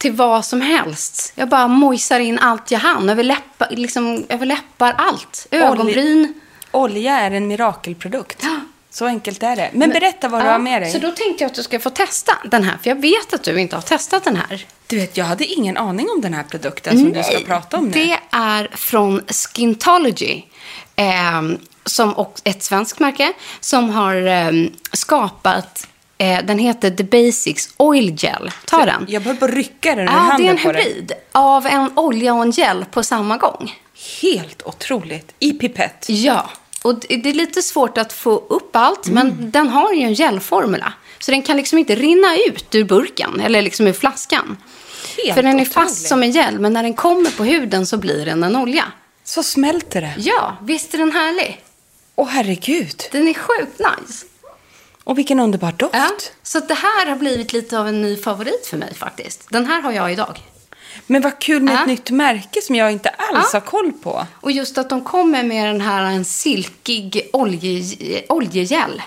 till 0.00 0.12
vad 0.12 0.44
som 0.44 0.60
helst. 0.60 1.32
Jag 1.34 1.48
bara 1.48 1.68
mojsar 1.68 2.20
in 2.20 2.38
allt 2.38 2.70
jag 2.70 2.78
hann, 2.78 3.08
över 3.08 3.22
läppar, 3.22 3.68
liksom, 3.70 4.26
över 4.28 4.46
läppar 4.46 4.94
allt. 4.98 5.46
Ögonbryn. 5.50 6.40
Olja 6.70 7.20
är 7.20 7.30
en 7.30 7.48
mirakelprodukt. 7.48 8.46
Så 8.90 9.06
enkelt 9.06 9.42
är 9.42 9.56
det. 9.56 9.70
Men 9.72 9.90
berätta 9.90 10.28
vad 10.28 10.40
du 10.42 10.46
Ja, 10.46 10.52
har 10.52 10.58
med 10.58 10.82
dig. 10.82 10.92
Så 10.92 10.98
då 10.98 11.10
tänkte 11.10 11.44
jag 11.44 11.50
att 11.50 11.54
du 11.54 11.62
ska 11.62 11.80
få 11.80 11.90
testa 11.90 12.38
den 12.44 12.64
här, 12.64 12.78
för 12.82 12.90
jag 12.90 13.00
vet 13.00 13.34
att 13.34 13.42
du 13.42 13.60
inte 13.60 13.76
har 13.76 13.82
testat 13.82 14.24
den 14.24 14.36
här. 14.36 14.66
Du 14.86 14.96
vet, 14.96 15.16
jag 15.16 15.24
hade 15.24 15.44
ingen 15.44 15.76
aning 15.76 16.08
om 16.10 16.20
den 16.20 16.34
här 16.34 16.42
produkten 16.42 16.98
som 16.98 17.12
du 17.12 17.22
ska 17.22 17.38
prata 17.46 17.76
om 17.76 17.84
nu. 17.84 17.90
Det 17.90 18.18
är 18.30 18.70
från 18.76 19.22
Skintology. 19.28 20.42
Eh, 20.96 21.42
som 21.84 22.26
ett 22.44 22.62
svenskt 22.62 22.98
märke 23.00 23.32
som 23.60 23.90
har 23.90 24.26
eh, 24.26 24.52
skapat, 24.92 25.88
eh, 26.20 26.44
den 26.44 26.58
heter 26.58 26.90
The 26.90 27.04
Basics 27.04 27.68
Oil 27.76 28.14
Gel. 28.18 28.50
Ta 28.66 28.84
den. 28.86 29.06
Jag 29.08 29.22
börjar 29.22 29.36
på 29.36 29.44
att 29.44 29.50
rycka 29.50 29.94
den 29.94 29.98
ur 29.98 30.04
Ja, 30.04 30.12
det 30.12 30.18
är 30.18 30.20
handen 30.30 30.48
en 30.48 30.58
hybrid 30.58 31.12
av 31.32 31.66
en 31.66 31.98
olja 31.98 32.34
och 32.34 32.42
en 32.42 32.50
gel 32.50 32.84
på 32.90 33.02
samma 33.02 33.36
gång. 33.36 33.74
Helt 34.22 34.62
otroligt. 34.62 35.32
I 35.38 35.52
pipett. 35.52 36.06
Ja, 36.08 36.50
och 36.82 36.94
det 37.08 37.30
är 37.30 37.34
lite 37.34 37.62
svårt 37.62 37.98
att 37.98 38.12
få 38.12 38.30
upp 38.48 38.76
allt, 38.76 39.06
Mm. 39.06 39.26
men 39.36 39.50
den 39.50 39.68
har 39.68 39.92
ju 39.92 40.02
en 40.02 40.14
gelformula. 40.14 40.92
Så 41.18 41.30
den 41.30 41.42
kan 41.42 41.56
liksom 41.56 41.78
inte 41.78 41.94
rinna 41.94 42.36
ut 42.48 42.74
ur 42.74 42.84
burken 42.84 43.40
eller 43.40 43.62
liksom 43.62 43.86
ur 43.86 43.92
flaskan. 43.92 44.56
Helt 45.24 45.34
För 45.34 45.42
den 45.42 45.46
är 45.52 45.54
otroligt. 45.54 45.72
fast 45.72 46.08
som 46.08 46.22
en 46.22 46.30
gel, 46.30 46.58
men 46.58 46.72
när 46.72 46.82
den 46.82 46.94
kommer 46.94 47.30
på 47.30 47.44
huden 47.44 47.86
så 47.86 47.96
blir 47.96 48.24
den 48.26 48.42
en 48.44 48.56
olja. 48.56 48.84
Så 49.24 49.42
smälter 49.42 50.00
det. 50.00 50.14
Ja, 50.18 50.56
visst 50.62 50.94
är 50.94 50.98
den 50.98 51.12
härlig? 51.12 51.60
Åh 52.16 52.28
herregud. 52.28 53.02
Den 53.12 53.28
är 53.28 53.34
sjukt 53.34 53.78
nice. 53.78 54.26
Och 55.04 55.18
vilken 55.18 55.40
underbar 55.40 55.72
doft. 55.72 55.94
Ja, 55.94 56.10
så 56.42 56.60
det 56.60 56.74
här 56.74 57.06
har 57.06 57.16
blivit 57.16 57.52
lite 57.52 57.78
av 57.78 57.88
en 57.88 58.02
ny 58.02 58.16
favorit 58.16 58.66
för 58.66 58.76
mig 58.76 58.94
faktiskt. 58.94 59.46
Den 59.50 59.66
här 59.66 59.82
har 59.82 59.92
jag 59.92 60.12
idag. 60.12 60.38
Men 61.06 61.22
vad 61.22 61.38
kul 61.38 61.62
med 61.62 61.74
Ja. 61.74 61.80
ett 61.80 61.86
nytt 61.86 62.10
märke 62.10 62.62
som 62.62 62.74
jag 62.74 62.92
inte 62.92 63.08
alls 63.08 63.50
Ja. 63.52 63.60
har 63.60 63.60
koll 63.66 63.92
på. 63.92 64.26
Och 64.40 64.52
just 64.52 64.78
att 64.78 64.88
de 64.88 65.04
kommer 65.04 65.42
med 65.44 65.66
den 65.68 65.80
här 65.80 66.02
en 66.04 66.24
silkig 66.24 67.30
olje, 67.32 67.82
oljegel. 68.28 69.02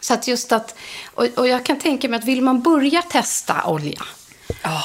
Så 0.00 0.14
att 0.14 0.28
just 0.28 0.52
att, 0.52 0.74
och, 1.14 1.24
och 1.36 1.48
jag 1.48 1.64
kan 1.66 1.78
tänka 1.78 2.08
mig 2.08 2.18
att 2.18 2.24
vill 2.24 2.42
man 2.42 2.62
börja 2.62 3.02
testa 3.02 3.64
olja 3.66 4.02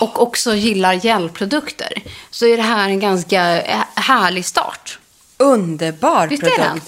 och 0.01 0.21
också 0.21 0.55
gillar 0.55 0.93
gelprodukter 0.93 1.93
så 2.29 2.45
är 2.45 2.57
det 2.57 2.63
här 2.63 2.89
en 2.89 2.99
ganska 2.99 3.61
eh, 3.61 3.83
härlig 3.95 4.45
start. 4.45 4.99
Underbar 5.37 6.27
Visst 6.27 6.43
är 6.43 6.57
den? 6.57 6.81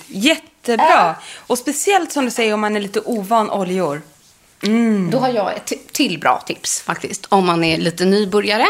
Jättebra. 0.71 1.15
Och 1.47 1.57
speciellt 1.57 2.11
som 2.11 2.25
du 2.25 2.31
säger 2.31 2.53
om 2.53 2.61
man 2.61 2.75
är 2.75 2.81
lite 2.81 2.99
ovan 2.99 3.51
oljor. 3.51 4.01
Då 5.11 5.17
har 5.17 5.29
jag 5.29 5.55
ett 5.55 5.93
till 5.93 6.19
bra 6.19 6.43
tips 6.45 6.81
faktiskt. 6.81 7.25
Om 7.29 7.45
man 7.45 7.63
är 7.63 7.77
lite 7.77 8.05
nybörjare 8.05 8.65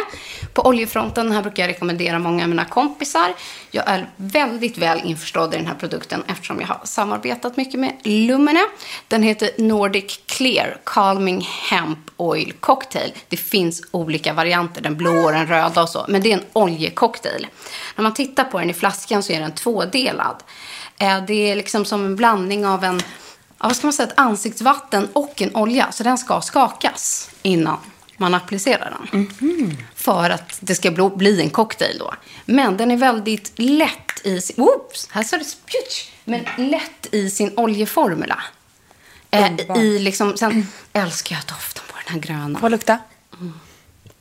på 0.54 0.66
oljefronten. 0.66 1.32
Här 1.32 1.42
brukar 1.42 1.64
jag 1.64 1.70
rekommendera 1.70 2.20
många 2.20 2.44
av 2.44 2.50
mina 2.50 2.66
kompisar. 2.66 3.34
Jag 3.72 3.88
är 3.88 4.10
väldigt 4.16 4.78
väl 4.78 5.02
införstådd 5.04 5.54
i 5.54 5.58
den 5.58 5.68
här 5.68 5.76
produkten 5.76 6.24
eftersom 6.28 6.60
jag 6.60 6.68
har 6.68 6.80
samarbetat 6.84 7.58
mycket 7.58 7.80
med 7.80 7.94
Lumene. 8.04 8.60
Den 9.08 9.24
heter 9.24 9.50
Nordic 9.58 10.20
Clear 10.26 10.78
Calming 10.84 11.48
Hemp 11.70 12.00
Oil 12.18 12.54
Cocktail. 12.60 13.14
Det 13.30 13.38
finns 13.38 13.82
olika 13.92 14.34
varianter, 14.34 14.82
den 14.82 14.98
blå 14.98 15.26
och 15.26 15.32
den 15.32 15.48
röda 15.48 15.82
och 15.82 15.90
så. 15.90 16.06
Men 16.08 16.22
det 16.22 16.32
är 16.32 16.38
en 16.38 16.46
oljecocktail. 16.54 17.48
När 17.96 18.04
man 18.04 18.14
tittar 18.14 18.44
på 18.44 18.60
den 18.60 18.70
i 18.70 18.74
flaskan 18.74 19.24
så 19.24 19.34
är 19.34 19.40
den 19.40 19.56
tvådelad. 19.56 20.44
Eh, 21.00 21.24
Det 21.28 21.52
är 21.52 21.56
liksom 21.56 21.86
som 21.86 22.06
en 22.06 22.16
blandning 22.16 22.66
av 22.66 22.84
en 22.84 23.02
vad 23.58 23.76
ska 23.76 23.88
man 23.88 23.94
säga, 23.94 24.08
ett 24.08 24.20
ansiktsvatten 24.20 25.08
och 25.14 25.42
en 25.42 25.56
olja. 25.56 25.92
Så 25.92 26.04
den 26.04 26.18
ska 26.18 26.42
skakas 26.42 27.30
innan 27.42 27.78
man 28.18 28.34
applicerar 28.34 28.98
den. 29.12 29.28
För 29.96 30.30
att 30.30 30.58
det 30.60 30.76
ska 30.76 30.92
bli- 30.92 31.42
en 31.42 31.50
cocktail 31.50 31.98
då. 32.00 32.14
Men 32.46 32.78
den 32.78 32.92
är 32.92 32.98
väldigt 32.98 33.52
lätt 33.56 34.26
i 34.26 34.42
sin... 34.42 34.56
Oops, 34.64 35.08
här 35.12 35.24
står 35.24 35.38
det 35.38 35.44
spjutsch. 35.46 36.12
Men 36.26 36.46
lätt 36.70 37.08
i 37.12 37.30
sin 37.30 37.54
oljeformula. 37.58 38.44
Eh. 39.32 39.78
I 39.78 40.00
liksom, 40.00 40.38
sen 40.38 40.68
älskar 40.94 41.36
jag 41.36 41.46
doften 41.46 41.84
på 41.88 41.94
den 42.06 42.14
här 42.14 42.20
gröna. 42.22 42.60
Får 42.60 42.70
lukta? 42.70 42.98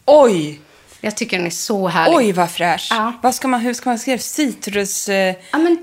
Oj! 0.05 0.61
Jag 1.01 1.16
tycker 1.16 1.36
den 1.36 1.46
är 1.46 1.51
så 1.51 1.88
härlig. 1.88 2.16
Oj, 2.16 2.32
vad 2.32 2.51
fräsch. 2.51 2.88
Ja. 2.90 3.12
Vad 3.22 3.34
ska 3.34 3.49
man, 3.49 3.61
hur 3.61 3.74
ska 3.74 3.90
man 3.90 3.99
skriva? 3.99 4.18
Citrus... 4.18 5.09
Eh, 5.09 5.34
Ja, 5.53 5.59
men? 5.59 5.78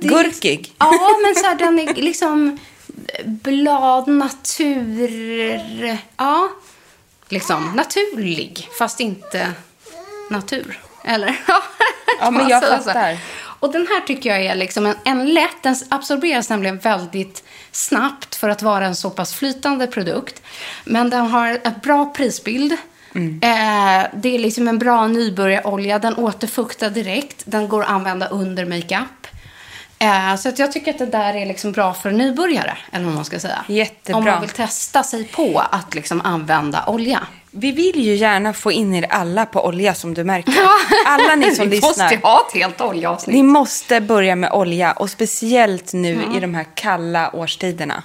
Ja, 0.80 1.18
men 1.26 1.36
så 1.36 1.46
här, 1.48 1.56
den 1.56 1.80
är 1.80 1.94
liksom 1.94 2.60
blad, 3.26 4.08
natur... 4.08 5.98
Ja, 6.18 6.50
liksom 7.30 7.72
naturlig, 7.76 8.70
fast 8.78 9.00
inte 9.00 9.52
natur. 10.30 10.80
Eller? 11.04 11.40
Ja, 12.20 12.32
men 12.32 12.50
jag 12.50 12.64
fattar. 12.64 13.18
Och 13.60 13.72
den 13.72 13.88
här 13.88 14.00
tycker 14.02 14.30
jag 14.30 14.46
är 14.46 14.56
liksom 14.56 14.86
en, 14.86 14.96
en 15.04 15.34
lätt, 15.34 15.64
den 15.64 15.76
absorberas 15.90 16.50
nämligen 16.50 16.78
väldigt 16.80 17.44
snabbt 17.72 18.36
för 18.36 18.50
att 18.50 18.62
vara 18.62 18.86
en 18.86 18.96
så 18.96 19.10
pass 19.10 19.34
flytande 19.34 19.88
produkt. 19.88 20.42
Men 20.86 21.10
den 21.10 21.26
har 21.28 21.50
ett 21.50 21.82
bra 21.82 22.14
prisbild. 22.14 22.78
Eh, 23.16 24.08
det 24.14 24.36
är 24.36 24.40
liksom 24.40 24.68
en 24.68 24.80
bra 24.80 25.08
nybörjarolja. 25.08 26.00
Den 26.00 26.16
återfuktar 26.16 26.90
direkt. 26.90 27.44
Den 27.46 27.68
går 27.68 27.84
att 27.84 27.90
använda 27.90 28.28
under 28.28 28.66
makeup. 28.66 29.28
Eh, 30.00 30.36
så 30.36 30.50
att 30.50 30.60
jag 30.60 30.72
tycker 30.72 30.92
att 30.92 30.98
det 30.98 31.06
där 31.06 31.34
är 31.34 31.46
liksom 31.46 31.72
bra 31.72 31.94
för 31.94 32.12
nybörjare, 32.12 32.78
eller 32.92 33.06
vad 33.06 33.14
man 33.14 33.26
ska 33.26 33.40
säga. 33.40 33.66
Jättebra. 33.68 34.18
Om 34.18 34.24
man 34.26 34.42
vill 34.42 34.50
testa 34.50 35.04
sig 35.04 35.24
på 35.24 35.64
att 35.72 35.96
liksom 35.96 36.22
använda 36.22 36.84
olja. 36.88 37.20
Vi 37.52 37.72
vill 37.72 38.06
ju 38.06 38.16
gärna 38.16 38.54
få 38.54 38.72
in 38.72 38.96
er 38.96 39.06
alla 39.10 39.46
på 39.46 39.66
olja 39.66 39.94
som 39.94 40.14
du 40.14 40.24
märker. 40.24 40.54
Alla 41.06 41.36
ni 41.36 41.56
som 41.56 41.66
Vi 41.70 41.76
lyssnar. 41.76 41.90
måste 41.90 42.20
ha 42.28 42.46
ett 42.50 42.56
helt 42.62 42.82
oljeavsnitt. 42.82 43.36
Ni 43.36 43.44
måste 43.44 44.02
börja 44.02 44.36
med 44.36 44.52
olja 44.52 44.92
och 44.92 45.10
speciellt 45.10 45.94
nu 45.94 46.14
Mm. 46.14 46.36
i 46.38 46.40
de 46.40 46.56
här 46.56 46.66
kalla 46.76 47.36
årstiderna. 47.36 48.04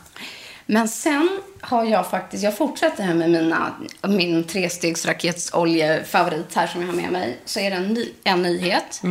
Men 0.73 0.89
sen 0.89 1.41
har 1.61 1.85
jag 1.85 2.11
faktiskt, 2.11 2.45
jag 2.45 2.57
fortsätter 2.57 3.03
här 3.03 3.14
med 3.14 3.31
mina, 3.31 3.75
min 4.03 4.45
trestegsraketsoljefavorit 4.45 6.55
här 6.55 6.66
som 6.66 6.81
jag 6.81 6.89
har 6.89 6.95
med 6.95 7.12
mig. 7.12 7.39
Så 7.45 7.61
är 7.61 7.71
det 7.71 7.77
en, 7.77 7.89
ny, 7.89 8.12
en 8.25 8.43
nyhet 8.43 9.03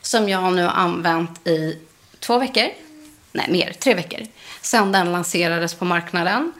som 0.00 0.28
jag 0.28 0.52
nu 0.52 0.62
har 0.62 0.72
använt 0.72 1.46
i 1.46 1.78
två 2.20 2.38
veckor. 2.38 2.66
Nej, 3.32 3.46
mer, 3.50 3.72
tre 3.72 3.94
veckor. 3.94 4.20
Sen 4.60 4.92
den 4.92 5.12
lanserades 5.12 5.74
på 5.74 5.84
marknaden. 5.84 6.52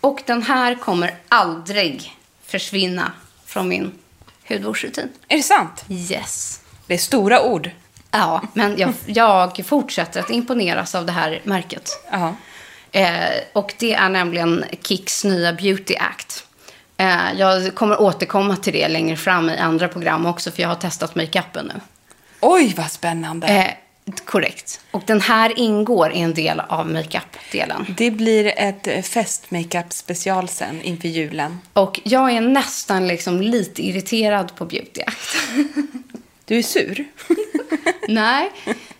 Och 0.00 0.22
den 0.26 0.42
här 0.42 0.74
kommer 0.74 1.14
aldrig 1.28 2.16
försvinna 2.42 3.12
från 3.46 3.68
min 3.68 3.92
hudvårdsrutin. 4.48 5.08
Är 5.28 5.36
det 5.36 5.42
sant? 5.42 5.84
Yes. 5.88 6.60
Det 6.86 6.94
är 6.94 6.98
stora 6.98 7.42
ord. 7.42 7.70
Ja, 8.10 8.42
men 8.52 8.78
jag, 8.78 8.94
jag 9.06 9.66
fortsätter 9.66 10.20
att 10.20 10.30
imponeras 10.30 10.94
av 10.94 11.06
det 11.06 11.12
här 11.12 11.40
märket. 11.44 11.90
Ja. 12.10 12.34
Eh, 12.92 13.30
och 13.52 13.74
det 13.78 13.94
är 13.94 14.08
nämligen 14.08 14.64
Kicks 14.82 15.24
nya 15.24 15.52
Beauty 15.52 15.94
Act. 15.96 16.44
Eh, 16.96 17.32
jag 17.36 17.74
kommer 17.74 18.00
återkomma 18.00 18.56
till 18.56 18.72
det 18.72 18.88
längre 18.88 19.16
fram 19.16 19.50
i 19.50 19.56
andra 19.56 19.88
program 19.88 20.26
också, 20.26 20.50
för 20.50 20.62
jag 20.62 20.68
har 20.68 20.74
testat 20.76 21.14
makeupen 21.14 21.66
nu. 21.74 21.80
Oj, 22.40 22.74
vad 22.76 22.90
spännande. 22.90 23.46
Eh, 23.46 23.66
korrekt. 24.24 24.80
Och 24.90 25.02
den 25.06 25.20
här 25.20 25.58
ingår 25.58 26.12
i 26.12 26.20
en 26.20 26.34
del 26.34 26.60
av 26.60 26.90
makeup-delen. 26.90 27.94
Det 27.96 28.10
blir 28.10 28.52
ett 28.56 28.86
eh, 28.86 29.02
fest-makeup 29.02 29.92
special 29.92 30.48
sen 30.48 30.82
inför 30.82 31.08
julen. 31.08 31.60
Och 31.72 32.00
jag 32.04 32.30
är 32.32 32.40
nästan 32.40 33.06
liksom 33.06 33.40
lite 33.42 33.86
irriterad 33.86 34.54
på 34.56 34.64
Beauty 34.64 35.02
Act. 35.06 35.36
Du 36.44 36.58
är 36.58 36.62
sur? 36.62 37.04
Nej, 38.08 38.50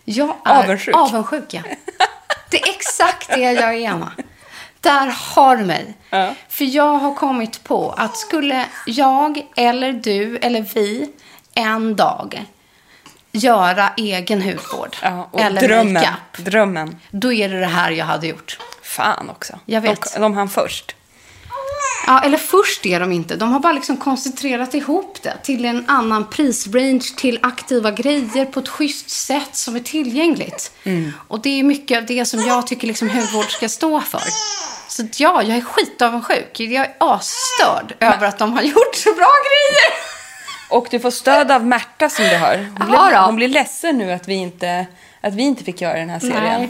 jag 0.05 0.35
är 0.45 0.63
Avundsjuk. 0.63 0.95
avundsjuk 0.95 1.43
ja. 1.53 1.61
Det 2.51 2.61
är 2.61 2.69
exakt 2.69 3.27
det 3.29 3.39
jag 3.51 3.75
är, 3.75 3.89
Anna. 3.89 4.11
Där 4.79 5.07
har 5.35 5.57
du 5.57 5.65
mig. 5.65 5.93
För 6.49 6.65
jag 6.75 6.97
har 6.97 7.15
kommit 7.15 7.63
på 7.63 7.91
att 7.97 8.17
skulle 8.17 8.65
jag 8.85 9.45
eller 9.55 9.93
du 9.93 10.37
eller 10.37 10.61
vi 10.73 11.09
en 11.53 11.95
dag 11.95 12.45
göra 13.31 13.89
egen 13.97 14.41
hudvård 14.41 14.95
Ja, 15.03 15.29
och 15.31 15.39
eller 15.41 15.61
drömmen. 15.61 15.93
makeup, 15.93 16.37
Drömmen. 16.37 16.99
då 17.11 17.33
är 17.33 17.49
det 17.49 17.59
det 17.59 17.65
här 17.65 17.91
jag 17.91 18.05
hade 18.05 18.27
gjort. 18.27 18.57
Fan 18.83 19.29
också. 19.29 19.59
Jag 19.65 19.81
vet. 19.81 20.13
De, 20.13 20.21
de 20.21 20.33
hann 20.33 20.49
först. 20.49 20.95
Ja, 22.07 22.21
eller 22.23 22.37
först 22.37 22.85
är 22.85 22.99
de 22.99 23.11
inte. 23.11 23.35
De 23.35 23.51
har 23.51 23.59
bara 23.59 23.73
liksom 23.73 23.97
koncentrerat 23.97 24.73
ihop 24.73 25.17
det 25.21 25.37
till 25.43 25.65
en 25.65 25.89
annan 25.89 26.29
prisrange, 26.29 27.03
till 27.17 27.39
aktiva 27.41 27.91
grejer 27.91 28.45
på 28.45 28.59
ett 28.59 28.67
schysst 28.67 29.09
sätt 29.09 29.55
som 29.55 29.75
är 29.75 29.79
tillgängligt. 29.79 30.71
Mm. 30.83 31.11
Och 31.27 31.41
det 31.41 31.59
är 31.59 31.63
mycket 31.63 31.97
av 31.97 32.05
det 32.05 32.25
som 32.25 32.39
jag 32.39 32.67
tycker 32.67 32.87
liksom 32.87 33.09
hudvård 33.09 33.51
ska 33.51 33.69
stå 33.69 34.01
för. 34.01 34.21
Så 34.87 35.03
ja, 35.17 35.43
jag 35.43 35.57
är 35.57 35.61
skitavundsjuk. 35.61 36.59
Jag 36.59 36.85
är 36.85 36.95
asstörd 36.97 37.95
över 37.99 38.27
att 38.27 38.37
de 38.37 38.53
har 38.53 38.61
gjort 38.61 38.95
så 38.95 39.09
bra 39.13 39.29
grejer. 39.47 40.11
Och 40.69 40.87
du 40.91 40.99
får 40.99 41.11
stöd 41.11 41.51
av 41.51 41.65
Märta 41.65 42.09
som 42.09 42.25
du 42.25 42.35
hör. 42.35 42.57
Hon, 42.57 42.93
Ja 42.93 43.07
blir, 43.09 43.19
hon 43.19 43.35
blir 43.35 43.47
ledsen 43.47 43.97
nu 43.97 44.11
att 44.11 44.27
vi 44.27 44.33
inte, 44.33 44.85
att 45.21 45.33
vi 45.33 45.43
inte 45.43 45.63
fick 45.63 45.81
göra 45.81 45.97
den 45.97 46.09
här 46.09 46.19
serien. 46.19 46.61
Nej. 46.61 46.69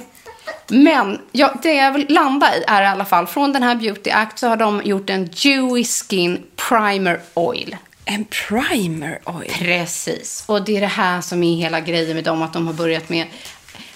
Men 0.68 1.20
ja, 1.32 1.54
det 1.64 1.74
jag 1.74 1.92
vill 1.92 2.06
landa 2.10 2.56
i 2.56 2.64
är 2.68 2.84
i 2.84 2.86
alla 2.86 3.06
fall, 3.06 3.28
från 3.28 3.54
den 3.54 3.64
här 3.64 3.76
Beauty 3.76 4.10
Act 4.10 4.40
så 4.40 4.48
har 4.48 4.58
de 4.58 4.82
gjort 4.86 5.10
en 5.10 5.30
Dewy 5.44 5.84
Skin 5.84 6.44
Primer 6.56 7.22
Oil. 7.34 7.78
En 8.06 8.26
primer 8.26 9.20
oil. 9.26 9.52
Precis. 9.60 10.44
Och 10.48 10.66
det 10.66 10.78
är 10.78 10.82
det 10.82 10.88
här 10.88 11.22
som 11.22 11.44
är 11.44 11.56
hela 11.56 11.80
grejen 11.80 12.16
med 12.16 12.24
dem, 12.24 12.42
att 12.42 12.54
de 12.54 12.68
har 12.68 12.74
börjat 12.74 13.10
med, 13.10 13.28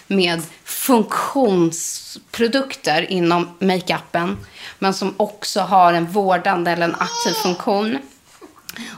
med 0.08 0.42
funktionsprodukter 0.64 3.12
inom 3.12 3.50
makeupen, 3.60 4.38
men 4.80 4.94
som 4.94 5.14
också 5.18 5.62
har 5.62 5.94
en 5.94 6.06
vårdande 6.06 6.72
eller 6.72 6.86
en 6.86 6.96
aktiv 6.96 7.34
funktion. 7.44 7.98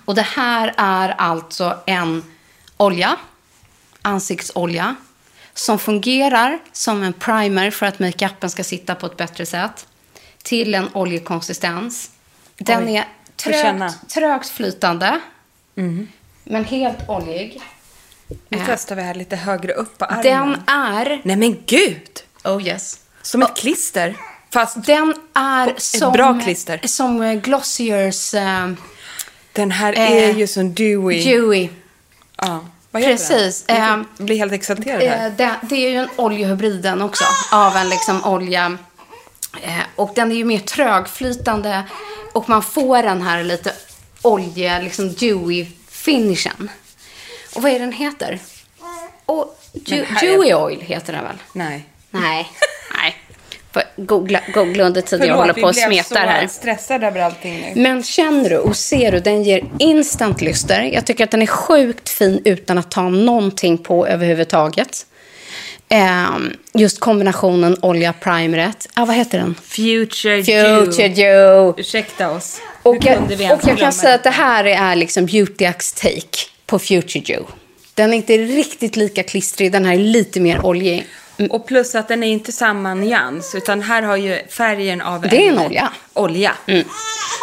Och 0.05 0.15
det 0.15 0.21
här 0.21 0.73
är 0.77 1.09
alltså 1.09 1.77
en 1.85 2.23
olja, 2.77 3.15
ansiktsolja, 4.01 4.95
som 5.59 5.79
fungerar 5.79 6.59
som 6.71 7.03
en 7.03 7.13
primer 7.13 7.71
för 7.71 7.85
att 7.85 7.99
makeupen 7.99 8.49
ska 8.49 8.63
sitta 8.63 8.95
på 8.95 9.05
ett 9.05 9.17
bättre 9.17 9.45
sätt, 9.45 9.87
till 10.43 10.73
en 10.73 10.89
oljekonsistens. 10.93 12.11
Den 12.57 12.87
Oj, 12.87 12.95
är 12.95 13.05
trögt, 13.35 14.09
trögt 14.09 14.49
flytande, 14.49 15.19
men 16.43 16.65
helt 16.65 17.09
oljig. 17.09 17.61
Nu 18.49 18.61
testar 18.65 18.95
vi 18.95 19.01
här 19.01 19.13
lite 19.13 19.35
högre 19.35 19.73
upp 19.73 19.97
på 19.97 20.05
armen. 20.05 20.23
Den 20.23 20.61
är... 20.67 21.21
Nej 21.23 21.35
men 21.35 21.57
gud! 21.65 22.23
Oh 22.43 22.67
yes. 22.67 22.99
Som 23.21 23.41
ett 23.41 23.57
klister. 23.57 24.15
Fast 24.53 24.85
Den 24.85 25.13
är 25.33 25.67
Ett 25.67 25.81
som... 25.81 26.13
bra 26.13 26.39
klister. 26.43 26.81
Som 26.83 27.21
eh, 27.21 27.33
Glossiers 27.33 28.33
uh, 28.33 28.73
den 29.53 29.71
här 29.71 29.93
Eh, 29.93 30.11
är 30.11 30.33
ju 30.33 30.47
som 30.47 30.73
dewy. 30.73 31.23
Dewy. 31.23 31.69
ja. 32.37 32.65
Vad 32.91 33.03
Precis. 33.03 33.63
Den? 33.67 33.75
ehm, 33.77 34.05
Jag 34.17 34.25
blir 34.25 34.37
helt 34.37 34.53
exalterad 34.53 35.01
här. 35.03 35.25
Eh, 35.27 35.31
det, 35.37 35.55
det 35.61 35.75
är 35.85 35.89
ju 35.89 35.95
en 35.97 36.09
oljehybriden 36.15 37.01
också, 37.01 37.23
av 37.51 37.75
en 37.75 37.89
liksom 37.89 38.23
olja. 38.25 38.77
Eh, 39.61 39.79
och 39.95 40.11
den 40.15 40.31
är 40.31 40.35
ju 40.35 40.45
mer 40.45 40.59
trögflytande 40.59 41.83
och 42.33 42.49
man 42.49 42.63
får 42.63 43.03
den 43.03 43.21
här 43.21 43.43
lite 43.43 43.73
olje, 44.21 44.81
liksom 44.81 45.13
dewy 45.13 45.65
finishen. 45.89 46.71
Och 47.55 47.61
vad 47.61 47.71
är 47.71 47.79
den 47.79 47.91
heter? 47.91 48.39
Och 49.25 49.59
du, 49.73 49.95
här 50.03 50.23
är- 50.23 50.31
dewy 50.31 50.53
oil 50.53 50.81
heter 50.81 51.13
den 51.13 51.23
väl? 51.23 51.37
Nej. 51.53 51.85
Nej. 52.11 52.51
Googla, 53.95 54.39
googla 54.53 54.83
under 54.83 55.01
tiden 55.01 55.27
jag 55.27 55.35
håller 55.35 55.53
på 55.53 55.61
och 55.61 55.75
smetar 55.75 56.27
här. 56.27 56.47
stressade 56.47 57.07
över 57.07 57.21
allting 57.21 57.61
nu. 57.61 57.81
Men 57.81 58.03
känner 58.03 58.49
du 58.49 58.57
och 58.57 58.75
ser 58.75 59.11
du, 59.11 59.19
den 59.19 59.43
ger 59.43 59.63
instant 59.79 60.41
lyster. 60.41 60.81
Jag 60.81 61.05
tycker 61.05 61.23
att 61.23 61.31
den 61.31 61.41
är 61.41 61.47
sjukt 61.47 62.09
fin 62.09 62.41
utan 62.45 62.77
att 62.77 62.91
ta 62.91 63.09
någonting 63.09 63.77
på 63.77 64.07
överhuvudtaget. 64.07 65.05
Ehm, 65.89 66.53
just 66.73 66.99
kombinationen 66.99 67.77
olja 67.81 68.13
primeret. 68.13 68.87
Ah, 68.93 69.05
vad 69.05 69.15
heter 69.15 69.39
den? 69.39 69.55
Future, 69.63 70.43
Future. 70.43 71.07
Dew. 71.07 71.81
Ursäkta 71.81 72.31
oss. 72.31 72.61
Och 72.83 72.95
Hur 72.95 73.41
jag, 73.41 73.53
och 73.53 73.67
jag 73.67 73.77
kan 73.77 73.93
säga 73.93 74.15
att 74.15 74.23
det? 74.23 74.29
här 74.29 74.65
är 74.65 74.95
liksom 74.95 75.25
Beauty 75.25 75.65
Axe 75.65 75.95
take 75.95 76.37
på 76.65 76.79
Future 76.79 77.23
Dew. 77.25 77.43
Den 77.93 78.13
är 78.13 78.17
inte 78.17 78.37
riktigt 78.37 78.95
lika 78.95 79.23
klistrig, 79.23 79.71
den 79.71 79.85
här 79.85 79.93
är 79.93 79.97
lite 79.97 80.39
mer 80.39 80.65
oljig. 80.65 81.07
Och 81.49 81.67
plus 81.67 81.95
att 81.95 82.07
den 82.07 82.23
är 82.23 82.27
inte 82.27 82.51
samma 82.51 82.93
nyans, 82.93 83.55
utan 83.55 83.81
här 83.81 84.01
har 84.01 84.15
ju 84.15 84.47
färgen 84.49 85.01
av 85.01 85.21
Det 85.21 85.47
är 85.47 85.51
en 85.51 85.59
olja. 85.59 85.93
Olja. 86.13 86.55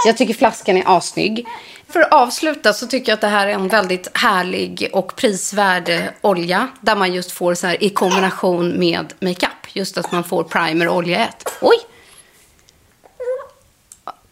Jag 0.07 0.17
tycker 0.17 0.35
flaskan 0.35 0.77
är 0.77 0.97
asnygg. 0.97 1.47
För 1.89 2.01
att 2.01 2.13
avsluta 2.13 2.73
så 2.73 2.87
tycker 2.87 3.13
jag 3.13 3.15
att 3.15 3.21
det 3.21 3.29
här 3.29 3.47
är 3.47 3.53
en 3.53 3.69
väldigt 3.69 4.11
härlig 4.19 4.91
och 4.93 5.17
prisvärd 5.17 6.03
olja. 6.21 6.69
Där 6.81 6.97
man 6.97 7.13
just 7.13 7.33
får 7.33 7.55
så 7.55 7.67
här 7.67 7.85
i 7.85 7.91
kombination 7.91 8.79
med 8.79 9.15
makeup. 9.21 9.51
Just 9.73 9.99
att 9.99 10.13
man 10.13 10.25
får 10.25 10.45
primer 10.45 10.89
och 10.89 10.97
olja 10.97 11.19
i 11.19 11.23
ett. 11.23 11.49
Oj! 11.61 11.77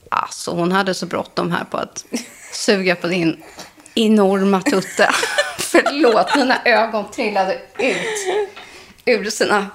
Alltså 0.09 0.51
hon 0.51 0.73
hade 0.73 0.95
så 0.95 1.07
bråttom 1.07 1.51
här 1.51 1.65
på 1.65 1.77
att 1.77 2.05
suga 2.53 2.95
på 2.97 3.07
din 3.07 3.43
enorma 3.95 4.63
tutte. 4.63 5.11
Förlåt, 5.59 6.37
mina 6.37 6.63
ögon 6.65 7.11
trillade 7.11 7.55
ut 7.79 8.51
ur 9.05 9.31
sina 9.31 9.67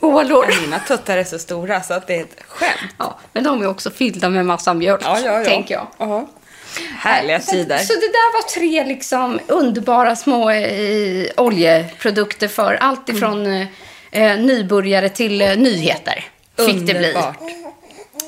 hålor. 0.00 0.60
Mina 0.60 0.78
tuttar 0.78 1.16
är 1.16 1.24
så 1.24 1.38
stora 1.38 1.82
så 1.82 1.94
att 1.94 2.06
det 2.06 2.16
är 2.16 2.20
ett 2.22 2.36
skämt. 2.48 2.94
Ja, 2.98 3.18
men 3.32 3.44
de 3.44 3.62
är 3.62 3.66
också 3.68 3.90
fyllda 3.90 4.28
med 4.28 4.46
massa 4.46 4.74
mjölk, 4.74 5.04
tänker 5.44 5.74
jag. 5.74 5.86
Ja. 5.98 6.28
Härliga 6.98 7.40
Så- 7.40 7.50
sidor. 7.50 7.76
Så 7.78 7.92
det 7.94 8.00
där 8.00 8.32
var 8.32 8.48
tre 8.48 8.84
liksom 8.84 9.40
underbara 9.46 10.16
små 10.16 10.50
eh, 10.50 11.26
oljeprodukter 11.36 12.48
för 12.48 12.74
allt 12.74 13.08
ifrån 13.08 13.46
eh, 13.46 13.66
eh, 14.12 14.38
nybörjare 14.38 15.08
till 15.08 15.40
eh, 15.42 15.56
nyheter. 15.56 16.24
Fick 16.56 16.86
det 16.86 16.94
bli. 16.94 17.08
Underbart. 17.08 17.38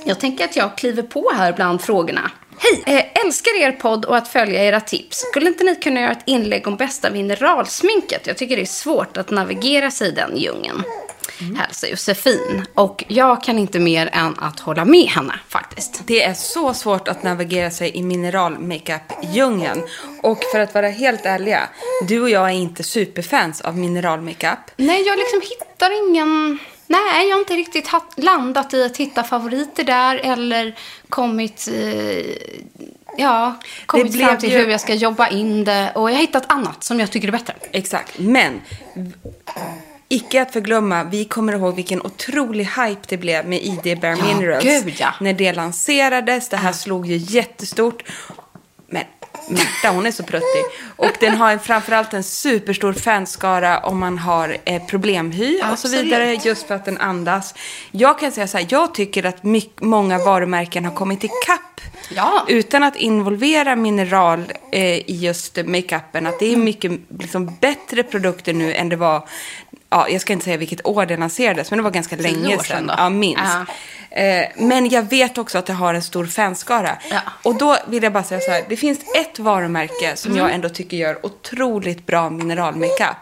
Jag 0.04 0.20
tänker 0.20 0.44
att 0.44 0.56
jag 0.56 0.76
kliver 0.78 1.02
på 1.02 1.30
här 1.36 1.52
bland 1.52 1.82
frågorna. 1.82 2.30
Hej! 2.58 2.82
Eh, 2.86 3.24
älskar 3.24 3.60
er 3.60 3.72
podd 3.72 4.04
och 4.04 4.16
att 4.16 4.28
följa 4.28 4.64
era 4.64 4.80
tips. 4.80 5.18
Skulle 5.18 5.46
inte 5.46 5.64
ni 5.64 5.76
kunna 5.76 6.00
göra 6.00 6.12
ett 6.12 6.22
inlägg 6.26 6.66
om 6.66 6.76
bästa 6.76 7.10
mineralsminket? 7.10 8.26
Jag 8.26 8.36
tycker 8.36 8.56
det 8.56 8.62
är 8.62 8.66
svårt 8.66 9.16
att 9.16 9.30
navigera 9.30 9.90
sig 9.90 10.08
i 10.08 10.10
den 10.10 10.36
djungeln. 10.36 10.82
Hälsar 11.56 11.88
Josefin. 11.88 12.66
Och 12.74 13.04
jag 13.08 13.42
kan 13.42 13.58
inte 13.58 13.78
mer 13.78 14.10
än 14.12 14.34
att 14.38 14.60
hålla 14.60 14.84
med 14.84 15.06
henne 15.06 15.40
faktiskt. 15.48 16.02
Det 16.06 16.22
är 16.22 16.34
så 16.34 16.74
svårt 16.74 17.08
att 17.08 17.22
navigera 17.22 17.70
sig 17.70 17.96
i 17.96 18.02
mineral-makeup-djungeln. 18.02 19.82
Och 20.22 20.38
för 20.52 20.58
att 20.58 20.74
vara 20.74 20.88
helt 20.88 21.26
ärliga, 21.26 21.68
du 22.08 22.22
och 22.22 22.30
jag 22.30 22.48
är 22.48 22.54
inte 22.54 22.82
superfans 22.82 23.60
av 23.60 23.76
mineral-makeup. 23.78 24.58
Nej, 24.76 25.02
jag 25.02 25.18
liksom 25.18 25.40
hittar 25.40 26.08
ingen... 26.08 26.58
Nej, 26.90 27.28
jag 27.28 27.34
har 27.34 27.40
inte 27.40 27.54
riktigt 27.54 27.90
landat 28.16 28.74
i 28.74 28.82
att 28.84 28.96
hitta 28.96 29.24
favoriter 29.24 29.84
där 29.84 30.16
eller 30.16 30.74
kommit, 31.08 31.68
eh, 31.74 32.36
ja, 33.16 33.54
kommit 33.86 34.18
fram 34.18 34.38
till 34.38 34.50
ju- 34.52 34.58
hur 34.58 34.68
jag 34.68 34.80
ska 34.80 34.94
jobba 34.94 35.28
in 35.28 35.64
det. 35.64 35.92
Och 35.94 36.10
jag 36.10 36.14
har 36.14 36.20
hittat 36.20 36.52
annat 36.52 36.84
som 36.84 37.00
jag 37.00 37.10
tycker 37.10 37.28
är 37.28 37.32
bättre. 37.32 37.54
Exakt. 37.72 38.18
Men, 38.18 38.60
icke 40.08 40.42
att 40.42 40.52
förglömma, 40.52 41.04
vi 41.04 41.24
kommer 41.24 41.52
ihåg 41.52 41.74
vilken 41.76 42.02
otrolig 42.02 42.64
hype 42.64 43.00
det 43.08 43.16
blev 43.16 43.48
med 43.48 43.62
ID 43.62 44.00
Bare 44.00 44.16
Ja, 44.18 44.24
Minerals. 44.36 44.64
gud, 44.64 44.94
ja. 44.98 45.14
När 45.20 45.32
det 45.32 45.52
lanserades, 45.52 46.48
det 46.48 46.56
här 46.56 46.72
slog 46.72 47.06
ju 47.06 47.16
jättestort. 47.16 48.02
Märta, 49.48 49.90
hon 49.94 50.06
är 50.06 50.10
så 50.10 50.22
pruttig. 50.22 50.62
Och 50.96 51.10
den 51.20 51.36
har 51.36 51.50
en- 51.52 51.60
framförallt 51.60 52.14
en 52.14 52.22
superstor 52.22 52.92
fanskara 52.92 53.78
om 53.78 53.98
man 53.98 54.18
har 54.18 54.56
eh, 54.64 54.82
problemhy 54.86 55.54
och 55.60 55.66
så 55.66 55.72
Absolut. 55.72 56.06
vidare. 56.06 56.34
Just 56.34 56.66
för 56.66 56.74
att 56.74 56.84
den 56.84 56.98
andas. 56.98 57.54
Jag 57.90 58.18
kan 58.18 58.32
säga 58.32 58.46
så 58.46 58.58
här, 58.58 58.66
jag 58.70 58.94
tycker 58.94 59.26
att 59.26 59.42
myck- 59.42 59.80
många 59.80 60.18
varumärken 60.18 60.84
har 60.84 60.92
kommit 60.94 61.24
ikapp. 61.24 61.80
Ja. 62.10 62.44
Utan 62.48 62.82
att 62.82 62.96
involvera 62.96 63.76
mineral 63.76 64.52
eh, 64.72 64.82
i 64.84 65.04
just 65.06 65.58
makeupen. 65.66 66.26
Att 66.26 66.38
det 66.38 66.52
är 66.52 66.56
mycket 66.56 66.92
liksom, 67.20 67.56
bättre 67.60 68.02
produkter 68.02 68.52
nu 68.54 68.74
än 68.74 68.88
det 68.88 68.96
var, 68.96 69.28
ja, 69.90 70.08
jag 70.08 70.20
ska 70.20 70.32
inte 70.32 70.44
säga 70.44 70.56
vilket 70.56 70.86
år 70.86 71.06
den 71.06 71.20
lanserades, 71.20 71.70
men 71.70 71.76
det 71.76 71.82
var 71.82 71.90
ganska 71.90 72.16
länge 72.16 72.56
sedan 72.56 72.64
sedan. 72.64 72.90
Ja, 72.98 73.08
minst. 73.08 73.42
Ja. 73.44 73.64
Eh, 74.10 74.44
men 74.56 74.88
jag 74.88 75.02
vet 75.02 75.38
också 75.38 75.58
att 75.58 75.66
det 75.66 75.72
har 75.72 75.94
en 75.94 76.02
stor 76.02 76.26
fanskara. 76.26 76.98
Ja. 77.10 77.20
Och 77.42 77.54
då 77.58 77.76
vill 77.86 78.02
jag 78.02 78.12
bara 78.12 78.24
säga 78.24 78.40
så 78.40 78.50
här, 78.50 78.64
det 78.68 78.76
finns 78.76 78.98
ett 79.14 79.38
varumärke 79.38 80.16
som 80.16 80.32
Mm. 80.32 80.44
jag 80.44 80.54
ändå 80.54 80.68
tycker 80.68 80.96
gör 80.96 81.26
otroligt 81.26 82.06
bra 82.06 82.30
mineralmakeup. 82.30 83.16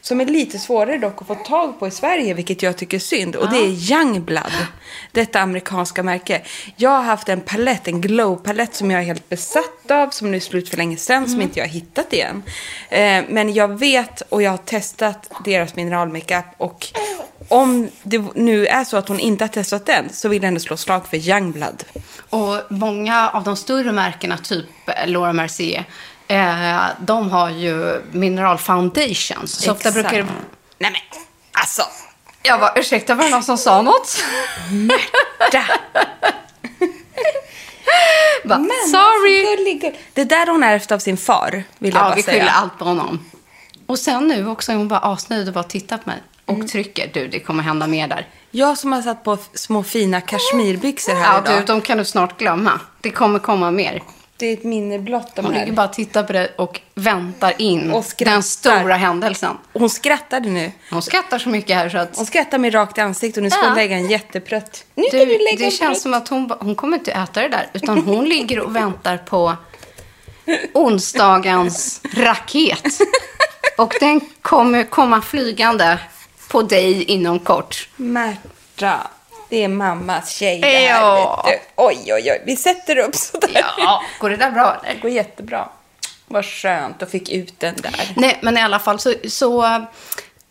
Som 0.00 0.20
är 0.20 0.24
lite 0.26 0.58
svårare 0.58 0.98
dock 0.98 1.20
att 1.22 1.26
få 1.26 1.34
tag 1.34 1.78
på 1.78 1.86
i 1.88 1.90
Sverige, 1.90 2.34
vilket 2.34 2.62
jag 2.62 2.76
tycker 2.76 2.96
är 2.96 3.00
synd. 3.00 3.36
Och 3.36 3.50
det 3.50 3.56
är 3.56 3.92
Youngblood. 3.92 4.52
Detta 5.12 5.40
amerikanska 5.40 6.02
märke. 6.02 6.42
Jag 6.76 6.90
har 6.90 7.02
haft 7.02 7.28
en 7.28 7.40
palett, 7.40 7.88
en 7.88 8.00
glow-palett 8.00 8.74
som 8.74 8.90
jag 8.90 9.00
är 9.00 9.04
helt 9.04 9.28
besatt 9.28 9.90
av. 9.90 10.10
Som 10.10 10.30
nu 10.30 10.36
är 10.36 10.40
slut 10.40 10.68
för 10.68 10.76
länge 10.76 10.96
sedan, 10.96 11.28
som 11.28 11.40
inte 11.42 11.58
jag 11.58 11.66
har 11.66 11.72
hittat 11.72 12.12
igen. 12.12 12.42
Eh, 12.88 13.22
men 13.28 13.54
jag 13.54 13.78
vet 13.78 14.20
och 14.20 14.42
jag 14.42 14.50
har 14.50 14.58
testat 14.58 15.30
deras 15.44 15.76
mineralmakeup. 15.76 16.44
Och 16.56 16.86
om 17.48 17.88
det 18.02 18.18
nu 18.34 18.66
är 18.66 18.84
så 18.84 18.96
att 18.96 19.08
hon 19.08 19.20
inte 19.20 19.44
har 19.44 19.48
testat 19.48 19.86
den 19.86 20.08
så 20.12 20.28
vill 20.28 20.42
jag 20.42 20.48
ändå 20.48 20.60
slå 20.60 20.76
slag 20.76 21.06
för 21.06 21.16
Youngblood. 21.16 21.84
Och 22.30 22.60
många 22.68 23.30
av 23.30 23.44
de 23.44 23.56
större 23.56 23.92
märkena, 23.92 24.38
typ 24.38 24.66
Laura 25.06 25.32
Mercier, 25.32 25.84
eh, 26.28 26.76
de 27.00 27.30
har 27.30 27.50
ju 27.50 28.02
mineral 28.12 28.58
foundations. 28.58 29.52
Så 29.52 29.72
ofta 29.72 29.90
brukar 29.92 30.12
det... 30.12 30.26
Nej 30.78 30.90
men, 30.90 31.20
alltså. 31.52 31.82
Jag 32.42 32.60
bara, 32.60 32.72
ursäkta, 32.76 33.14
var 33.14 33.24
det 33.24 33.30
någon 33.30 33.42
som 33.42 33.58
sa 33.58 33.82
något? 33.82 34.24
Märta. 34.70 35.64
Bara, 38.44 38.58
Men, 38.58 38.70
Sorry! 38.90 39.56
gullig, 39.56 39.80
gull. 39.80 39.92
Det 40.14 40.24
där 40.24 40.46
hon 40.46 40.62
ärvt 40.62 40.92
av 40.92 40.98
sin 40.98 41.16
far, 41.16 41.64
vill 41.78 41.94
jag 41.94 42.00
Ja, 42.00 42.04
bara 42.04 42.14
vi 42.14 42.22
säga. 42.22 42.38
skyller 42.40 42.52
allt 42.52 42.78
på 42.78 42.84
honom. 42.84 43.24
Och 43.86 43.98
sen 43.98 44.28
nu 44.28 44.48
också, 44.48 44.72
hon 44.72 44.88
bara 44.88 44.98
asnöjd 45.00 45.48
och 45.48 45.54
bara 45.54 45.64
tittar 45.64 45.98
på 45.98 46.10
mig. 46.10 46.22
Och 46.46 46.68
trycker. 46.68 47.10
Du, 47.14 47.28
det 47.28 47.40
kommer 47.40 47.62
hända 47.62 47.86
mer 47.86 48.08
där. 48.08 48.28
Jag 48.50 48.78
som 48.78 48.92
har 48.92 49.02
satt 49.02 49.24
på 49.24 49.38
små 49.54 49.82
fina 49.82 50.20
kashmirbyxor 50.20 51.14
här 51.14 51.34
Ja, 51.34 51.42
idag. 51.52 51.60
du, 51.60 51.64
de 51.66 51.80
kan 51.80 51.98
du 51.98 52.04
snart 52.04 52.38
glömma. 52.38 52.80
Det 53.00 53.10
kommer 53.10 53.38
komma 53.38 53.70
mer. 53.70 54.02
Det 54.38 54.46
är 54.46 54.52
ett 54.52 54.64
minne 54.64 54.98
blott 54.98 55.38
om 55.38 55.44
Hon 55.44 55.54
det 55.54 55.58
ligger 55.60 55.72
här. 55.72 55.76
bara 55.76 55.88
och 55.88 55.92
tittar 55.92 56.22
på 56.22 56.32
det 56.32 56.48
och 56.56 56.80
väntar 56.94 57.52
in 57.58 57.90
Och 57.90 58.04
den 58.18 58.42
stora 58.42 58.94
händelsen. 58.94 59.56
Hon 59.72 59.90
skrattade 59.90 60.48
nu. 60.48 60.72
Hon 60.90 61.02
skrattar 61.02 61.38
så 61.38 61.48
mycket 61.48 61.76
här 61.76 61.88
så 61.88 61.98
att... 61.98 62.16
Hon 62.16 62.26
skrattar 62.26 62.58
mig 62.58 62.70
rakt 62.70 62.98
i 62.98 63.00
ansiktet 63.00 63.36
och 63.36 63.42
nu 63.42 63.50
ska 63.50 63.60
Ja. 63.62 63.66
hon 63.66 63.74
lägga 63.76 63.96
en 63.96 64.10
jätteprutt. 64.10 64.84
Nu 64.94 65.04
Du, 65.12 65.18
du 65.18 65.26
lägga 65.26 65.56
det 65.58 65.64
en 65.64 65.70
känns 65.70 65.78
prutt. 65.80 66.02
som 66.02 66.14
att 66.14 66.28
hon, 66.28 66.52
hon 66.60 66.74
kommer 66.74 66.96
inte 66.96 67.12
äta 67.12 67.40
det 67.42 67.48
där. 67.48 67.66
Utan 67.72 67.98
hon 68.02 68.24
ligger 68.24 68.60
och 68.60 68.76
väntar 68.76 69.16
på 69.16 69.56
onsdagens 70.74 72.00
raket. 72.16 72.84
Och 73.78 73.94
den 74.00 74.20
kommer 74.42 74.84
komma 74.84 75.22
flygande 75.22 75.98
på 76.48 76.62
dig 76.62 77.02
inom 77.04 77.38
kort. 77.38 77.88
Märta, 77.96 79.00
det 79.48 79.64
är 79.64 79.68
mammas 79.68 80.30
tjej 80.30 80.60
det 80.60 80.66
här, 80.66 81.00
Ja. 81.00 81.42
vet 81.46 81.60
du. 81.60 81.66
Oj, 81.76 81.96
oj, 82.06 82.12
oj. 82.32 82.42
Vi 82.46 82.56
sätter 82.56 82.98
upp 82.98 83.14
sådär. 83.14 83.64
Ja, 83.78 84.02
går 84.20 84.30
det 84.30 84.36
där 84.36 84.50
bra 84.50 84.76
eller? 84.82 84.94
Det 84.94 85.00
går 85.00 85.10
jättebra. 85.10 85.68
Vad 86.26 86.44
skönt 86.44 87.02
att 87.02 87.10
fick 87.10 87.30
ut 87.30 87.60
den 87.60 87.74
där. 87.76 88.12
Nej, 88.16 88.38
men 88.42 88.58
i 88.58 88.60
alla 88.62 88.78
fall 88.78 88.98
så, 88.98 89.14
så 89.28 89.84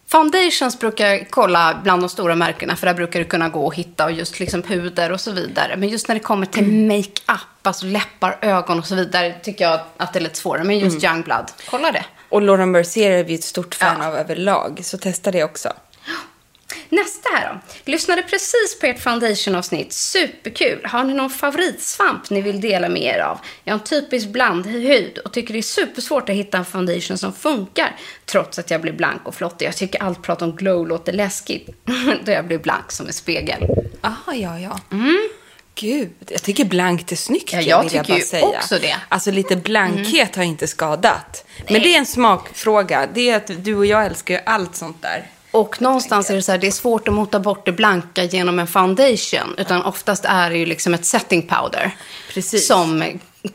Foundations 0.07 0.79
brukar 0.79 1.07
jag 1.07 1.27
kolla 1.29 1.79
bland 1.83 2.03
de 2.03 2.09
stora 2.09 2.35
märkena 2.35 2.75
för 2.75 2.87
där 2.87 2.93
brukar 2.93 3.19
det 3.19 3.25
kunna 3.25 3.49
gå 3.49 3.67
att 3.69 3.75
hitta 3.75 4.05
och 4.05 4.11
just 4.11 4.39
liksom 4.39 4.61
puder 4.61 5.11
och 5.11 5.21
så 5.21 5.31
vidare. 5.31 5.75
Men 5.77 5.89
just 5.89 6.07
när 6.07 6.15
det 6.15 6.19
kommer 6.21 6.45
till 6.45 6.67
makeup, 6.71 7.39
alltså 7.63 7.85
läppar, 7.85 8.37
ögon 8.41 8.79
och 8.79 8.85
så 8.85 8.95
vidare 8.95 9.33
tycker 9.43 9.65
jag 9.65 9.79
att 9.97 10.13
det 10.13 10.19
är 10.19 10.21
lite 10.23 10.37
svårare. 10.37 10.63
Men 10.63 10.79
just 10.79 11.03
Youngblood, 11.03 11.51
kolla 11.69 11.91
det. 11.91 12.05
Och 12.35 12.41
Lauren 12.41 12.71
Mercier 12.71 13.11
är 13.11 13.23
vi 13.23 13.35
ett 13.35 13.43
stort 13.43 13.75
fan 13.75 13.97
Ja. 14.01 14.07
av 14.07 14.15
överlag, 14.15 14.79
så 14.83 14.97
testa 14.97 15.31
det 15.31 15.43
också. 15.43 15.73
Nästa 16.89 17.29
här 17.33 17.53
då. 17.53 17.59
Lyssnade 17.91 18.21
precis 18.21 18.79
på 18.81 18.85
ert 18.85 18.99
foundation-avsnitt. 18.99 19.93
Superkul. 19.93 20.81
Har 20.85 21.03
ni 21.03 21.13
någon 21.13 21.29
favoritsvamp 21.29 22.29
ni 22.29 22.41
vill 22.41 22.61
dela 22.61 22.89
med 22.89 23.01
er 23.01 23.19
av? 23.19 23.39
Jag 23.63 23.73
har 23.73 23.79
en 23.79 23.85
typisk 23.85 24.27
blandhud 24.27 25.17
och 25.17 25.33
tycker 25.33 25.53
det 25.53 25.59
är 25.59 25.61
supersvårt 25.61 26.29
att 26.29 26.35
hitta 26.35 26.57
en 26.57 26.65
foundation 26.65 27.17
som 27.17 27.33
funkar. 27.33 27.95
Trots 28.25 28.59
att 28.59 28.71
jag 28.71 28.81
blir 28.81 28.93
blank 28.93 29.21
och 29.27 29.35
flottig. 29.35 29.65
Jag 29.65 29.75
tycker 29.77 30.03
allt 30.03 30.21
prat 30.21 30.41
om 30.41 30.55
glow 30.55 30.87
låter 30.87 31.13
läskigt. 31.13 31.69
Då 32.25 32.31
jag 32.31 32.47
blir 32.47 32.57
blank 32.59 32.91
som 32.91 33.07
en 33.07 33.13
spegel. 33.13 33.67
Ah, 34.01 34.33
ja, 34.33 34.59
ja. 34.59 34.79
Gud, 35.75 36.11
jag 36.27 36.43
tycker 36.43 36.65
blankt 36.65 37.11
är 37.11 37.15
snyggt. 37.15 37.53
Ja, 37.53 37.61
jag 37.61 37.89
tycker 37.89 38.03
bara 38.03 38.17
ju 38.17 38.23
säga. 38.23 38.45
också 38.45 38.79
det. 38.79 38.95
Alltså 39.09 39.31
lite 39.31 39.55
blankhet 39.55 40.35
har 40.35 40.43
inte 40.43 40.67
skadat. 40.67 41.45
Men 41.69 41.81
det 41.81 41.93
är 41.93 41.97
en 41.97 42.05
smakfråga. 42.05 43.07
Det 43.13 43.29
är 43.29 43.37
att 43.37 43.51
du 43.63 43.75
och 43.75 43.85
jag 43.85 44.05
älskar 44.05 44.33
ju 44.33 44.39
allt 44.45 44.75
sånt 44.75 45.01
där. 45.01 45.25
Och 45.51 45.81
någonstans 45.81 46.29
är 46.29 46.35
det 46.35 46.41
så 46.41 46.51
här, 46.51 46.59
det 46.59 46.67
är 46.67 46.71
svårt 46.71 47.07
att 47.07 47.13
mota 47.13 47.39
bort 47.39 47.65
det 47.65 47.71
blanka 47.71 48.23
genom 48.23 48.59
en 48.59 48.67
foundation. 48.67 49.55
Utan 49.57 49.83
oftast 49.83 50.25
är 50.25 50.49
det 50.49 50.57
ju 50.57 50.65
liksom 50.65 50.93
ett 50.93 51.05
setting 51.05 51.41
powder. 51.41 51.91
Precis. 52.33 52.67
Som 52.67 53.03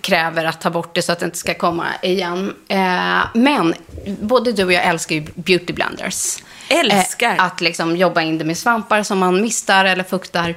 kräver 0.00 0.44
att 0.44 0.60
ta 0.60 0.70
bort 0.70 0.94
det 0.94 1.02
så 1.02 1.12
att 1.12 1.18
det 1.18 1.24
inte 1.24 1.38
ska 1.38 1.54
komma 1.54 1.86
igen. 2.02 2.54
Eh, 2.68 3.20
men 3.34 3.74
både 4.20 4.52
du 4.52 4.64
och 4.64 4.72
jag 4.72 4.84
älskar 4.84 5.14
ju 5.14 5.20
beauty 5.34 5.72
blenders. 5.72 6.36
Älskar. 6.68 7.34
Eh, 7.34 7.44
att 7.44 7.60
liksom 7.60 7.96
jobba 7.96 8.22
in 8.22 8.38
det 8.38 8.44
med 8.44 8.58
svampar 8.58 9.02
som 9.02 9.18
man 9.18 9.42
mistar 9.42 9.84
eller 9.84 10.04
fuktar. 10.04 10.54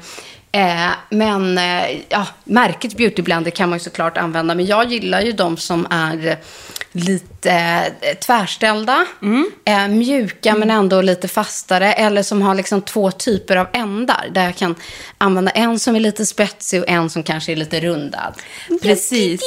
Eh, 0.55 0.91
men 1.09 1.57
eh, 1.57 2.01
ja, 2.09 2.27
märket 2.43 2.97
Beauty 2.97 3.21
Blender 3.21 3.51
kan 3.51 3.69
man 3.69 3.79
ju 3.79 3.83
såklart 3.83 4.17
använda. 4.17 4.55
Men 4.55 4.65
jag 4.65 4.91
gillar 4.91 5.21
ju 5.21 5.31
de 5.31 5.57
som 5.57 5.87
är 5.89 6.37
lite 6.91 7.51
eh, 8.01 8.17
tvärställda. 8.17 9.05
Eh, 9.65 9.87
mjuka 9.87 10.55
men 10.55 10.71
ändå 10.71 11.01
lite 11.01 11.27
fastare. 11.27 11.93
Eller 11.93 12.23
som 12.23 12.41
har 12.41 12.55
liksom 12.55 12.81
två 12.81 13.11
typer 13.11 13.55
av 13.55 13.67
ändar. 13.73 14.29
Där 14.31 14.43
jag 14.43 14.55
kan 14.55 14.75
använda 15.17 15.51
en 15.51 15.79
som 15.79 15.95
är 15.95 15.99
lite 15.99 16.25
spetsig 16.25 16.81
och 16.81 16.89
en 16.89 17.09
som 17.09 17.23
kanske 17.23 17.51
är 17.51 17.55
lite 17.55 17.79
rundad. 17.79 18.33
Precis. 18.81 19.41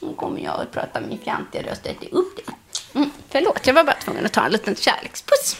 Nu 0.00 0.14
kommer 0.16 0.40
jag 0.40 0.60
att 0.60 0.72
prata 0.72 1.00
min 1.00 1.18
fjantiga 1.18 1.62
röst 1.62 1.80
och 1.84 1.90
äta 1.90 2.06
upp 2.16 2.36
det. 2.36 2.52
Mm, 2.98 3.10
förlåt, 3.30 3.66
jag 3.66 3.74
var 3.74 3.84
bara 3.84 3.96
tvungen 4.04 4.26
att 4.26 4.32
ta 4.32 4.46
en 4.46 4.52
liten 4.52 4.76
kärlekspuss. 4.76 5.56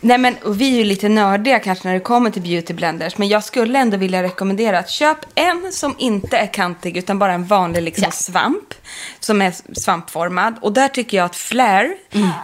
Nej 0.00 0.18
men 0.18 0.36
och 0.44 0.60
vi 0.60 0.72
är 0.74 0.78
ju 0.78 0.84
lite 0.84 1.08
nördiga 1.08 1.58
kanske 1.58 1.88
när 1.88 1.94
det 1.94 2.00
kommer 2.00 2.30
till 2.30 2.42
beauty 2.42 2.74
blenders. 2.74 3.18
Men 3.18 3.28
jag 3.28 3.44
skulle 3.44 3.78
ändå 3.78 3.96
vilja 3.96 4.22
rekommendera 4.22 4.78
att 4.78 4.90
köp 4.90 5.18
en 5.34 5.72
som 5.72 5.94
inte 5.98 6.36
är 6.38 6.46
kantig 6.46 6.96
utan 6.96 7.18
bara 7.18 7.32
en 7.32 7.44
vanlig 7.44 7.82
liksom 7.82 8.04
Ja. 8.04 8.10
svamp. 8.10 8.74
Som 9.20 9.42
är 9.42 9.52
svampformad. 9.80 10.54
Och 10.60 10.72
där 10.72 10.88
tycker 10.88 11.16
jag 11.16 11.24
att 11.24 11.36
Flair, 11.36 11.94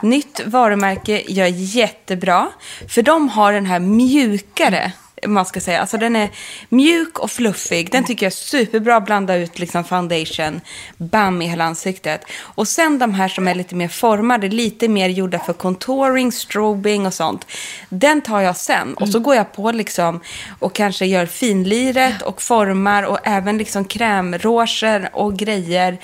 nytt 0.03 0.41
varumärke, 0.47 1.23
gör 1.29 1.47
jättebra. 1.47 2.49
För 2.89 3.03
de 3.03 3.29
har 3.29 3.53
den 3.53 3.67
här 3.67 3.79
mjukare 3.81 4.93
man 5.27 5.47
ska 5.47 5.61
säga. 5.61 5.81
Alltså 5.81 5.99
den 5.99 6.17
är 6.17 6.31
mjuk 6.69 7.19
och 7.19 7.31
fluffig. 7.31 7.93
Den 7.93 8.05
tycker 8.05 8.27
jag 8.27 8.31
är 8.33 8.37
superbra 8.37 8.97
att 8.97 9.05
blanda 9.05 9.37
ut 9.37 9.59
liksom 9.59 9.85
foundation, 9.85 10.61
bam 10.97 11.43
i 11.43 11.47
hela 11.47 11.65
ansiktet. 11.65 12.25
Och 12.41 12.69
sen 12.69 12.99
de 12.99 13.15
här 13.15 13.29
som 13.29 13.49
är 13.49 13.55
lite 13.55 13.75
mer 13.75 13.89
formade, 13.89 14.49
lite 14.49 14.89
mer 14.89 15.09
gjorda 15.09 15.39
för 15.39 15.53
contouring, 15.53 16.33
strobing 16.33 17.07
och 17.07 17.15
sånt. 17.15 17.47
Den 17.89 18.21
tar 18.21 18.41
jag 18.41 18.57
sen. 18.57 18.95
Och 18.95 19.09
så 19.09 19.19
går 19.19 19.35
jag 19.35 19.53
på 19.53 19.73
liksom 19.73 20.21
och 20.59 20.75
kanske 20.75 21.07
gör 21.07 21.27
finliret 21.27 22.23
och 22.23 22.43
formar 22.43 23.03
och 23.03 23.19
även 23.25 23.59
liksom 23.59 23.85
krämroger 23.85 25.11
och 25.13 25.37
grejer. 25.37 25.99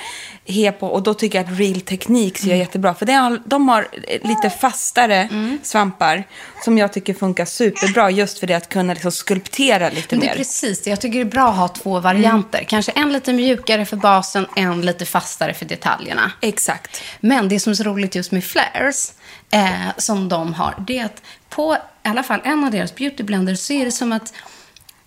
He 0.48 0.72
på, 0.72 0.86
och 0.86 1.02
då 1.02 1.14
tycker 1.14 1.38
jag 1.38 1.52
att 1.52 1.58
Real 1.58 1.80
Techniques 1.80 2.44
gör 2.44 2.56
jättebra. 2.56 2.94
För 2.94 3.06
har, 3.06 3.42
de 3.44 3.68
har 3.68 3.88
lite 4.28 4.50
fastare 4.50 5.28
svampar 5.62 6.24
som 6.64 6.78
jag 6.78 6.92
tycker 6.92 7.14
funkar 7.14 7.44
superbra 7.44 8.10
just 8.10 8.38
för 8.38 8.46
det 8.46 8.54
att 8.54 8.68
kunna 8.68 8.92
liksom 8.92 9.12
skulptera 9.12 9.88
lite 9.90 10.06
Men 10.10 10.20
det 10.20 10.26
är 10.26 10.30
mer. 10.30 10.36
precis 10.36 10.82
det. 10.82 10.90
Jag 10.90 11.00
tycker 11.00 11.18
det 11.18 11.24
är 11.24 11.30
bra 11.30 11.48
att 11.48 11.56
ha 11.56 11.68
två 11.68 12.00
varianter. 12.00 12.64
Kanske 12.68 12.92
en 12.92 13.12
lite 13.12 13.32
mjukare 13.32 13.86
för 13.86 13.96
basen, 13.96 14.46
en 14.56 14.80
lite 14.80 15.04
fastare 15.04 15.54
för 15.54 15.64
detaljerna. 15.64 16.32
Exakt. 16.40 17.02
Men 17.20 17.48
det 17.48 17.60
som 17.60 17.70
är 17.70 17.74
så 17.74 17.82
roligt 17.82 18.14
just 18.14 18.32
med 18.32 18.44
flares, 18.44 19.14
eh, 19.50 19.88
som 19.96 20.28
de 20.28 20.54
har, 20.54 20.74
det 20.86 20.98
är 20.98 21.04
att 21.04 21.22
på 21.48 21.74
i 21.74 22.08
alla 22.08 22.22
fall 22.22 22.40
en 22.44 22.64
av 22.64 22.70
deras 22.70 22.94
beauty 22.94 23.22
blenders 23.22 23.58
så 23.58 23.72
är 23.72 23.84
det 23.84 23.92
som 23.92 24.12
att 24.12 24.32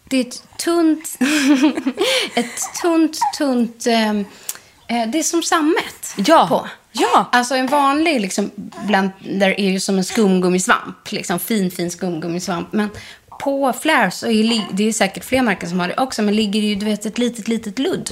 det 0.04 0.18
är 0.18 0.22
ett 0.22 0.44
tunt, 0.58 1.18
ett 2.36 2.60
tunt, 2.82 3.18
tunt, 3.38 3.88
eh, 3.88 4.14
det 5.08 5.20
är 5.20 5.24
som 5.24 5.44
sammet 5.44 6.14
Ja. 6.16 6.48
på. 6.48 6.68
Ja. 6.92 7.30
Alltså 7.32 7.56
en 7.56 7.68
vanlig 7.68 8.22
liksom, 8.22 8.52
blender 8.86 9.60
är 9.60 9.70
ju 9.70 9.80
som 9.80 9.98
en 9.98 10.04
skumgummisvamp, 10.04 11.12
liksom 11.12 11.40
fin, 11.40 11.72
fin 11.72 11.92
skumgummisvamp. 11.92 12.74
Men 12.74 12.90
på 13.40 13.74
flares 13.74 14.18
så 14.18 14.28
är 14.28 14.68
det 14.72 14.88
är 14.88 14.92
säkert 14.94 15.24
fler 15.26 15.42
märken 15.42 15.70
som 15.70 15.80
har 15.80 15.88
det 15.88 15.98
också, 15.98 16.22
men 16.22 16.36
ligger 16.36 16.62
det 16.62 16.68
ju 16.68 16.76
du 16.76 16.86
vet, 16.86 17.06
ett 17.06 17.18
litet, 17.18 17.48
litet 17.48 17.80
ludd. 17.80 18.12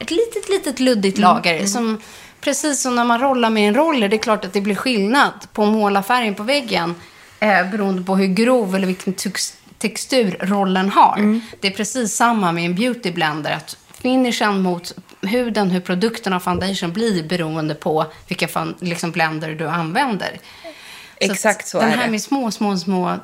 Ett 0.00 0.10
litet, 0.10 0.48
litet 0.48 0.80
luddigt 0.80 1.18
lager. 1.18 1.66
Som, 1.66 2.00
precis 2.40 2.82
som 2.82 2.96
när 2.96 3.04
man 3.04 3.20
rollar 3.20 3.50
med 3.50 3.68
en 3.68 3.74
roller, 3.74 4.08
det 4.08 4.16
är 4.16 4.22
klart 4.22 4.44
att 4.44 4.52
det 4.52 4.60
blir 4.60 4.74
skillnad 4.74 5.32
på 5.52 5.62
att 5.62 5.68
måla 5.68 6.02
färgen 6.02 6.34
på 6.34 6.42
väggen 6.42 6.94
eh, 7.40 7.70
beroende 7.70 8.02
på 8.02 8.16
hur 8.16 8.26
grov 8.26 8.76
eller 8.76 8.86
vilken 8.86 9.14
textur 9.78 10.36
rollen 10.40 10.90
har. 10.90 11.40
Det 11.60 11.68
är 11.68 11.72
precis 11.72 12.14
samma 12.16 12.52
med 12.52 12.64
en 12.64 12.74
beauty 12.74 13.10
blender. 13.12 13.52
Att 13.52 13.76
finishen 14.02 14.62
mot 14.62 14.92
huden, 15.22 15.70
hur 15.70 15.80
produkten 15.80 16.32
av 16.32 16.40
foundation 16.40 16.92
blir 16.92 17.22
beroende 17.22 17.74
på 17.74 18.06
vilka 18.28 18.74
liksom 18.80 19.10
blender 19.10 19.54
du 19.54 19.68
använder. 19.68 20.40
Exakt 21.20 21.60
att 21.60 21.68
så 21.68 21.80
Den 21.80 21.88
är 21.88 21.96
här 21.96 22.04
det. 22.04 22.10
med 22.10 22.22
små, 22.22 22.50
små, 22.50 22.76
små 22.76 23.16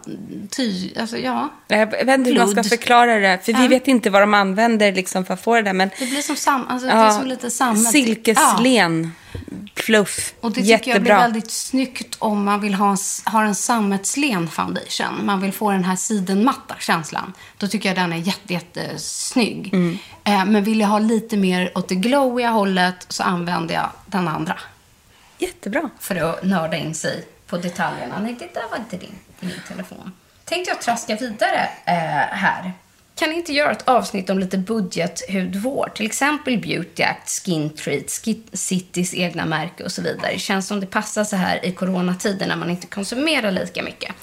ty... 0.50 0.90
Alltså, 1.00 1.18
ja. 1.18 1.48
Jag 1.68 1.86
vet 2.04 2.18
inte 2.18 2.30
hur 2.30 2.38
man 2.38 2.48
ska 2.48 2.64
förklara 2.64 3.14
det, 3.18 3.38
för 3.44 3.52
vi 3.52 3.62
Ja. 3.62 3.68
vet 3.68 3.88
inte 3.88 4.10
vad 4.10 4.22
de 4.22 4.34
använder 4.34 4.92
liksom 4.92 5.24
för 5.24 5.34
att 5.34 5.40
få 5.42 5.54
det 5.54 5.62
där. 5.62 5.72
Men 5.72 5.90
Det 5.98 6.06
blir 6.06 6.22
som, 6.22 6.36
sam, 6.36 6.66
alltså, 6.68 6.86
det 6.86 6.92
är 6.92 7.10
som 7.10 7.26
lite 7.26 7.50
sammet. 7.50 7.84
Ja. 7.84 7.90
Silkeslen, 7.90 9.12
fluff, 9.74 10.34
Och 10.40 10.50
det 10.50 10.54
tycker 10.60 10.70
jag 10.72 10.80
blir 10.80 10.88
jättebra. 10.94 11.18
väldigt 11.20 11.50
snyggt 11.50 12.16
om 12.18 12.44
man 12.44 12.60
vill 12.60 12.74
ha 12.74 12.90
en, 12.90 12.96
ha 13.32 13.42
en 13.44 13.54
sammetslen 13.54 14.48
foundation. 14.48 15.26
Man 15.26 15.40
vill 15.40 15.52
få 15.52 15.70
den 15.70 15.84
här 15.84 15.96
sidenmatta 15.96 16.74
känslan. 16.78 17.32
Då 17.58 17.68
tycker 17.68 17.88
jag 17.88 17.96
den 17.98 18.12
är 18.12 18.16
jätte, 18.16 18.52
jättesnygg. 18.52 19.70
Mm. 19.74 19.98
Eh, 20.24 20.44
men 20.44 20.64
vill 20.64 20.80
jag 20.80 20.88
ha 20.88 20.98
lite 20.98 21.36
mer 21.36 21.72
åt 21.78 21.88
det 21.88 21.94
glowiga 21.94 22.50
hållet 22.50 23.06
så 23.08 23.22
använder 23.22 23.74
jag 23.74 23.90
den 24.06 24.28
andra. 24.28 24.58
Jättebra. 25.38 25.90
För 26.00 26.16
att 26.16 26.44
nörda 26.44 26.76
in 26.76 26.94
sig 26.94 27.24
på 27.46 27.56
detaljerna. 27.56 28.18
Nej, 28.18 28.36
det 28.38 28.54
där 28.54 28.68
var 28.70 28.76
inte 28.76 28.96
din, 28.96 29.14
din 29.40 29.60
telefon. 29.68 30.12
Tänkte 30.44 30.70
jag 30.70 30.80
traska 30.80 31.16
vidare 31.16 31.68
eh, 31.84 31.94
här. 32.36 32.72
Kan 33.14 33.30
ni 33.30 33.36
inte 33.36 33.52
göra 33.52 33.72
ett 33.72 33.88
avsnitt 33.88 34.30
om 34.30 34.38
lite 34.38 34.58
budgethudvård? 34.58 35.94
Till 35.94 36.06
exempel 36.06 36.58
Beauty 36.58 37.02
Act, 37.02 37.30
Skin 37.44 37.70
Treat, 37.70 38.10
Skin 38.10 38.42
Citys 38.52 39.14
egna 39.14 39.46
märke 39.46 39.84
och 39.84 39.92
så 39.92 40.02
vidare. 40.02 40.32
Det 40.32 40.38
känns 40.38 40.66
som 40.66 40.80
det 40.80 40.86
passar 40.86 41.24
så 41.24 41.36
här 41.36 41.66
i 41.66 41.72
coronatider 41.72 42.46
när 42.46 42.56
man 42.56 42.70
inte 42.70 42.86
konsumerar 42.86 43.50
lika 43.50 43.82
mycket. 43.82 44.14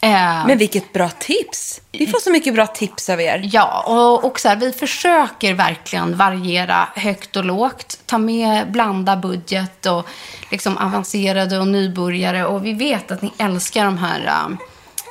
Eh, 0.00 0.46
Men 0.46 0.58
vilket 0.58 0.92
bra 0.92 1.08
tips! 1.08 1.80
Vi 1.92 2.06
får 2.06 2.20
så 2.20 2.30
mycket 2.30 2.54
bra 2.54 2.66
tips 2.66 3.08
av 3.08 3.20
er. 3.20 3.50
Ja, 3.52 3.84
och, 3.86 4.24
och 4.24 4.40
så 4.40 4.48
här, 4.48 4.56
vi 4.56 4.72
försöker 4.72 5.54
verkligen 5.54 6.16
variera 6.16 6.88
högt 6.94 7.36
och 7.36 7.44
lågt. 7.44 7.98
Ta 8.06 8.18
med, 8.18 8.70
blanda 8.72 9.16
budget 9.16 9.86
och 9.86 10.08
liksom 10.50 10.76
avancerade 10.76 11.58
och 11.58 11.68
nybörjare. 11.68 12.46
Och 12.46 12.66
vi 12.66 12.72
vet 12.72 13.10
att 13.10 13.22
ni 13.22 13.32
älskar 13.38 13.84
de 13.84 13.98
här 13.98 14.48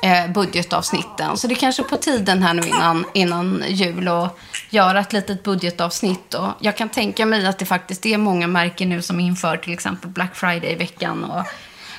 eh, 0.02 0.32
budgetavsnitten. 0.32 1.36
Så 1.36 1.46
det 1.46 1.54
är 1.54 1.56
kanske 1.56 1.82
på 1.82 1.96
tiden 1.96 2.42
här 2.42 2.54
nu 2.54 2.62
innan, 2.68 3.04
innan 3.14 3.64
jul 3.68 4.08
och 4.08 4.38
göra 4.70 5.00
ett 5.00 5.12
litet 5.12 5.42
budgetavsnitt. 5.42 6.34
Och 6.34 6.48
jag 6.60 6.76
kan 6.76 6.88
tänka 6.88 7.26
mig 7.26 7.46
att 7.46 7.58
det 7.58 7.66
faktiskt 7.66 8.06
är 8.06 8.18
många 8.18 8.46
märken 8.46 8.88
nu 8.88 9.02
som 9.02 9.20
inför 9.20 9.56
till 9.56 9.72
exempel 9.72 10.10
Black 10.10 10.36
Friday 10.36 10.72
i 10.72 10.74
veckan 10.74 11.24
och 11.24 11.44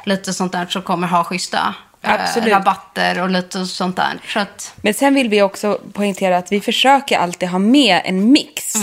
lite 0.05 0.33
sånt 0.33 0.51
där 0.51 0.65
som 0.65 0.81
kommer 0.81 1.07
ha 1.07 1.23
schyssta 1.23 1.57
eh, 1.57 1.73
Absolut. 2.01 2.53
rabatter 2.53 3.21
och 3.21 3.29
lite 3.29 3.65
sånt 3.65 3.95
där. 3.95 4.19
Så 4.27 4.39
att, 4.39 4.73
Men 4.81 4.93
sen 4.93 5.13
vill 5.13 5.29
vi 5.29 5.41
också 5.41 5.79
poängtera 5.93 6.37
att 6.37 6.51
vi 6.51 6.61
försöker 6.61 7.17
alltid 7.17 7.49
ha 7.49 7.59
med 7.59 8.01
en 8.05 8.31
mix. 8.31 8.75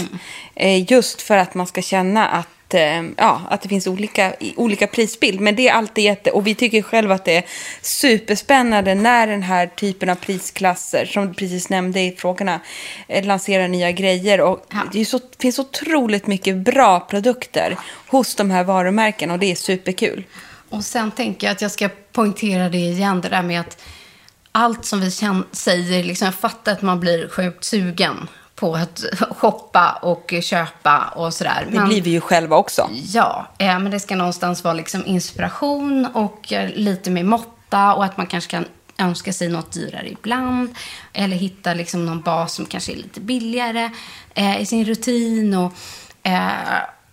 Eh, 0.55 0.93
just 0.93 1.23
för 1.23 1.37
att 1.37 1.55
man 1.55 1.67
ska 1.67 1.83
känna 1.83 2.29
att, 2.29 2.75
eh, 2.75 3.03
ja, 3.17 3.41
att 3.51 3.62
det 3.62 3.69
finns 3.69 3.87
olika, 3.87 4.35
olika 4.57 4.87
prisbild. 4.87 5.41
Men 5.41 5.57
det 5.57 5.69
är 5.69 5.73
alltid 5.73 6.05
jätte... 6.05 6.31
Och 6.31 6.47
vi 6.47 6.55
tycker 6.55 6.83
själva 6.83 7.14
att 7.14 7.25
det 7.25 7.37
är 7.37 7.45
superspännande 7.83 8.95
när 8.95 9.27
den 9.27 9.43
här 9.43 9.67
typen 9.67 10.09
av 10.11 10.14
prisklasser, 10.14 11.07
som 11.07 11.27
du 11.29 11.35
precis 11.35 11.69
nämnde 11.69 12.01
i 12.01 12.17
frågorna, 12.19 12.61
eh, 13.09 13.25
lanserar 13.25 13.69
nya 13.69 13.91
grejer. 13.93 14.41
Och 14.41 14.67
Ja. 14.73 14.79
det 14.93 15.05
så, 15.05 15.21
finns 15.41 15.59
otroligt 15.59 16.27
mycket 16.27 16.57
bra 16.57 17.01
produkter 17.01 17.77
hos 18.09 18.35
de 18.35 18.51
här 18.51 18.64
varumärkena 18.64 19.33
och 19.33 19.39
det 19.39 19.51
är 19.51 19.55
superkul. 19.55 20.25
Och 20.77 20.85
sen 20.85 21.11
tänker 21.11 21.47
jag 21.47 21.53
att 21.55 21.62
jag 21.62 21.70
ska 21.70 21.89
poängtera 22.12 22.68
det 22.68 22.79
igen, 22.79 23.20
det 23.20 23.29
där 23.29 23.43
med 23.43 23.61
att 23.61 23.83
allt 24.53 24.85
som 24.85 25.01
vi 25.01 25.11
säger, 25.53 26.05
liksom, 26.05 26.24
jag 26.24 26.35
fattar 26.35 26.72
att 26.72 26.83
man 26.83 27.01
blir 27.01 27.29
sjukt 27.29 27.64
sugen 27.64 28.29
på 28.55 28.74
att 28.74 29.05
shoppa 29.31 29.93
och 30.03 30.35
köpa 30.43 31.12
och 31.14 31.35
sådär. 31.35 31.68
Det 31.70 31.81
blir 31.81 32.03
vi 32.03 32.11
ju 32.11 32.20
själva 32.20 32.57
också. 32.57 32.91
Ja, 33.05 33.47
eh, 33.59 33.79
men 33.79 33.91
det 33.91 34.01
ska 34.01 34.16
någonstans 34.16 34.64
vara 34.64 34.74
liksom 34.74 35.07
inspiration 35.07 36.07
och 36.07 36.53
eh, 36.53 36.70
lite 36.74 37.11
mer 37.11 37.24
måtta 37.24 37.95
och 37.95 38.05
att 38.05 38.16
man 38.16 38.27
kanske 38.27 38.51
kan 38.51 38.64
önska 38.99 39.33
sig 39.33 39.49
något 39.49 39.72
dyrare 39.72 40.11
ibland. 40.11 40.74
Eller 41.12 41.37
hitta 41.37 41.74
liksom 41.74 42.07
någon 42.07 42.20
bas 42.20 42.55
som 42.55 42.66
kanske 42.66 42.93
är 42.93 42.97
lite 42.97 43.20
billigare 43.20 43.91
eh, 44.35 44.61
i 44.61 44.66
sin 44.66 44.85
rutin 44.85 45.55
och, 45.55 45.72
eh, 46.22 46.51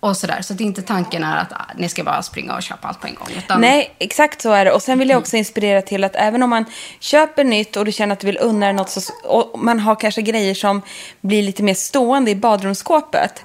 och 0.03 0.17
sådär. 0.17 0.41
Så 0.41 0.53
det 0.53 0.63
är 0.63 0.65
inte 0.65 0.81
tanken 0.81 1.23
är 1.23 1.37
att 1.37 1.53
ah, 1.53 1.65
ni 1.77 1.89
ska 1.89 2.03
bara 2.03 2.23
springa 2.23 2.55
och 2.55 2.63
köpa 2.63 2.87
allt 2.87 3.01
på 3.01 3.07
en 3.07 3.15
gång. 3.15 3.27
Utan, 3.37 3.61
Nej, 3.61 3.95
exakt 3.99 4.41
så 4.41 4.51
är 4.51 4.65
det. 4.65 4.71
Och 4.71 4.81
sen 4.81 4.99
vill 4.99 5.09
jag 5.09 5.19
också 5.19 5.37
inspirera 5.37 5.81
till 5.81 6.03
att 6.03 6.15
även 6.15 6.43
om 6.43 6.49
man 6.49 6.65
köper 6.99 7.43
nytt 7.43 7.75
och 7.77 7.85
du 7.85 7.91
känner 7.91 8.13
att 8.13 8.19
du 8.19 8.27
vill 8.27 8.37
unna 8.41 8.65
dig 8.65 8.73
något 8.73 8.89
så, 8.89 9.01
och 9.23 9.59
man 9.59 9.79
har 9.79 9.95
kanske 9.95 10.21
grejer 10.21 10.53
som 10.53 10.81
blir 11.21 11.43
lite 11.43 11.63
mer 11.63 11.73
stående 11.73 12.31
i 12.31 12.35
badrumsskåpet. 12.35 13.43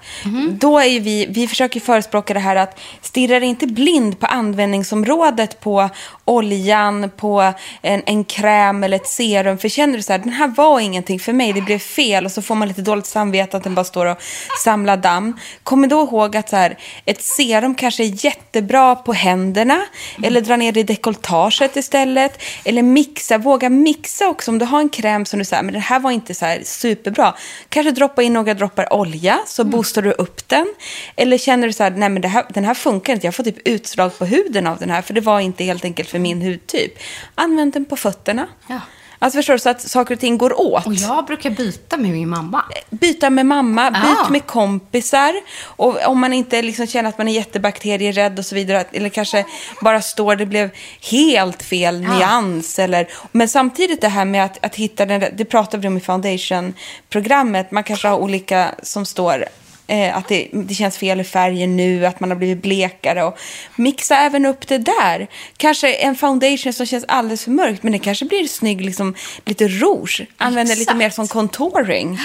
Då 0.50 0.78
är 0.78 1.00
vi, 1.00 1.26
vi 1.30 1.48
försöker 1.48 1.80
förespråka 1.80 2.34
det 2.34 2.40
här 2.40 2.56
att 2.56 2.80
stirra 3.02 3.40
dig 3.40 3.48
inte 3.48 3.66
blind 3.66 4.20
på 4.20 4.26
användningsområdet 4.26 5.60
på 5.60 5.88
oljan, 6.24 7.10
på 7.16 7.52
en, 7.82 8.02
en 8.06 8.24
kräm 8.24 8.84
eller 8.84 8.96
ett 8.96 9.08
serum. 9.08 9.58
För 9.58 9.68
känner 9.68 9.96
du 9.96 10.02
så 10.02 10.12
här, 10.12 10.18
den 10.18 10.32
här 10.32 10.48
var 10.48 10.80
ingenting 10.80 11.20
för 11.20 11.32
mig, 11.32 11.52
det 11.52 11.60
blev 11.60 11.78
fel 11.78 12.24
och 12.24 12.32
så 12.32 12.42
får 12.42 12.54
man 12.54 12.68
lite 12.68 12.82
dåligt 12.82 13.06
samvete 13.06 13.56
att 13.56 13.64
den 13.64 13.74
bara 13.74 13.84
står 13.84 14.06
och 14.06 14.18
samlar 14.64 14.96
damm. 14.96 15.38
Kom 15.62 15.88
då 15.88 16.02
ihåg 16.02 16.36
att 16.36 16.47
så 16.50 16.56
här, 16.56 16.78
ett 17.04 17.22
serum 17.22 17.74
kanske 17.74 18.04
är 18.04 18.24
jättebra 18.24 18.94
på 18.96 19.12
händerna 19.12 19.84
eller 20.22 20.40
dra 20.40 20.56
ner 20.56 20.72
det 20.72 20.80
i 20.80 20.82
dekolletaget 20.82 21.76
istället. 21.76 22.42
Eller 22.64 22.82
mixa, 22.82 23.38
våga 23.38 23.68
mixa 23.68 24.28
också. 24.28 24.50
Om 24.50 24.58
du 24.58 24.64
har 24.64 24.80
en 24.80 24.88
kräm 24.88 25.24
som 25.24 25.38
du 25.38 25.44
säger, 25.44 25.62
men 25.62 25.74
det 25.74 25.80
här 25.80 26.00
var 26.00 26.10
inte 26.10 26.34
så 26.34 26.44
här 26.44 26.60
superbra. 26.64 27.34
Kanske 27.68 27.90
droppa 27.90 28.22
in 28.22 28.32
några 28.32 28.54
droppar 28.54 28.92
olja 28.92 29.38
så 29.46 29.64
boostar 29.64 30.02
du 30.02 30.12
upp 30.12 30.48
den. 30.48 30.74
Eller 31.16 31.38
känner 31.38 31.66
du 31.66 31.72
så 31.72 31.82
här, 31.82 31.90
nej 31.90 32.08
men 32.08 32.22
det 32.22 32.28
här, 32.28 32.44
den 32.48 32.64
här 32.64 32.74
funkar 32.74 33.12
inte, 33.12 33.26
jag 33.26 33.34
får 33.34 33.44
typ 33.44 33.68
utslag 33.68 34.18
på 34.18 34.24
huden 34.24 34.66
av 34.66 34.78
den 34.78 34.90
här 34.90 35.02
för 35.02 35.14
det 35.14 35.20
var 35.20 35.40
inte 35.40 35.64
helt 35.64 35.84
enkelt 35.84 36.08
för 36.08 36.18
min 36.18 36.42
hudtyp. 36.42 36.92
Använd 37.34 37.72
den 37.72 37.84
på 37.84 37.96
fötterna. 37.96 38.46
Ja. 38.66 38.80
Alltså 39.18 39.38
förstår 39.38 39.54
du, 39.54 39.58
så 39.58 39.68
att 39.68 39.80
saker 39.80 40.14
och 40.14 40.20
ting 40.20 40.38
går 40.38 40.60
åt 40.60 40.86
Och 40.86 40.94
jag 40.94 41.24
brukar 41.26 41.50
byta 41.50 41.96
med 41.96 42.10
min 42.10 42.28
mamma. 42.28 42.64
byta 42.90 43.30
med 43.30 43.46
mamma, 43.46 43.90
byt 43.90 44.18
Ah. 44.26 44.28
med 44.28 44.46
kompisar. 44.46 45.32
Och 45.64 46.06
om 46.06 46.20
man 46.20 46.32
inte 46.32 46.62
liksom 46.62 46.86
känner 46.86 47.08
att 47.08 47.18
man 47.18 47.28
är 47.28 47.32
jättebakterierädd 47.32 48.38
och 48.38 48.46
så 48.46 48.54
vidare, 48.54 48.84
eller 48.92 49.08
kanske 49.08 49.44
bara 49.82 50.02
står 50.02 50.36
det 50.36 50.46
blev 50.46 50.70
helt 51.10 51.62
fel 51.62 52.00
nyans. 52.00 52.78
Eller, 52.78 53.08
men 53.32 53.48
samtidigt 53.48 54.00
det 54.00 54.08
här 54.08 54.24
med 54.24 54.44
att, 54.44 54.64
att 54.64 54.74
hitta 54.76 55.06
den, 55.06 55.24
det 55.36 55.44
pratar 55.44 55.78
vi 55.78 55.88
om 55.88 55.96
i 55.96 56.00
foundation-programmet, 56.00 57.70
man 57.70 57.84
kanske 57.84 58.08
har 58.08 58.18
olika 58.18 58.74
som 58.82 59.06
står 59.06 59.44
eh, 59.88 60.16
att 60.16 60.28
det, 60.28 60.48
det 60.52 60.74
känns 60.74 60.96
fel 60.98 61.20
i 61.20 61.24
färgen 61.24 61.76
nu, 61.76 62.06
att 62.06 62.20
man 62.20 62.30
har 62.30 62.36
blivit 62.36 62.62
blekare. 62.62 63.24
Och 63.24 63.38
mixa 63.76 64.16
även 64.16 64.46
upp 64.46 64.68
det 64.68 64.78
där. 64.78 65.26
Kanske 65.56 65.92
en 65.94 66.16
foundation 66.16 66.72
som 66.72 66.86
känns 66.86 67.04
alldeles 67.08 67.44
för 67.44 67.50
mörkt, 67.50 67.82
men 67.82 67.92
det 67.92 67.98
kanske 67.98 68.24
blir 68.24 68.48
snygg, 68.48 68.80
liksom, 68.84 69.14
lite 69.44 69.68
rouge. 69.68 70.26
Använder 70.36 70.76
lite 70.76 70.94
mer 70.94 71.10
som 71.10 71.28
contouring. 71.28 72.18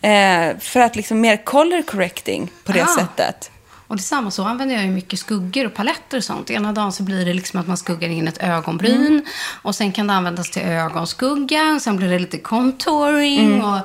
Eh, 0.00 0.58
för 0.60 0.80
att 0.80 0.96
liksom 0.96 1.20
mer 1.20 1.36
color 1.44 1.82
correcting 1.82 2.50
på 2.64 2.72
det 2.72 2.82
Ah. 2.82 2.86
sättet. 2.98 3.50
Och 3.88 3.96
detsamma 3.96 4.30
så 4.30 4.44
använder 4.44 4.74
jag 4.74 4.84
ju 4.84 4.90
mycket 4.90 5.18
skuggor 5.18 5.66
och 5.66 5.74
paletter 5.74 6.18
och 6.18 6.24
sånt. 6.24 6.50
Ena 6.50 6.72
dagen 6.72 6.92
så 6.92 7.02
blir 7.02 7.24
det 7.24 7.34
liksom 7.34 7.60
att 7.60 7.66
man 7.66 7.76
skuggar 7.76 8.08
in 8.08 8.28
ett 8.28 8.38
ögonbryn. 8.42 9.26
Och 9.62 9.74
sen 9.74 9.92
kan 9.92 10.06
det 10.06 10.12
användas 10.12 10.50
till 10.50 10.62
ögonskugga. 10.62 11.80
Sen 11.80 11.96
blir 11.96 12.08
det 12.08 12.18
lite 12.18 12.38
contouring. 12.38 13.64
Och 13.64 13.78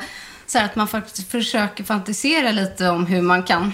så 0.52 0.58
här 0.58 0.66
att 0.66 0.76
man 0.76 0.88
faktiskt 0.88 1.32
försöker 1.32 1.84
fantisera 1.84 2.52
lite 2.52 2.90
om 2.90 3.06
hur 3.06 3.22
man 3.22 3.44
kan 3.44 3.74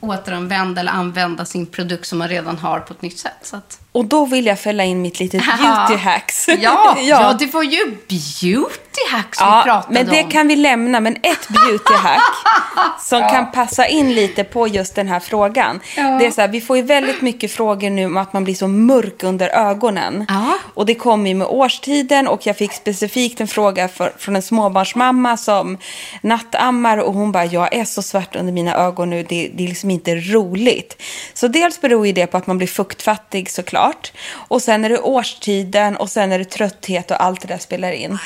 återanvända 0.00 0.80
eller 0.80 0.92
använda 0.92 1.44
sin 1.44 1.66
produkt 1.66 2.06
som 2.06 2.18
man 2.18 2.28
redan 2.28 2.58
har 2.58 2.80
på 2.80 2.92
ett 2.92 3.02
nytt 3.02 3.18
sätt. 3.18 3.38
Så 3.42 3.56
att... 3.56 3.80
Och 3.96 4.04
då 4.04 4.26
vill 4.26 4.46
jag 4.46 4.60
fälla 4.60 4.84
in 4.84 5.02
mitt 5.02 5.20
litet 5.20 5.42
beauty 5.58 6.02
hacks. 6.02 6.48
Ja, 6.48 6.96
ja. 7.02 7.36
det 7.38 7.46
var 7.46 7.62
ju 7.62 7.96
beauty 8.08 9.00
hacks 9.10 9.40
vi 9.40 9.44
Ja, 9.44 9.62
pratade 9.64 9.94
men 9.94 10.06
det 10.06 10.22
om. 10.22 10.30
kan 10.30 10.48
vi 10.48 10.56
lämna. 10.56 11.00
Men 11.00 11.16
ett 11.16 11.48
beauty 11.48 11.94
hack 11.94 12.20
som 13.00 13.20
kan 13.20 13.52
passa 13.52 13.86
in 13.86 14.14
lite 14.14 14.44
på 14.44 14.68
just 14.68 14.94
den 14.94 15.08
här 15.08 15.20
frågan. 15.20 15.80
Det 15.94 16.26
är 16.26 16.30
så 16.30 16.40
här, 16.40 16.48
vi 16.48 16.60
får 16.60 16.76
ju 16.76 16.82
väldigt 16.82 17.22
mycket 17.22 17.52
frågor 17.52 17.90
nu 17.90 18.06
om 18.06 18.16
att 18.16 18.32
man 18.32 18.44
blir 18.44 18.54
så 18.54 18.68
mörk 18.68 19.22
under 19.22 19.48
ögonen. 19.48 20.24
Ja. 20.28 20.54
Och 20.74 20.86
det 20.86 20.94
kommer 20.94 21.28
ju 21.28 21.34
med 21.34 21.46
årstiden 21.46 22.28
och 22.28 22.46
jag 22.46 22.56
fick 22.56 22.72
specifikt 22.72 23.40
en 23.40 23.48
fråga 23.48 23.88
för, 23.88 24.12
från 24.18 24.36
en 24.36 24.42
småbarnsmamma 24.42 25.36
som 25.36 25.78
nattammar 26.20 26.98
och 26.98 27.14
hon 27.14 27.32
bara, 27.32 27.44
jag 27.44 27.74
är 27.74 27.84
så 27.84 28.02
svart 28.02 28.36
under 28.36 28.52
mina 28.52 28.76
ögon 28.76 29.10
nu, 29.10 29.22
det, 29.22 29.50
det 29.54 29.64
är 29.64 29.68
liksom 29.68 29.90
inte 29.90 30.14
roligt. 30.14 31.02
Så 31.34 31.48
dels 31.48 31.80
beror 31.80 32.06
ju 32.06 32.12
det 32.12 32.26
på 32.26 32.36
att 32.36 32.46
man 32.46 32.58
blir 32.58 32.68
fuktfattig 32.68 33.50
såklart. 33.50 33.85
Och 34.30 34.62
sen 34.62 34.84
är 34.84 34.88
det 34.88 34.98
årstiden 34.98 35.96
och 35.96 36.10
sen 36.10 36.32
är 36.32 36.38
det 36.38 36.44
trötthet 36.44 37.10
och 37.10 37.22
allt 37.22 37.40
det 37.40 37.48
där 37.48 37.58
spelar 37.58 37.92
in. 37.92 38.18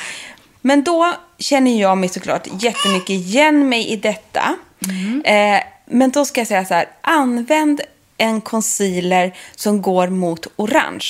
Men 0.61 0.83
då 0.83 1.13
känner 1.37 1.81
jag 1.81 1.97
mig 1.97 2.09
såklart 2.09 2.47
jättemycket 2.59 3.09
igen 3.09 3.69
mig 3.69 3.87
i 3.87 3.95
detta. 3.95 4.55
Eh, 5.23 5.63
men 5.85 6.11
då 6.11 6.25
ska 6.25 6.41
jag 6.41 6.47
säga 6.47 6.65
så 6.65 6.73
här, 6.73 6.87
använd 7.01 7.81
en 8.17 8.41
concealer 8.41 9.37
som 9.55 9.81
går 9.81 10.07
mot 10.07 10.47
orange. 10.55 11.05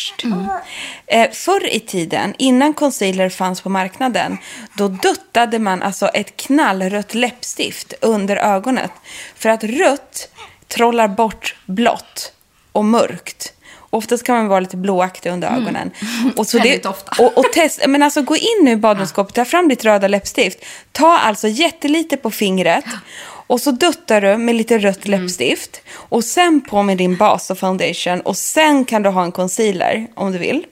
Eh, 1.07 1.31
förr 1.31 1.75
i 1.75 1.79
tiden, 1.79 2.33
innan 2.37 2.73
concealer 2.73 3.29
fanns 3.29 3.61
på 3.61 3.69
marknaden, 3.69 4.37
då 4.77 4.87
duttade 4.87 5.59
man 5.59 5.81
alltså 5.81 6.07
ett 6.07 6.37
knallrött 6.37 7.13
läppstift 7.13 7.93
under 8.01 8.35
ögonet. 8.35 8.91
För 9.35 9.49
att 9.49 9.63
rött 9.63 10.29
trollar 10.67 11.07
bort 11.07 11.55
blått 11.65 12.33
och 12.71 12.85
mörkt. 12.85 13.53
Oftast 13.93 14.23
kan 14.23 14.35
man 14.35 14.47
vara 14.47 14.59
lite 14.59 14.77
blåaktig 14.77 15.29
under 15.29 15.47
ögonen. 15.47 15.91
Och 16.35 16.47
så 16.47 16.57
Väldigt 16.57 16.83
det, 16.83 16.89
ofta. 16.89 17.23
Och, 17.23 17.37
och 17.37 17.53
test, 17.53 17.87
men 17.87 18.03
alltså 18.03 18.21
gå 18.21 18.35
in 18.35 18.63
nu 18.63 18.71
i 18.71 18.75
badrumsskåpet, 18.75 19.35
ta 19.35 19.45
fram 19.45 19.67
ditt 19.67 19.85
röda 19.85 20.07
läppstift. 20.07 20.65
Ta 20.91 21.17
alltså 21.17 21.47
jättelite 21.47 22.17
på 22.17 22.31
fingret. 22.31 22.85
Och 23.23 23.61
så 23.61 23.71
duttar 23.71 24.21
du 24.21 24.37
med 24.37 24.55
lite 24.55 24.77
rött 24.77 25.07
läppstift. 25.07 25.81
Och 25.93 26.23
sen 26.23 26.61
på 26.61 26.83
med 26.83 26.97
din 26.97 27.17
bas 27.17 27.49
och 27.49 27.57
foundation. 27.57 28.21
Och 28.21 28.37
sen 28.37 28.85
kan 28.85 29.03
du 29.03 29.09
ha 29.09 29.23
en 29.23 29.31
concealer 29.31 30.07
om 30.13 30.31
du 30.31 30.37
vill. 30.37 30.65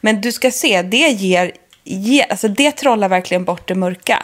Men 0.00 0.20
du 0.20 0.32
ska 0.32 0.50
se, 0.50 0.82
det 0.82 1.08
ger, 1.08 1.52
ge, 1.84 2.22
alltså 2.22 2.48
det 2.48 2.70
trollar 2.70 3.08
verkligen 3.08 3.44
bort 3.44 3.68
det 3.68 3.74
mörka. 3.74 4.22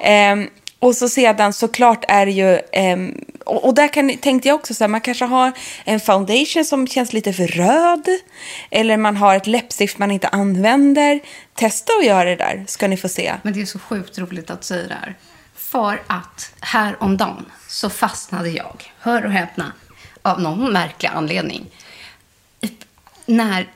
Ehm, 0.00 0.48
Och 0.84 0.96
så 0.96 1.08
sedan 1.08 1.52
såklart 1.52 2.04
är 2.08 2.26
det 2.26 2.32
ju, 2.32 2.60
ehm, 2.72 3.24
och, 3.44 3.64
och 3.64 3.74
där 3.74 3.88
kan, 3.88 4.16
tänkte 4.16 4.48
jag 4.48 4.54
också 4.54 4.74
så 4.74 4.84
här, 4.84 4.88
man 4.88 5.00
kanske 5.00 5.24
har 5.24 5.52
en 5.84 6.00
foundation 6.00 6.64
som 6.64 6.86
känns 6.86 7.12
lite 7.12 7.32
för 7.32 7.46
röd. 7.46 8.08
Eller 8.70 8.96
man 8.96 9.16
har 9.16 9.36
ett 9.36 9.46
läppstift 9.46 9.98
man 9.98 10.10
inte 10.10 10.28
använder. 10.28 11.20
Testa 11.54 11.92
att 12.00 12.06
göra 12.06 12.24
det 12.24 12.36
där, 12.36 12.64
ska 12.68 12.88
ni 12.88 12.96
få 12.96 13.08
se. 13.08 13.34
Men 13.42 13.52
det 13.52 13.60
är 13.60 13.66
så 13.66 13.78
sjukt 13.78 14.18
roligt 14.18 14.50
att 14.50 14.64
säga 14.64 14.88
det 14.88 14.94
här. 14.94 15.14
För 15.54 16.02
att 16.06 16.52
häromdagen 16.60 17.46
så 17.68 17.90
fastnade 17.90 18.48
jag, 18.48 18.92
hör 18.98 19.24
och 19.24 19.32
häpna, 19.32 19.72
av 20.22 20.40
någon 20.40 20.72
märklig 20.72 21.10
anledning. 21.14 21.66
När, 23.26 23.68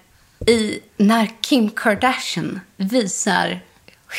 i, 0.47 0.81
när 0.97 1.31
Kim 1.41 1.71
Kardashian 1.71 2.61
visar 2.77 3.61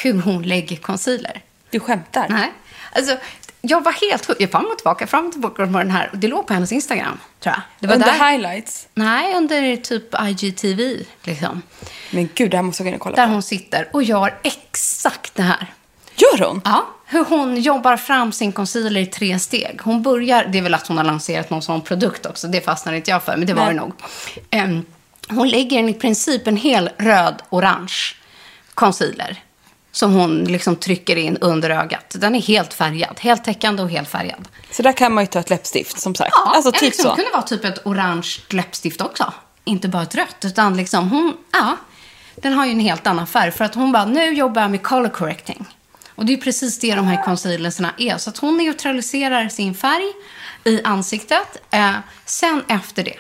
hur 0.03 0.21
hon 0.21 0.43
lägger 0.43 0.75
concealer. 0.77 1.41
Du 1.69 1.79
skämtar? 1.79 2.25
Nej. 2.29 2.51
Alltså, 2.91 3.17
jag 3.61 3.83
var 3.83 3.91
helt 3.91 4.25
hooked. 4.25 4.41
Jag 4.43 4.51
fram 4.51 4.65
och 4.65 4.77
tillbaka, 4.77 5.07
fram 5.07 5.25
och 5.25 5.31
tillbaka 5.31 5.65
med 5.65 5.81
den 5.81 5.91
här. 5.91 6.09
Det 6.13 6.27
låg 6.27 6.47
på 6.47 6.53
hennes 6.53 6.71
Instagram, 6.71 7.19
tror 7.39 7.55
jag. 7.55 7.61
Det 7.79 7.87
var 7.87 7.95
Under 7.95 8.07
där, 8.07 8.31
highlights? 8.31 8.87
Nej, 8.93 9.35
under 9.35 9.75
typ 9.75 10.15
IGTV, 10.21 11.03
liksom. 11.23 11.61
Men 12.11 12.29
gud, 12.35 12.51
det 12.51 12.57
här 12.57 12.63
måste 12.63 12.83
jag 12.83 12.87
kunna 12.87 12.99
kolla 12.99 13.15
Där 13.15 13.25
på. 13.25 13.31
hon 13.33 13.43
sitter 13.43 13.89
och 13.93 14.03
gör 14.03 14.39
exakt 14.43 15.35
det 15.35 15.43
här. 15.43 15.73
Gör 16.15 16.45
hon? 16.47 16.61
Ja, 16.65 16.87
hur 17.05 17.25
hon 17.25 17.61
jobbar 17.61 17.97
fram 17.97 18.31
sin 18.31 18.51
concealer 18.51 19.01
i 19.01 19.05
tre 19.05 19.39
steg. 19.39 19.79
Hon 19.83 20.01
börjar, 20.03 20.45
det 20.45 20.57
är 20.57 20.61
väl 20.61 20.73
att 20.73 20.87
hon 20.87 20.97
har 20.97 21.03
lanserat 21.03 21.49
någon 21.49 21.61
sån 21.61 21.81
produkt 21.81 22.25
också, 22.25 22.47
det 22.47 22.61
fastnar 22.61 22.93
inte 22.93 23.11
jag 23.11 23.23
för, 23.23 23.37
men 23.37 23.47
det 23.47 23.53
var 23.53 23.65
Nej. 23.65 23.73
det 23.73 23.79
nog. 23.79 23.93
Ehm, 24.49 24.85
hon 25.29 25.49
lägger 25.49 25.79
en, 25.79 25.89
i 25.89 25.93
princip 25.93 26.47
en 26.47 26.57
hel 26.57 26.89
röd-orange 26.97 28.15
concealer 28.73 29.43
som 29.91 30.13
hon 30.13 30.43
liksom 30.43 30.75
trycker 30.75 31.15
in 31.15 31.37
under 31.37 31.69
ögat. 31.69 32.15
Den 32.19 32.35
är 32.35 32.41
helt 32.41 32.73
färgad, 32.73 33.19
helt 33.19 33.43
täckande 33.43 33.83
och 33.83 33.89
helt 33.89 34.09
färgad. 34.09 34.47
Så 34.71 34.83
där 34.83 34.91
kan 34.91 35.13
man 35.13 35.23
ju 35.23 35.27
ta 35.27 35.39
ett 35.39 35.49
läppstift, 35.49 35.99
som 35.99 36.15
sagt. 36.15 36.31
Ja, 36.33 36.51
alltså 36.55 36.69
eller 36.69 36.79
typ 36.79 36.81
liksom, 36.81 37.03
så. 37.03 37.09
Det 37.09 37.15
kunde 37.15 37.31
vara 37.31 37.41
typ 37.41 37.65
ett 37.65 37.85
orange 37.85 38.27
läppstift 38.49 39.01
också. 39.01 39.33
Inte 39.65 39.87
bara 39.87 40.03
ett 40.03 40.15
rött, 40.15 40.45
utan 40.45 40.77
liksom 40.77 41.09
hon, 41.09 41.37
ja. 41.51 41.77
Den 42.35 42.53
har 42.53 42.65
ju 42.65 42.71
en 42.71 42.79
helt 42.79 43.07
annan 43.07 43.27
färg. 43.27 43.51
För 43.51 43.65
att 43.65 43.75
hon 43.75 43.91
bara, 43.91 44.05
nu 44.05 44.33
jobbar 44.33 44.61
jag 44.61 44.71
med 44.71 44.83
color 44.83 45.09
correcting. 45.09 45.65
Och 46.15 46.25
det 46.25 46.33
är 46.33 46.37
precis 46.37 46.79
det 46.79 46.95
de 46.95 47.07
här 47.07 47.23
concealerserna 47.23 47.93
är. 47.97 48.17
Så 48.17 48.29
att 48.29 48.37
hon 48.37 48.57
neutraliserar 48.57 49.49
sin 49.49 49.75
färg 49.75 50.13
i 50.63 50.83
ansiktet. 50.83 51.61
Eh, 51.71 51.91
sen 52.25 52.63
efter 52.67 53.03
det, 53.03 53.17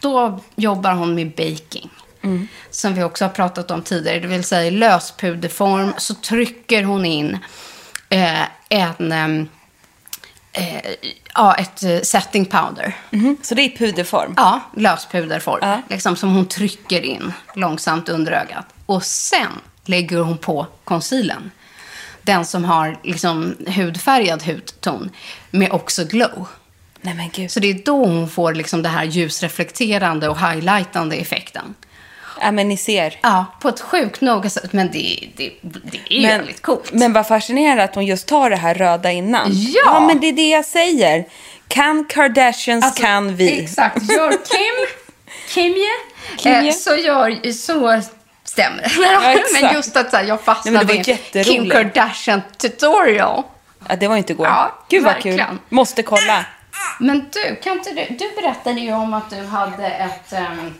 då 0.00 0.40
jobbar 0.56 0.92
hon 0.92 1.14
med 1.14 1.30
baking. 1.30 1.90
Som 2.70 2.94
vi 2.94 3.02
också 3.02 3.24
har 3.24 3.30
pratat 3.30 3.70
om 3.70 3.82
tidigare. 3.82 4.20
Det 4.20 4.28
vill 4.28 4.44
säga 4.44 4.64
i 4.64 4.70
löspuderform 4.70 5.92
så 5.98 6.14
trycker 6.14 6.82
hon 6.82 7.04
in 7.04 7.38
eh, 8.08 8.42
en... 8.68 9.12
ehm, 9.12 9.48
eh, 10.52 10.94
ja, 11.34 11.54
ett 11.54 11.82
eh, 11.82 12.00
setting 12.00 12.44
powder. 12.44 12.96
Mhm. 13.10 13.36
Så 13.42 13.54
det 13.54 13.62
är 13.62 13.76
puderform? 13.76 14.34
Ja, 14.36 14.60
löspuderform. 14.76 15.58
Ja. 15.62 15.82
Liksom 15.88 16.16
som 16.16 16.34
hon 16.34 16.46
trycker 16.46 17.00
in 17.00 17.32
långsamt 17.54 18.08
under 18.08 18.32
ögat. 18.32 18.66
Och 18.86 19.02
sen 19.02 19.52
lägger 19.84 20.18
hon 20.18 20.38
på 20.38 20.66
concealern. 20.84 21.50
Den 22.22 22.44
som 22.44 22.64
har 22.64 22.98
liksom 23.02 23.56
hudfärgad 23.66 24.42
hudton 24.42 25.10
med 25.50 25.72
också 25.72 26.04
glow. 26.04 26.48
Nej 27.00 27.14
men 27.14 27.30
gud. 27.30 27.50
Så 27.50 27.60
det 27.60 27.70
är 27.70 27.84
då 27.84 28.04
hon 28.04 28.30
får 28.30 28.54
liksom 28.54 28.82
det 28.82 28.88
här 28.88 29.04
ljusreflekterande 29.04 30.28
och 30.28 30.38
highlightande 30.38 31.16
effekten. 31.16 31.74
Ja, 32.40 32.50
men 32.50 32.68
ni 32.68 32.76
ser. 32.76 33.18
Ja, 33.22 33.46
på 33.60 33.68
ett 33.68 33.80
sjukt 33.80 34.20
noga 34.20 34.50
sätt. 34.50 34.72
Men 34.72 34.90
det, 34.92 35.28
det, 35.36 35.52
det 35.62 36.00
är 36.08 36.20
ju 36.20 36.26
väldigt 36.26 36.62
coolt. 36.62 36.92
Men 36.92 37.12
vad 37.12 37.26
fascinerande 37.26 37.84
att 37.84 37.94
hon 37.94 38.06
just 38.06 38.26
tar 38.28 38.50
det 38.50 38.56
här 38.56 38.74
röda 38.74 39.12
innan. 39.12 39.50
Ja! 39.52 39.82
Ja, 39.84 40.00
men 40.00 40.20
det 40.20 40.26
är 40.26 40.32
det 40.32 40.48
jag 40.48 40.64
säger. 40.64 41.24
Kan 41.68 42.04
Kardashians 42.04 42.84
Alltså, 42.84 43.02
kan 43.02 43.36
vi. 43.36 43.60
Exakt. 43.62 44.12
Gör 44.12 44.30
Kim, 44.30 44.86
Kimje, 45.48 45.88
Kimje. 46.38 46.68
Eh, 46.68 46.74
så, 46.74 46.96
gör, 46.96 47.52
så 47.52 48.02
stämmer 48.44 48.82
det. 48.82 48.90
Ja. 49.02 49.60
Men 49.60 49.74
just 49.74 49.96
att 49.96 50.10
så 50.10 50.16
här, 50.16 50.24
jag 50.24 50.36
men 50.36 50.44
fastnade 50.44 50.94
i. 50.94 51.44
Kim 51.44 51.70
Kardashian 51.70 52.42
tutorial. 52.58 53.42
Ja, 53.88 53.96
det 53.96 54.08
var 54.08 54.16
inte 54.16 54.32
igår. 54.32 54.46
Ja, 54.46 54.78
Gud 54.88 55.04
vad 55.04 55.12
verkligen. 55.12 55.48
kul. 55.48 55.58
Måste 55.68 56.02
kolla. 56.02 56.44
Men 57.00 57.28
du, 57.32 57.56
kan 57.56 57.72
inte 57.72 57.90
du, 57.90 58.06
du 58.14 58.42
berättade 58.42 58.80
ju 58.80 58.92
om 58.92 59.14
att 59.14 59.30
du 59.30 59.46
hade 59.46 59.86
ett 59.86 60.32
um, 60.32 60.74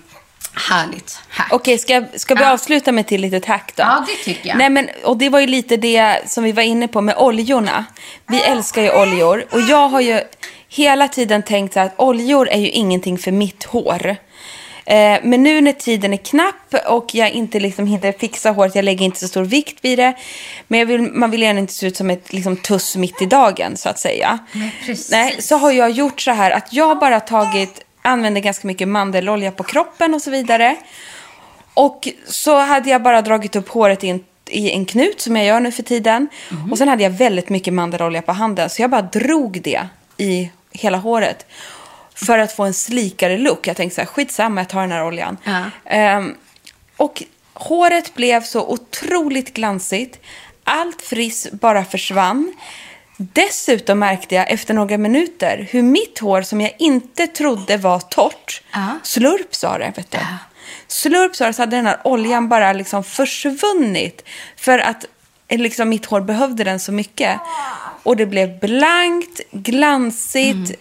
härligt 0.54 1.18
hack. 1.28 1.52
Okej, 1.52 1.78
ska, 1.78 2.04
ska 2.14 2.34
vi 2.34 2.42
Ja. 2.42 2.52
avsluta 2.52 2.92
med 2.92 3.06
till 3.06 3.20
litet 3.20 3.44
hack 3.44 3.72
då? 3.76 3.82
Ja, 3.82 4.04
det 4.08 4.24
tycker 4.24 4.48
jag. 4.48 4.58
Nej, 4.58 4.70
men, 4.70 4.88
och 5.04 5.16
det 5.16 5.28
var 5.28 5.40
ju 5.40 5.46
lite 5.46 5.76
det 5.76 6.18
som 6.26 6.44
vi 6.44 6.52
var 6.52 6.62
inne 6.62 6.88
på 6.88 7.00
med 7.00 7.14
oljorna. 7.16 7.84
Vi 8.26 8.40
älskar 8.40 8.82
ju 8.82 8.90
oljor. 8.90 9.44
Och 9.50 9.60
jag 9.60 9.88
har 9.88 10.00
ju 10.00 10.20
hela 10.68 11.08
tiden 11.08 11.42
tänkt 11.42 11.76
att 11.76 11.94
oljor 11.96 12.48
är 12.48 12.58
ju 12.58 12.68
ingenting 12.68 13.18
för 13.18 13.32
mitt 13.32 13.64
hår. 13.64 14.16
Eh, 14.86 15.18
men 15.22 15.42
nu 15.42 15.60
när 15.60 15.72
tiden 15.72 16.12
är 16.12 16.16
knapp 16.16 16.74
och 16.86 17.14
jag 17.14 17.30
inte 17.30 17.60
liksom 17.60 17.86
hinner 17.86 18.12
fixa 18.12 18.50
håret, 18.50 18.74
jag 18.74 18.84
lägger 18.84 19.04
inte 19.04 19.20
så 19.20 19.28
stor 19.28 19.42
vikt 19.44 19.78
vid 19.82 19.98
det. 19.98 20.14
Men 20.68 20.86
vill, 20.86 21.00
man 21.02 21.30
vill 21.30 21.42
gärna 21.42 21.60
inte 21.60 21.72
se 21.72 21.86
ut 21.86 21.96
som 21.96 22.10
ett 22.10 22.32
liksom, 22.32 22.56
tuss 22.56 22.96
mitt 22.96 23.22
i 23.22 23.26
dagen 23.26 23.76
så 23.76 23.88
att 23.88 23.98
säga. 23.98 24.38
Nej, 24.52 24.76
precis. 24.86 25.10
Nej, 25.10 25.42
så 25.42 25.56
har 25.56 25.72
jag 25.72 25.90
gjort 25.90 26.20
så 26.20 26.30
här 26.30 26.50
att 26.50 26.72
jag 26.72 26.98
bara 26.98 27.20
tagit, 27.20 27.80
använder 28.08 28.40
ganska 28.40 28.66
mycket 28.66 28.88
mandelolja 28.88 29.52
på 29.52 29.62
kroppen 29.62 30.14
och 30.14 30.22
så 30.22 30.30
vidare. 30.30 30.76
Och 31.74 32.08
så 32.26 32.58
hade 32.58 32.90
jag 32.90 33.02
bara 33.02 33.22
dragit 33.22 33.56
upp 33.56 33.68
håret 33.68 34.04
i 34.04 34.08
en, 34.08 34.24
i 34.46 34.70
en 34.70 34.84
knut 34.84 35.20
som 35.20 35.36
jag 35.36 35.46
gör 35.46 35.60
nu 35.60 35.72
för 35.72 35.82
tiden. 35.82 36.28
Och 36.70 36.78
sen 36.78 36.88
hade 36.88 37.02
jag 37.02 37.10
väldigt 37.10 37.48
mycket 37.48 37.74
mandelolja 37.74 38.22
på 38.22 38.32
handen. 38.32 38.70
Så 38.70 38.82
jag 38.82 38.90
bara 38.90 39.02
drog 39.02 39.62
det 39.62 39.86
i 40.16 40.50
hela 40.72 40.98
håret. 40.98 41.46
För 42.14 42.38
att 42.38 42.52
få 42.52 42.64
en 42.64 42.74
slikare 42.74 43.38
look. 43.38 43.66
Jag 43.66 43.76
tänkte 43.76 43.94
så 43.94 44.00
här, 44.00 44.06
skitsamma, 44.06 44.60
jag 44.60 44.68
tar 44.68 44.80
den 44.80 44.92
här 44.92 45.04
oljan. 45.04 45.36
Ja. 45.44 45.62
Ehm, 45.84 46.34
och 46.96 47.22
håret 47.54 48.14
blev 48.14 48.42
så 48.42 48.66
otroligt 48.68 49.54
glansigt. 49.54 50.20
Allt 50.64 51.02
friss 51.02 51.48
bara 51.52 51.84
försvann. 51.84 52.54
Dessutom 53.20 53.98
märkte 53.98 54.34
jag 54.34 54.50
efter 54.50 54.74
några 54.74 54.98
minuter 54.98 55.68
hur 55.70 55.82
mitt 55.82 56.18
hår 56.18 56.42
som 56.42 56.60
jag 56.60 56.72
inte 56.78 57.26
trodde 57.26 57.76
var 57.76 58.00
torrt, 58.00 58.62
Ja. 58.72 58.86
slurp 59.02 59.54
sa 59.54 59.78
det, 59.78 59.92
vet 59.96 60.10
du. 60.10 60.18
Slurp 60.86 61.36
sa 61.36 61.46
det, 61.46 61.52
så 61.52 61.62
hade 61.62 61.76
den 61.76 61.86
här 61.86 62.00
oljan 62.04 62.48
bara 62.48 62.72
liksom 62.72 63.04
försvunnit. 63.04 64.24
För 64.56 64.78
att 64.78 65.04
eh, 65.48 65.58
liksom, 65.58 65.88
mitt 65.88 66.06
hår 66.06 66.20
behövde 66.20 66.64
den 66.64 66.80
så 66.80 66.92
mycket. 66.92 67.40
Och 68.02 68.16
det 68.16 68.26
blev 68.26 68.58
blankt, 68.60 69.40
glansigt. 69.50 70.80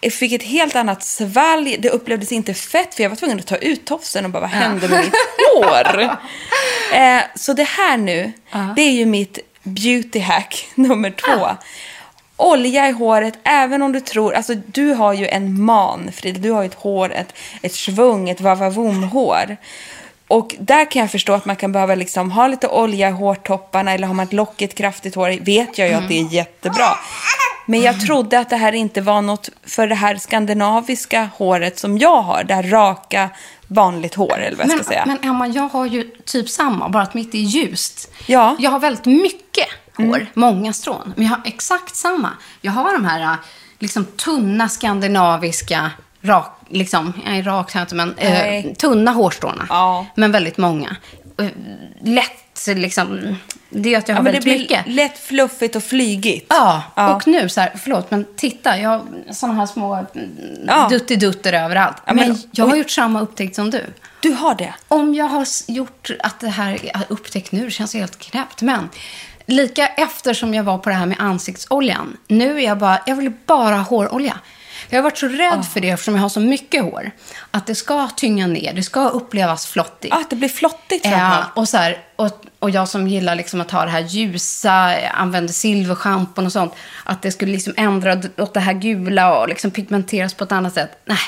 Jag 0.00 0.12
fick 0.12 0.32
ett 0.32 0.42
helt 0.42 0.76
annat 0.76 1.02
svalg. 1.04 1.76
Det 1.78 1.90
upplevdes 1.90 2.32
inte 2.32 2.54
fett, 2.54 2.94
för 2.94 3.02
jag 3.02 3.10
var 3.10 3.16
tvungen 3.16 3.38
att 3.38 3.46
ta 3.46 3.56
ut 3.56 3.84
tofsen 3.84 4.24
och 4.24 4.30
bara, 4.30 4.40
vad 4.40 4.50
hände 4.50 4.88
med 4.88 5.04
mitt 5.04 5.14
hår? 5.54 6.16
Eh, 6.92 7.22
så 7.34 7.52
det 7.52 7.64
här 7.68 7.96
nu, 7.96 8.32
det 8.76 8.82
är 8.82 8.90
ju 8.90 9.06
mitt 9.06 9.38
beauty 9.66 10.18
hack 10.18 10.68
nummer 10.74 11.10
två. 11.10 11.48
Olja 12.36 12.88
i 12.88 12.92
håret, 12.92 13.34
även 13.44 13.82
om 13.82 13.92
du 13.92 14.00
tror... 14.00 14.34
Alltså, 14.34 14.54
du 14.54 14.92
har 14.92 15.12
ju 15.12 15.26
en 15.26 15.62
man, 15.62 16.12
Frida. 16.12 16.40
Du 16.40 16.50
har 16.50 16.62
ju 16.62 16.66
ett 16.66 16.74
hår, 16.74 17.12
ett, 17.12 17.34
ett 17.62 17.74
svung, 17.74 18.30
ett 18.30 18.40
vavavoom-hår. 18.40 19.56
Och 20.28 20.54
där 20.58 20.90
kan 20.90 21.00
jag 21.00 21.10
förstå 21.10 21.32
att 21.32 21.44
man 21.44 21.56
kan 21.56 21.72
behöva 21.72 21.94
liksom 21.94 22.30
ha 22.30 22.48
lite 22.48 22.68
olja 22.68 23.08
i 23.08 23.12
hårtopparna 23.12 23.92
eller 23.92 24.06
har 24.06 24.14
man 24.14 24.26
ett 24.26 24.32
lockigt, 24.32 24.74
kraftigt 24.74 25.14
hår 25.14 25.44
vet 25.44 25.78
jag 25.78 25.88
ju 25.88 25.94
att 25.94 26.08
det 26.08 26.20
är 26.20 26.32
jättebra. 26.32 26.88
Men 27.66 27.82
jag 27.82 28.00
trodde 28.00 28.38
att 28.38 28.50
det 28.50 28.56
här 28.56 28.72
inte 28.72 29.00
var 29.00 29.22
något 29.22 29.50
för 29.66 29.86
det 29.86 29.94
här 29.94 30.16
skandinaviska 30.16 31.30
håret 31.36 31.78
som 31.78 31.98
jag 31.98 32.22
har. 32.22 32.44
Det 32.44 32.54
här 32.54 32.62
raka, 32.62 33.30
vanligt 33.68 34.14
hår 34.14 34.38
eller 34.38 34.56
vad 34.56 34.66
jag 34.66 34.68
Men, 34.68 34.84
ska 34.84 34.92
säga. 34.92 35.04
men 35.06 35.18
Emma, 35.22 35.46
jag 35.46 35.68
har 35.68 35.86
ju 35.86 36.10
typ 36.24 36.48
samma, 36.48 36.88
bara 36.88 37.02
att 37.02 37.14
mitt 37.14 37.34
är 37.34 37.38
ljust. 37.38 38.12
Ja. 38.26 38.48
Mm. 38.48 38.56
Jag 38.62 38.70
har 38.70 38.78
väldigt 38.78 39.06
mycket 39.06 39.66
hår, 39.96 40.26
många 40.34 40.72
strån. 40.72 41.12
Men 41.16 41.26
jag 41.26 41.30
har 41.30 41.42
exakt 41.44 41.96
samma. 41.96 42.30
Jag 42.60 42.72
har 42.72 42.92
de 42.92 43.04
här 43.04 43.36
liksom 43.78 44.04
tunna 44.04 44.68
skandinaviska, 44.68 45.90
rak, 46.22 46.60
liksom, 46.68 47.12
nej 47.24 47.42
rakt 47.42 47.74
inte, 47.74 47.94
men 47.94 48.14
eh, 48.18 48.72
tunna 48.72 49.10
hårstråna. 49.10 49.66
Ja. 49.68 50.06
Men 50.14 50.32
väldigt 50.32 50.58
många. 50.58 50.96
Eh, 51.38 51.46
lätt 52.58 52.74
liksom, 52.78 53.36
det 53.70 53.94
är 53.94 53.98
att 53.98 54.08
jag 54.08 54.14
har 54.16 54.20
Ja, 54.20 54.22
men 54.22 54.32
det 54.32 54.38
väldigt 54.38 54.42
blir 54.44 54.58
mycket. 54.58 54.94
lätt 54.94 55.18
fluffigt 55.18 55.76
och 55.76 55.82
flygigt. 55.84 56.46
Ja, 56.48 56.82
Ja. 56.96 57.14
och 57.14 57.26
nu 57.26 57.48
så 57.48 57.60
här, 57.60 57.72
förlåt, 57.82 58.10
men 58.10 58.26
titta, 58.36 58.78
jag 58.78 58.90
har 58.90 59.02
sådana 59.32 59.58
här 59.58 59.66
små 59.66 59.94
mm, 59.94 60.30
Ja. 60.66 60.88
duttidutter 60.90 61.52
överallt. 61.52 61.96
Ja, 62.06 62.14
men, 62.14 62.28
men- 62.28 62.38
jag 62.52 62.64
har 62.64 62.72
och- 62.72 62.78
gjort 62.78 62.90
samma 62.90 63.20
upptäckt 63.20 63.56
som 63.56 63.70
du. 63.70 63.84
Du 64.20 64.32
har 64.32 64.54
det? 64.54 64.74
Om 64.88 65.14
jag 65.14 65.24
har 65.26 65.46
gjort 65.68 66.10
att 66.20 66.40
det 66.40 66.48
här 66.48 66.72
är 66.82 67.02
upptäckt 67.08 67.52
nu, 67.52 67.64
det 67.64 67.70
känns 67.70 67.94
helt 67.94 68.18
knäppt. 68.18 68.62
Men 68.62 68.88
lika 69.46 69.86
efter 69.86 70.34
som 70.34 70.54
jag 70.54 70.64
var 70.64 70.78
på 70.78 70.88
det 70.88 70.94
här 70.94 71.06
med 71.06 71.16
ansiktsoljan. 71.20 72.16
Nu 72.28 72.56
är 72.58 72.64
jag 72.64 72.78
bara, 72.78 72.98
jag 73.06 73.16
vill 73.16 73.32
bara 73.46 73.74
ha 73.76 73.82
hårolja. 73.82 74.36
Jag 74.88 74.98
har 74.98 75.02
varit 75.02 75.18
så 75.18 75.28
rädd 75.28 75.66
för 75.72 75.80
det 75.80 75.90
eftersom 75.90 76.14
jag 76.14 76.22
har 76.22 76.28
så 76.28 76.40
mycket 76.40 76.82
hår. 76.84 77.10
Att 77.50 77.66
det 77.66 77.74
ska 77.74 78.08
tynga 78.08 78.46
ner, 78.46 78.72
det 78.72 78.82
ska 78.82 79.08
upplevas 79.08 79.66
flottigt. 79.66 80.14
Ah, 80.14 80.18
att 80.18 80.30
det 80.30 80.36
blir 80.36 80.48
flottigt 80.48 81.04
Ja, 81.04 81.10
framför. 81.10 81.60
och, 81.60 81.68
så 81.68 81.76
här, 81.76 81.98
och, 82.16 82.44
och 82.58 82.70
jag 82.70 82.88
som 82.88 83.08
gillar 83.08 83.34
liksom 83.34 83.60
att 83.60 83.70
ha 83.70 83.84
det 83.84 83.90
här 83.90 84.00
ljusa, 84.00 84.96
använder 85.10 85.52
silverschampon 85.52 86.46
och 86.46 86.52
sånt. 86.52 86.72
Att 87.04 87.22
det 87.22 87.32
skulle 87.32 87.52
liksom 87.52 87.74
ändra 87.76 88.20
åt 88.36 88.54
det 88.54 88.60
här 88.60 88.72
gula 88.72 89.38
och 89.38 89.48
liksom 89.48 89.70
pigmenteras 89.70 90.34
på 90.34 90.44
ett 90.44 90.52
annat 90.52 90.74
sätt. 90.74 90.98
Nej, 91.04 91.18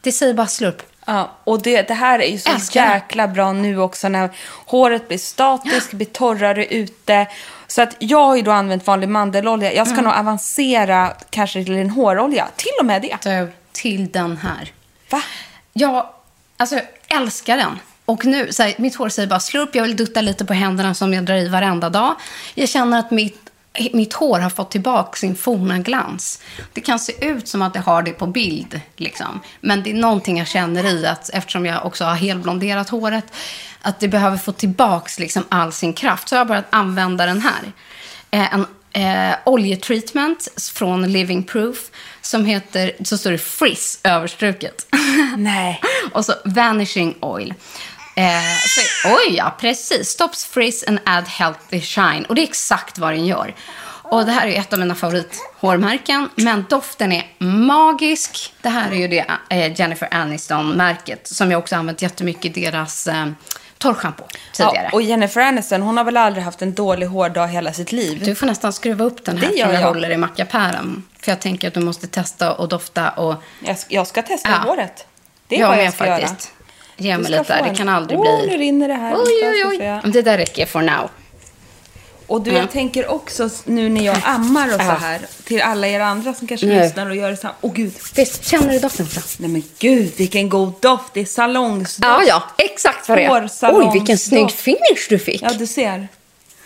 det 0.00 0.12
säger 0.12 0.34
bara 0.34 0.46
slurp. 0.46 0.82
Ja, 1.08 1.30
och 1.44 1.62
det, 1.62 1.82
det 1.88 1.94
här 1.94 2.18
är 2.18 2.26
ju 2.28 2.38
så 2.38 2.50
Älskar 2.50 2.94
jäkla 2.94 3.28
bra 3.28 3.52
nu 3.52 3.78
också 3.78 4.08
när 4.08 4.30
håret 4.66 5.08
blir 5.08 5.18
statiskt, 5.18 5.92
blir 5.92 6.06
torrare 6.06 6.66
ute. 6.66 7.26
Så 7.66 7.82
att 7.82 7.96
jag 7.98 8.26
har 8.26 8.36
ju 8.36 8.42
då 8.42 8.50
använt 8.50 8.86
vanlig 8.86 9.08
mandelolja. 9.08 9.72
Jag 9.72 9.86
ska 9.86 9.94
Mm. 9.94 10.04
nog 10.04 10.14
avancera 10.14 11.12
kanske 11.30 11.64
till 11.64 11.76
en 11.76 11.90
hårolja. 11.90 12.48
Till 12.56 12.72
och 12.80 12.86
med 12.86 13.02
det. 13.02 13.16
Så 13.22 13.48
till 13.72 14.10
den 14.10 14.36
här. 14.36 14.72
Va? 15.10 15.22
Jag, 15.72 16.06
alltså, 16.56 16.74
jag 17.08 17.22
älskar 17.22 17.56
den. 17.56 17.78
Och 18.04 18.24
nu, 18.24 18.52
så 18.52 18.62
här, 18.62 18.74
mitt 18.78 18.96
hår 18.96 19.08
säger 19.08 19.28
bara 19.28 19.40
slurp. 19.40 19.74
Jag 19.74 19.82
vill 19.82 19.96
dutta 19.96 20.20
lite 20.20 20.44
på 20.44 20.52
händerna 20.52 20.94
som 20.94 21.14
jag 21.14 21.24
drar 21.24 21.34
i 21.36 21.48
varenda 21.48 21.90
dag. 21.90 22.14
Jag 22.54 22.68
känner 22.68 22.98
att 22.98 23.10
mitt, 23.10 23.50
mitt 23.92 24.12
hår 24.12 24.38
har 24.38 24.50
fått 24.50 24.70
tillbaka 24.70 25.16
sin 25.16 25.36
forna 25.36 25.78
glans. 25.78 26.42
Det 26.72 26.80
kan 26.80 26.98
se 26.98 27.26
ut 27.26 27.48
som 27.48 27.62
att 27.62 27.74
det 27.74 27.80
har 27.80 28.02
det 28.02 28.12
på 28.12 28.26
bild, 28.26 28.80
liksom. 28.96 29.40
Men 29.60 29.82
det 29.82 29.90
är 29.90 29.94
någonting 29.94 30.38
jag 30.38 30.48
känner 30.48 30.86
i 30.86 31.06
att 31.06 31.30
eftersom 31.30 31.66
jag 31.66 31.86
också 31.86 32.04
har 32.04 32.14
helblonderat 32.14 32.88
håret, 32.88 33.32
att 33.82 34.00
det 34.00 34.08
behöver 34.08 34.36
få 34.36 34.52
tillbaka 34.52 35.10
liksom 35.18 35.44
all 35.48 35.72
sin 35.72 35.92
kraft. 35.92 36.28
Så 36.28 36.34
jag 36.34 36.40
har 36.40 36.44
börjat 36.44 36.66
använda 36.70 37.26
den 37.26 37.40
här. 37.40 37.72
Eh, 38.30 38.54
en 38.54 38.66
eh, 38.96 39.36
oljetreatment 39.44 40.48
från 40.74 41.12
Living 41.12 41.42
Proof 41.42 41.90
som 42.20 42.44
heter, 42.44 42.92
så 43.04 43.18
står 43.18 43.30
det 43.30 43.38
Frizz 43.38 44.00
överstruket. 44.04 44.86
Nej. 45.36 45.80
och 46.12 46.24
så 46.24 46.32
Vanishing 46.44 47.14
Oil. 47.20 47.54
Eh, 48.18 48.24
så, 48.66 49.08
oj, 49.08 49.36
ja, 49.36 49.54
precis. 49.60 50.08
Stops 50.08 50.44
frizz 50.46 50.84
and 50.88 50.98
add 51.04 51.28
healthy 51.28 51.80
shine. 51.80 52.24
Och 52.28 52.34
det 52.34 52.40
är 52.40 52.48
exakt 52.48 52.98
vad 52.98 53.12
den 53.12 53.26
gör. 53.26 53.54
Och 54.08 54.26
det 54.26 54.32
här 54.32 54.46
är 54.46 54.60
ett 54.60 54.72
av 54.72 54.78
mina 54.78 54.94
favorithårmärken. 54.94 56.28
Men 56.36 56.64
doften 56.68 57.12
är 57.12 57.26
magisk. 57.38 58.54
Det 58.62 58.68
här 58.68 58.90
är 58.90 58.94
ju 58.96 59.08
det 59.08 59.24
eh, 59.50 59.80
Jennifer 59.80 60.08
Aniston-märket. 60.10 61.28
Som 61.28 61.50
jag 61.50 61.58
också 61.58 61.76
använt 61.76 62.02
jättemycket 62.02 62.56
i 62.56 62.60
deras 62.64 63.06
eh, 63.06 63.26
torrschampo 63.78 64.24
tidigare. 64.52 64.82
Ja, 64.84 64.90
och 64.92 65.02
Jennifer 65.02 65.40
Aniston, 65.40 65.82
hon 65.82 65.96
har 65.96 66.04
väl 66.04 66.16
aldrig 66.16 66.44
haft 66.44 66.62
en 66.62 66.74
dålig 66.74 67.06
hårdag 67.06 67.46
hela 67.46 67.72
sitt 67.72 67.92
liv. 67.92 68.22
Du 68.24 68.34
får 68.34 68.46
nästan 68.46 68.72
skruva 68.72 69.04
upp 69.04 69.24
den 69.24 69.38
här 69.38 69.48
Det 69.48 69.54
gör 69.54 69.72
jag, 69.72 69.82
jag. 69.82 69.88
håller 69.88 70.10
i 70.10 70.16
mackapären. 70.16 71.04
För 71.20 71.32
jag 71.32 71.40
tänker 71.40 71.68
att 71.68 71.74
du 71.74 71.80
måste 71.80 72.06
testa 72.06 72.52
och 72.52 72.68
dofta 72.68 73.10
och... 73.10 73.34
Jag, 73.64 73.78
ska- 73.78 73.94
jag 73.94 74.06
ska 74.06 74.22
testa 74.22 74.48
Ja. 74.48 74.56
håret. 74.70 75.06
Det 75.48 75.56
är 75.56 75.60
jag 75.60 75.68
vad 75.68 75.76
med 75.76 75.86
jag 75.86 75.94
ska 75.94 76.04
faktiskt. 76.06 76.52
Ge 76.96 77.18
mig 77.18 77.30
lite 77.30 77.42
där. 77.42 77.58
en. 77.62 77.68
Det 77.68 77.74
kan 77.74 77.88
aldrig 77.88 78.18
Åh, 78.18 78.38
bli... 78.42 78.50
nu 78.50 78.56
rinner 78.56 78.88
det 78.88 78.94
här. 78.94 79.14
Oj, 79.16 79.48
oj, 79.48 79.64
oj. 79.66 79.78
Men 79.78 80.12
Det 80.12 80.22
där 80.22 80.38
räcker 80.38 80.66
for 80.66 80.82
now. 80.82 81.10
Och 82.26 82.40
du, 82.42 82.50
Mm. 82.50 82.62
jag 82.62 82.70
tänker 82.70 83.10
också 83.10 83.50
nu 83.64 83.88
när 83.88 84.04
jag 84.06 84.16
ammar 84.24 84.66
och 84.66 84.80
så 84.80 84.90
här, 84.90 85.20
till 85.44 85.62
alla 85.62 85.86
er 85.88 86.00
andra 86.00 86.34
som 86.34 86.46
kanske 86.48 86.66
Nu. 86.66 86.80
lyssnar 86.80 87.10
och 87.10 87.16
gör 87.16 87.30
detsamma. 87.30 87.54
Åh 87.60 87.72
gud, 87.72 87.92
Visst, 88.14 88.44
känner 88.46 88.72
du 88.72 88.78
doften? 88.78 89.06
Då? 89.14 89.20
nej 89.38 89.50
men 89.50 89.62
gud 89.78 90.12
vilken 90.16 90.48
god 90.48 90.72
doft. 90.80 91.14
Det 91.14 91.20
är 91.20 91.24
salongsdoft. 91.24 92.08
Ja, 92.26 92.42
ja. 92.58 92.64
Exakt 92.64 93.08
vad 93.08 93.18
det 93.18 93.24
är. 93.24 93.48
Oj, 93.62 93.90
vilken 93.92 94.18
snygg 94.18 94.50
finish 94.50 95.06
du 95.08 95.18
fick. 95.18 95.42
Ja, 95.42 95.50
du 95.58 95.66
ser. 95.66 96.08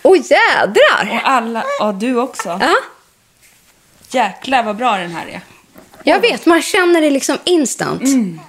Oj, 0.03 0.23
jädrar. 0.31 1.11
Och 1.23 1.29
alla, 1.31 1.65
ja 1.81 1.93
du 1.93 2.17
också. 2.21 2.59
Ja, 2.63 2.75
Jäklar 4.11 4.63
vad 4.63 4.77
bra 4.77 4.97
den 4.97 5.11
här 5.11 5.27
är. 5.27 5.41
jag 6.05 6.21
vet. 6.21 6.47
Man 6.47 6.63
känner 6.63 7.01
det 7.01 7.11
liksom 7.11 7.39
instant. 7.45 8.03
Mm. 8.03 8.41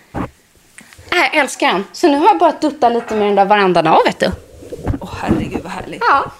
Äh, 1.12 1.38
älskar 1.38 1.68
den. 1.74 1.86
Så 1.92 2.08
nu 2.08 2.18
har 2.18 2.26
jag 2.28 2.40
börjat 2.40 2.62
dutta 2.62 2.90
lite 2.90 3.16
med 3.16 3.28
den 3.28 3.36
där 3.36 3.46
varandan 3.46 3.88
av, 3.88 4.00
vet 4.06 4.20
du. 4.20 4.32
Åh 5.02 5.10
herregud 5.22 5.60
vad 5.64 5.72
härligt. 5.72 6.04
Ja. 6.10 6.32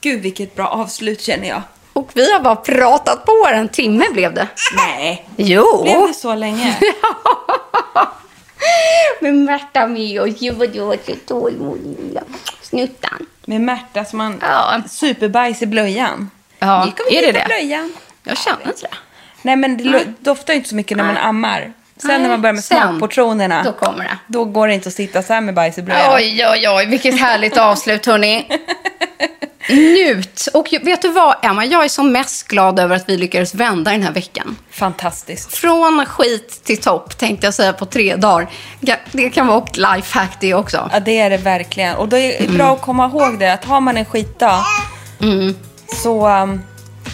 Gud 0.00 0.22
vilket 0.22 0.54
bra 0.56 0.66
avslut 0.68 1.20
känner 1.22 1.48
jag. 1.48 1.62
Och 1.92 2.10
vi 2.14 2.32
har 2.32 2.40
bara 2.40 2.56
pratat 2.56 3.24
på 3.24 3.46
en 3.52 3.68
timme 3.68 4.04
blev 4.12 4.34
det. 4.34 4.48
Nej, 4.76 5.28
Jo. 5.36 5.82
blev 5.82 6.06
det 6.08 6.14
så 6.14 6.34
länge? 6.34 6.76
Men 9.20 9.44
Märta 9.44 9.86
med 9.86 10.20
och 10.20 10.28
ju 10.28 10.50
vad 10.50 10.68
du 10.72 10.78
så 10.78 10.96
tålmodig 11.26 11.96
lilla 12.00 12.22
snuttan. 12.62 13.26
Med 13.44 13.60
Märta 13.60 14.04
som 14.04 14.18
man 14.18 14.38
Ja. 14.42 14.82
superbajs 14.88 15.62
i 15.62 15.66
blöjan. 15.66 16.30
Ja, 16.58 16.86
Gick 16.86 17.12
är 17.12 17.22
det 17.26 17.32
det? 17.32 17.44
blöjan. 17.46 17.92
Jag 18.22 18.38
känner 18.38 18.66
inte 18.66 18.80
det. 18.82 18.96
Nej 19.42 19.56
men 19.56 19.76
det 19.76 20.04
doftar 20.18 20.52
ju 20.52 20.56
inte 20.56 20.68
så 20.68 20.74
mycket 20.76 20.96
när 20.96 21.04
man 21.04 21.16
ammar. 21.16 21.72
Sen 22.02 22.22
när 22.22 22.28
man 22.28 22.42
börjar 22.42 22.54
med 22.54 22.64
smakportionerna. 22.64 23.62
Då 23.62 23.72
kommer 23.72 24.04
det. 24.04 24.18
Då 24.26 24.44
går 24.44 24.68
det 24.68 24.74
inte 24.74 24.88
att 24.88 24.94
sitta 24.94 25.22
så 25.22 25.32
här 25.32 25.40
med 25.40 25.54
bajs 25.54 25.78
i 25.78 25.82
blöjan. 25.82 26.14
Oj, 26.14 26.46
oj, 26.52 26.68
oj, 26.68 26.86
vilket 26.86 27.20
härligt 27.20 27.56
avslut, 27.58 28.06
hörni. 28.06 28.46
Njut. 29.68 30.48
Och 30.54 30.66
vet 30.82 31.02
du 31.02 31.08
vad, 31.08 31.36
Emma? 31.42 31.64
Jag 31.64 31.84
är 31.84 31.88
som 31.88 32.12
mest 32.12 32.48
glad 32.48 32.78
över 32.78 32.96
att 32.96 33.08
vi 33.08 33.16
lyckades 33.16 33.54
vända 33.54 33.90
den 33.90 34.02
här 34.02 34.12
veckan. 34.12 34.56
Fantastiskt. 34.70 35.54
Från 35.56 36.06
skit 36.06 36.60
till 36.64 36.80
topp, 36.80 37.18
tänkte 37.18 37.46
jag 37.46 37.54
säga, 37.54 37.72
på 37.72 37.86
tre 37.86 38.16
dagar. 38.16 38.48
Det 39.12 39.30
kan 39.30 39.46
vara 39.46 39.64
ett 39.64 39.76
lifehack 39.76 40.36
det 40.40 40.54
också. 40.54 40.90
Ja, 40.92 41.00
det 41.00 41.18
är 41.20 41.30
det 41.30 41.36
verkligen. 41.36 41.96
Och 41.96 42.08
det 42.08 42.20
är 42.20 42.44
Mm. 42.44 42.56
bra 42.56 42.72
att 42.74 42.80
komma 42.82 43.06
ihåg 43.06 43.38
det, 43.38 43.52
att 43.52 43.64
har 43.64 43.80
man 43.80 43.96
en 43.96 44.04
skitdag 44.04 44.64
så 46.02 46.28
um, 46.28 46.62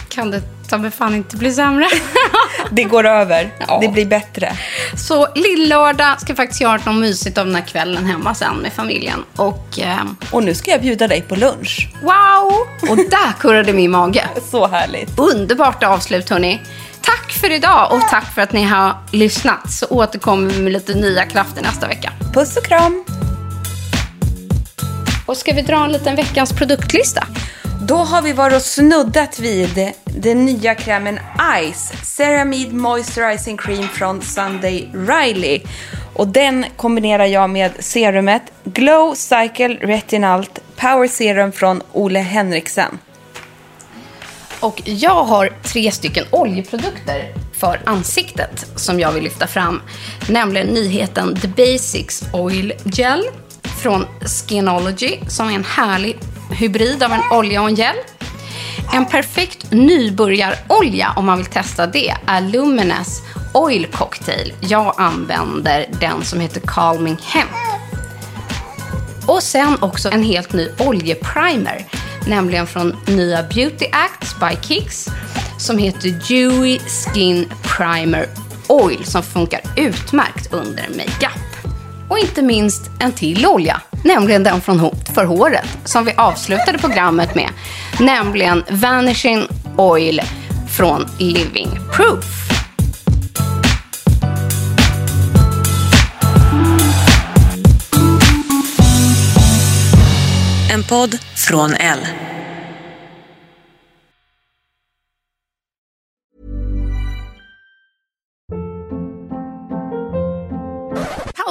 Kan 0.09 0.31
det 0.31 0.41
ta 0.69 0.77
mig 0.77 0.91
fan 0.91 1.15
inte 1.15 1.37
bli 1.37 1.51
sämre? 1.53 1.87
det 2.71 2.83
går 2.83 3.05
över. 3.05 3.53
Ja. 3.67 3.77
Det 3.81 3.87
blir 3.87 4.05
bättre. 4.05 4.57
Så 4.97 5.27
lillördag 5.35 6.21
ska 6.21 6.35
faktiskt 6.35 6.61
göra 6.61 6.79
något 6.85 6.95
mysigt 6.95 7.37
av 7.37 7.45
den 7.45 7.55
här 7.55 7.63
kvällen 7.67 8.05
hemma 8.05 8.35
sen 8.35 8.55
med 8.55 8.73
familjen. 8.73 9.23
Och 9.35 9.79
ehm, 9.81 10.15
Och 10.31 10.43
nu 10.43 10.55
ska 10.55 10.71
jag 10.71 10.81
bjuda 10.81 11.07
dig 11.07 11.21
på 11.21 11.35
lunch. 11.35 11.89
wow! 12.01 12.51
Och 12.89 12.97
där 13.09 13.33
kurrade 13.39 13.73
min 13.73 13.91
mage. 13.91 14.23
Så 14.51 14.67
härligt. 14.67 15.19
Underbart 15.19 15.83
avslut 15.83 16.29
hörni. 16.29 16.61
Tack 17.01 17.31
för 17.31 17.51
idag 17.51 17.91
och 17.91 18.01
tack 18.09 18.33
för 18.35 18.41
att 18.41 18.53
ni 18.53 18.63
har 18.63 18.95
lyssnat. 19.11 19.71
Så 19.71 19.85
återkommer 19.85 20.49
vi 20.49 20.61
med 20.61 20.73
lite 20.73 20.93
nya 20.93 21.25
krafter 21.25 21.61
nästa 21.61 21.87
vecka. 21.87 22.11
Puss 22.33 22.57
och 22.57 22.65
kram. 22.65 23.03
Och 25.25 25.37
ska 25.37 25.53
vi 25.53 25.61
dra 25.61 25.85
en 25.85 25.91
liten 25.91 26.15
veckans 26.15 26.53
produktlista? 26.53 27.27
Då 27.87 27.95
har 27.95 28.21
vi 28.21 28.33
varit 28.33 28.55
och 28.55 28.61
snuddat 28.61 29.39
vid 29.39 29.91
den 30.05 30.45
nya 30.45 30.75
krämen 30.75 31.19
Ice 31.73 31.93
Ceramide 32.03 32.75
Moisturizing 32.75 33.57
Cream 33.57 33.87
från 33.87 34.21
Sunday 34.21 34.89
Riley. 34.93 35.61
Och 36.15 36.27
den 36.27 36.65
kombinerar 36.77 37.25
jag 37.25 37.49
med 37.49 37.71
serumet 37.79 38.41
Glow 38.63 39.13
Cycle 39.13 39.67
Retinalt 39.67 40.59
Power 40.75 41.07
Serum 41.07 41.51
från 41.51 41.81
Ole 41.91 42.19
Henriksen. 42.19 42.99
Och 44.59 44.81
jag 44.85 45.23
har 45.23 45.49
tre 45.63 45.91
stycken 45.91 46.25
oljeprodukter 46.31 47.33
för 47.53 47.81
ansiktet 47.85 48.65
som 48.75 48.99
jag 48.99 49.11
vill 49.11 49.23
lyfta 49.23 49.47
fram. 49.47 49.81
Nämligen 50.29 50.67
nyheten 50.67 51.39
The 51.39 51.47
Basics 51.47 52.23
Oil 52.33 52.73
Gel 52.83 53.23
från 53.81 54.05
Skinology 54.21 55.19
som 55.27 55.49
är 55.49 55.53
en 55.53 55.65
härlig 55.65 56.19
hybrid 56.53 57.03
av 57.03 57.11
en 57.11 57.21
olja 57.31 57.61
och 57.61 57.67
en 57.67 57.75
gel. 57.75 57.95
En 58.93 59.05
perfekt 59.05 59.71
nybörjarolja 59.71 61.13
om 61.15 61.25
man 61.25 61.37
vill 61.37 61.45
testa 61.45 61.87
det 61.87 62.13
är 62.27 62.41
Lumines 62.41 63.21
Oil 63.53 63.85
Cocktail. 63.85 64.53
Jag 64.59 64.93
använder 64.97 65.85
den 65.99 66.23
som 66.23 66.39
heter 66.39 66.61
Calming 66.67 67.17
Hemp. 67.23 67.51
Och 69.25 69.43
sen 69.43 69.77
också 69.81 70.09
en 70.11 70.23
helt 70.23 70.53
ny 70.53 70.69
oljeprimer, 70.79 71.85
nämligen 72.27 72.67
från 72.67 72.95
nya 73.07 73.43
Beauty 73.43 73.85
Acts 73.91 74.35
by 74.39 74.57
Kicks 74.61 75.09
som 75.57 75.77
heter 75.77 76.09
Dewy 76.09 76.79
Skin 76.79 77.49
Primer 77.63 78.27
Oil 78.67 79.05
som 79.05 79.23
funkar 79.23 79.61
utmärkt 79.77 80.53
under 80.53 80.87
makeup. 80.89 81.52
Och 82.09 82.19
inte 82.19 82.41
minst 82.41 82.81
en 82.99 83.11
till 83.11 83.45
olja, 83.45 83.81
nämligen 84.03 84.43
den 84.43 84.61
från 84.61 84.79
Hot 84.79 85.09
för 85.15 85.25
håret 85.25 85.77
som 85.85 86.05
vi 86.05 86.13
avslutade 86.17 86.77
programmet 86.77 87.35
med, 87.35 87.49
nämligen 87.99 88.63
Vanishing 88.69 89.47
Oil 89.77 90.21
från 90.77 91.05
Living 91.19 91.69
Proof. 91.93 92.43
En 100.73 100.83
podd 100.83 101.17
från 101.35 101.73
L. 101.73 101.99